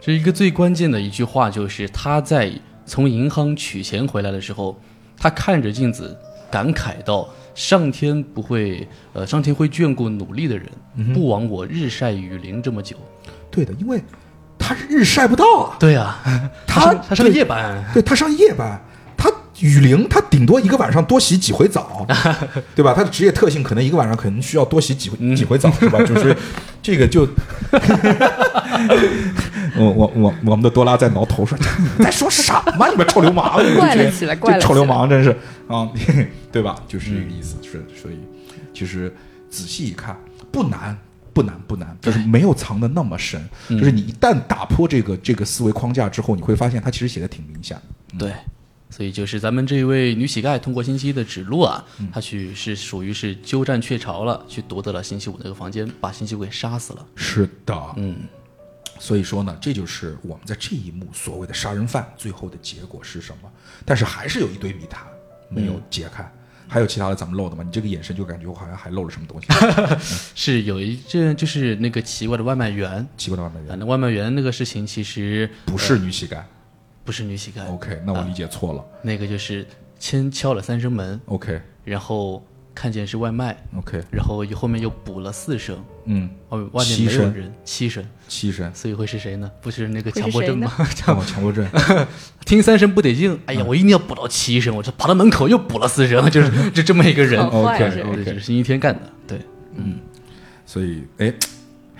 [0.00, 2.50] 这一个最关键的一句话就是她在
[2.90, 4.76] 从银行取钱回来的时候，
[5.16, 6.18] 他看着镜子，
[6.50, 10.68] 感慨道：“上天不会，呃，上天会眷顾努力的人，
[11.14, 12.96] 不枉我日晒雨淋这么久。
[13.48, 14.02] 对的，因为
[14.58, 16.20] 他是日晒不到啊，对啊，
[16.66, 18.89] 他上他上夜班，对他上夜班，他
[19.60, 22.06] 雨林，他顶多一个晚上多洗几回澡，
[22.74, 22.92] 对吧？
[22.94, 25.98] 他的职业特性可能一个晚上可能需要多洗几回、几回澡，是吧？
[26.06, 26.36] 就是
[26.82, 27.22] 这个就，
[29.76, 31.56] 我我我我们的多拉在挠头说
[31.98, 32.88] ：“你在说什么？
[32.88, 35.30] 你们臭流氓！”怪了起来怪了这臭流氓真是
[35.68, 35.88] 啊，
[36.50, 36.76] 对吧？
[36.88, 37.56] 就是这个意思。
[37.62, 38.18] 是，所以
[38.74, 39.14] 其实
[39.48, 40.16] 仔细一看，
[40.50, 40.96] 不难。
[41.32, 43.40] 不难不难，就是没有藏的那么深。
[43.68, 47.76] 就是你一旦打破这个这个思维框架之后，你会发现他其实写的挺明显
[48.18, 48.26] 的。
[48.26, 48.32] 对，
[48.90, 57.06] 所以就是咱们这一位女乞丐通过星期一的指路啊，她去是属于是鸠占鹊巢了，去夺得了星期五那个房间，把星期五给杀死了。
[57.14, 58.16] 是的，嗯，
[58.98, 63.50] 所以说呢，这就是我们在这一幕所谓的杀人犯最后的结果是什么？
[63.84, 65.02] 但是还是有一堆谜团
[65.48, 66.30] 没有解开。
[66.72, 67.64] 还有其他的咱们漏的吗？
[67.64, 69.48] 你这个眼神就感觉我好像还漏了什么东西。
[70.36, 76.40] 是有一阵就是那个奇怪的外卖员奇怪的外卖啊，员那外卖员那个事情其实不是女乞丐。
[77.04, 78.84] 不是女乞丐 OK，那我理解错了。
[79.02, 79.66] 那个就是
[79.98, 81.60] 先敲了三声门，OK。
[81.84, 82.44] 然后
[82.74, 89.50] 看见是外卖，OK，然后又后面又补了四声，嗯，外外面没有人，七声，七声，所以会是谁呢？
[89.60, 90.70] 不是那个强迫症吗？
[90.96, 91.66] 看 我强迫症。
[92.46, 97.42] 听三声不得劲，哎呀，我一定要补到七声，我就跑到门口又补了四声， 就是就这么一个人。
[97.50, 99.02] 好坏 OK 是 OK 对，这是星期天干的。
[99.26, 99.40] 对，
[99.74, 99.98] 嗯。
[100.66, 101.34] 所以，哎，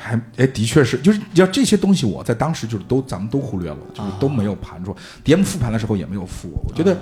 [0.03, 4.97] 还哎，的确是，就是你要这些东西，我在当时就是都咱们都忽略了，就是都没有盘出。
[5.23, 6.97] DM 复盘的时候也没有复我，我觉得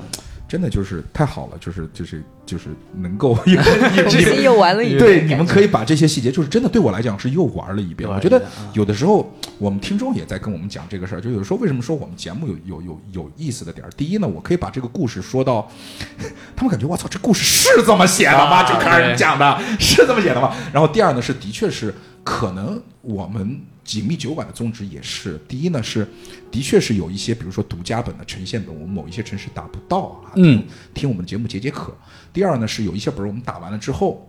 [0.48, 8.08] 真的就是太好了，就是就是就是能够 你们你重新又玩了一遍对，你们可以把这些细节，就是真的对我来讲是又玩了一遍。
[8.08, 8.42] 我觉得
[8.72, 13.90] 有的时候我们听众也在跟我们讲这个事儿，就有时候为什么说我们节目有有有有意思的点儿？
[13.96, 15.70] 第一呢，我可以把这个故事说到，
[16.56, 18.56] 他们感觉我操，这故事是这么写的吗？
[18.56, 20.54] 啊就开始讲的是这么写的吗？
[20.72, 26.06] 然后第二呢，是的确是可能我们紧密酒馆的宗旨也是，第一呢是
[26.50, 30.62] 的确是有一些，比如说独家本的呈现本，我们某一些城市达不到啊，嗯，
[30.92, 31.96] 听我们的节目解解渴。
[32.32, 34.28] 第二呢是有一些本儿我们打完了之后，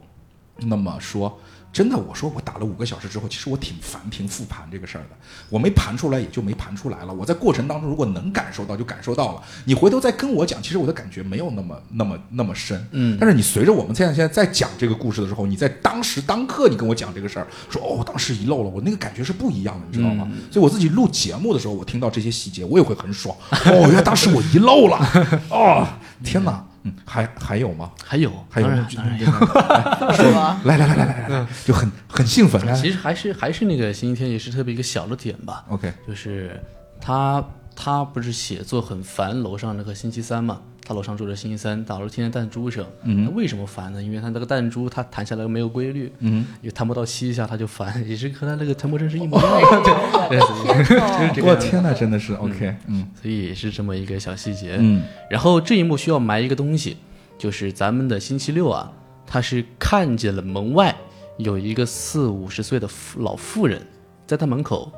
[0.60, 1.40] 那么说
[1.72, 5.10] 真的，我说我打了五个小时之后，其实我挺烦评复盘这个事儿的。
[5.50, 7.14] 我没盘出来，也就没盘出来了。
[7.14, 9.42] 我在过程当中如果能感受到，就感受到了。
[9.66, 12.88] 你回头再跟我讲，其实我的感觉没有那么那么那么深。
[12.92, 20.28] 嗯但是你随着我们现在现在在讲这个故事的时候，你在当时当刻你跟我讲这个事儿，说哦，当时遗漏了，我那个感觉是不一样的，你知道吗？
[20.52, 23.36] 所以我自己录节目的时候，我听到这些细节，我也会很爽。
[23.52, 24.98] 哦，原来当时我遗漏了。
[25.52, 25.88] 哦，
[26.24, 26.66] 天哪！
[26.84, 27.92] 嗯，还还有吗？
[28.04, 29.26] 还有，还有当然当然有。
[30.16, 30.62] 是吗？
[30.66, 32.62] 来来来来来来来，就很很兴奋。
[32.76, 36.62] 其实还是还是那个星期天也是特别一个小的点吧，OK，就是
[37.02, 37.44] 他
[37.76, 42.84] 他不是写作很烦楼上那个星期三嘛，他楼上住着星期三，打了天天弹珠声。
[43.04, 44.02] 嗯，那为什么烦呢？
[44.02, 50.28] 因为他那个弹珠他弹下来没有规律，嗯，也弹不到七下他就烦，也是和他那个强迫症是一模一样的。
[50.30, 54.78] 对，天哪就是这个我天哪，真的是 OK，嗯所以也是这么一个小细节。
[54.80, 56.98] 嗯，然后这一幕需要埋一个东西，
[57.38, 58.92] 就是咱们的星期六啊，
[59.28, 60.98] 他是看见了门外
[61.38, 63.80] 有一个四五十岁的老妇人，
[64.26, 64.92] 在他门口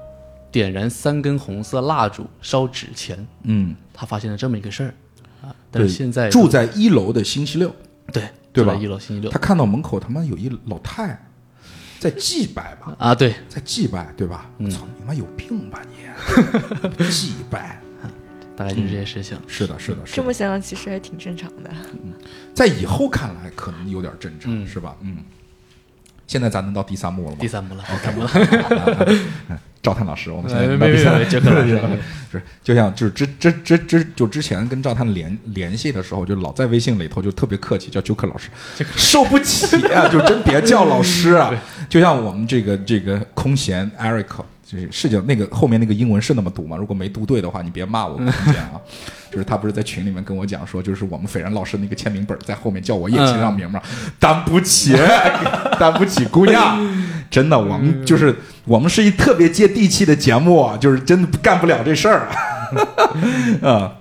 [0.54, 4.94] 点燃三根红色蜡烛烧纸钱，嗯，他发现了这么一个事儿
[5.42, 5.56] 啊。
[5.70, 7.74] 但对，是现在住在一楼的星期六，
[8.12, 11.20] 对对吧一楼星期六他看到门口他妈有一老太
[12.00, 14.50] 在祭拜吧，啊，对，在祭拜，对吧？
[14.58, 17.06] 嗯操你妈有病吧你！
[17.12, 17.80] 祭拜，
[18.56, 19.38] 大概就是这些事情。
[19.48, 20.16] 是的，是的，是的。
[20.16, 21.70] 这么想想，其实还挺正常的。
[22.54, 24.96] 在以后看来可能有点正常，嗯是吧？
[25.02, 25.18] 嗯。
[26.32, 27.46] 现在咱能到第三幕了吗第？
[27.46, 31.78] 三幕了，第三幕了， 赵探老师，我们现在到第三没没没，杰克老师，
[32.32, 38.50] 是，就像就是之之之之就之前跟赵探联联系的时候，就老在微信里头就特别客气，叫杰克老师，
[38.96, 41.54] 受不起啊，就真别叫老师啊。
[41.90, 44.28] 就像我们这个这个空闲 Eric，
[44.72, 46.78] 就是是叫那个后面那个英文是那么读吗？
[46.78, 48.80] 如果没读对的话，你别骂我 啊。
[49.30, 53.82] 就是他不是在群里面跟我讲说，就是我们斐然老师那个签名本在后面叫我叶亲上名嘛，
[54.20, 54.94] 担不起，
[55.80, 56.78] 担不起，姑娘，
[57.32, 58.36] 真的，我们就是
[58.66, 63.70] 我们是一特别接地气的节目啊，就是真的干不了这事儿啊。
[63.70, 63.94] 啊，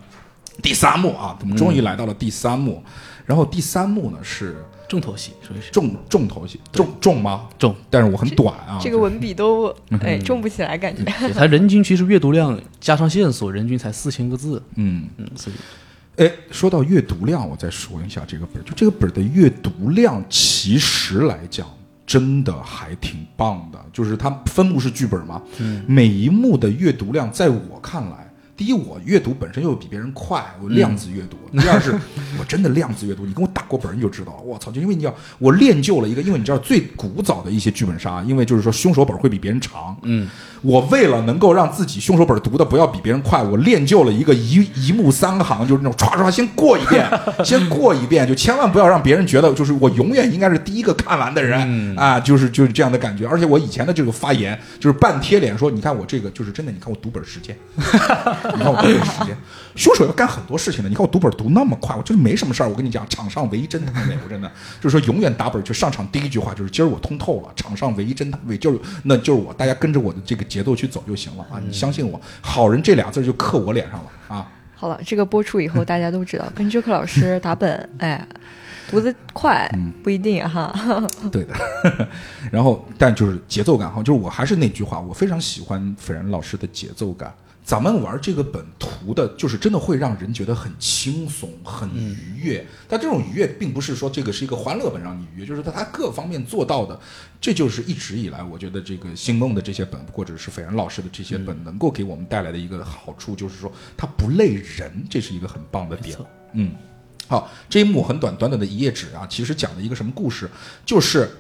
[0.63, 2.83] 第三幕啊，我们终于来到了第三幕。
[3.31, 4.57] 然后第三幕呢是
[4.89, 7.47] 重头戏，属于是重重头戏，重重吗？
[7.57, 7.73] 重。
[7.89, 8.77] 但是我很短啊。
[8.83, 11.05] 这个文笔都哎重不起来，感觉。
[11.05, 14.61] 对它人均其实阅读量加上线索，人均才四千个字。
[14.75, 21.65] 嗯，嗯，所以哎，说到阅读量，我再说一下这个本儿，就这个本儿的阅读量，其实来讲
[22.05, 23.79] 真的还挺棒的。
[23.93, 25.41] 就是它分幕式剧本嘛，
[25.87, 28.29] 每一幕的阅读量，在我看来。
[28.61, 31.39] 第一，我阅读本身又比别人快，我量子阅读。
[31.59, 31.99] 第二是，
[32.39, 33.25] 我真的量子阅读。
[33.25, 34.71] 你跟我打过本儿，你就知道了，我操！
[34.71, 39.97] 就因为你要我练就了一个，因为你知道最古早的一些剧本杀，因为就是说凶手本会比别人长。
[40.03, 40.29] 嗯，
[40.61, 47.11] 我为了能够让自己凶手本读的不要比别人快，我练就了一个一一目三行，就是那种唰唰先过一遍，
[47.43, 53.27] 先过一遍，就千万不要让别人觉得就是我永远应该是第一个看完的人、啊，就是就是这样的感觉。
[53.27, 57.57] 而且我以前的这个发言就是半贴脸说，你看我这个就是真的，你看我读本时间，
[58.57, 59.37] 你看我多有时间，
[59.77, 62.69] 凶手要干很多事情的，你看我读本读那么快，我就是没什么事儿。
[62.69, 64.51] 我跟你讲，场上唯一侦探位，我真的
[64.81, 71.61] 就是说永远打本就上场第一句话就是今儿我通透了，场上唯一侦探为就是那就是我，大家跟着我的这个节奏去走就行了啊！
[71.65, 74.47] 你相信我，好人这俩字就刻我脸上了啊！
[74.75, 78.27] 好了，这个播出以后大家都知道，跟 Joker 老师打本，哎，
[78.91, 79.71] 读得快
[80.03, 80.75] 不一定哈。
[81.31, 81.55] 对的，
[82.51, 87.33] 然后但就是节奏感哈，就是我还是那句话，我非常喜欢斐然老师的节奏感。
[87.65, 92.67] 咱们玩这个本图的，就是真的会让人觉得很轻松、很愉悦。
[92.89, 96.99] 但这种愉悦，并不是说这个是一个欢乐本让你愉悦，就是它各方面做到的，
[97.41, 106.19] 这就是一直以来我觉得这个星梦的这些本，或者是斐然老师的这些本，能够给我们带来的一个好处，就是说它不累人，这是一个很棒的点。
[106.55, 106.73] 嗯，
[107.29, 110.51] 好，这一幕很短，短短的一页纸啊，其实讲了一个什么故事？
[110.85, 111.31] 就是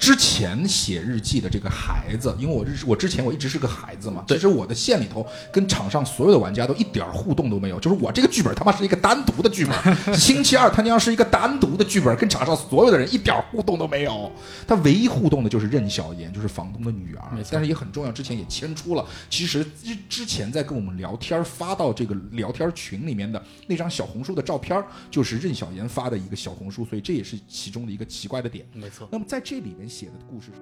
[0.00, 14.32] 之前写日记的这个孩子，因为我日我之前我一直是个孩子嘛，其实我的线里头跟场上所有的玩家都一点儿互动都没有，就是我这个剧本他妈是一个单独的剧本， 星期二他娘是一个单独的剧本，跟场上所有的人一点儿互动都没有，
[14.66, 28.64] 他唯一互动的就是任小妍，就是房东的女儿，但是也很重要，之前也牵出了，其实之之前在跟我们聊天发到这个聊天群里面的那张小红书的照片，就是任小妍发的一个小红书，所以这也是其中的一个奇怪的点。
[28.72, 29.06] 没错。
[29.12, 30.52] 那么在这里面写的故事。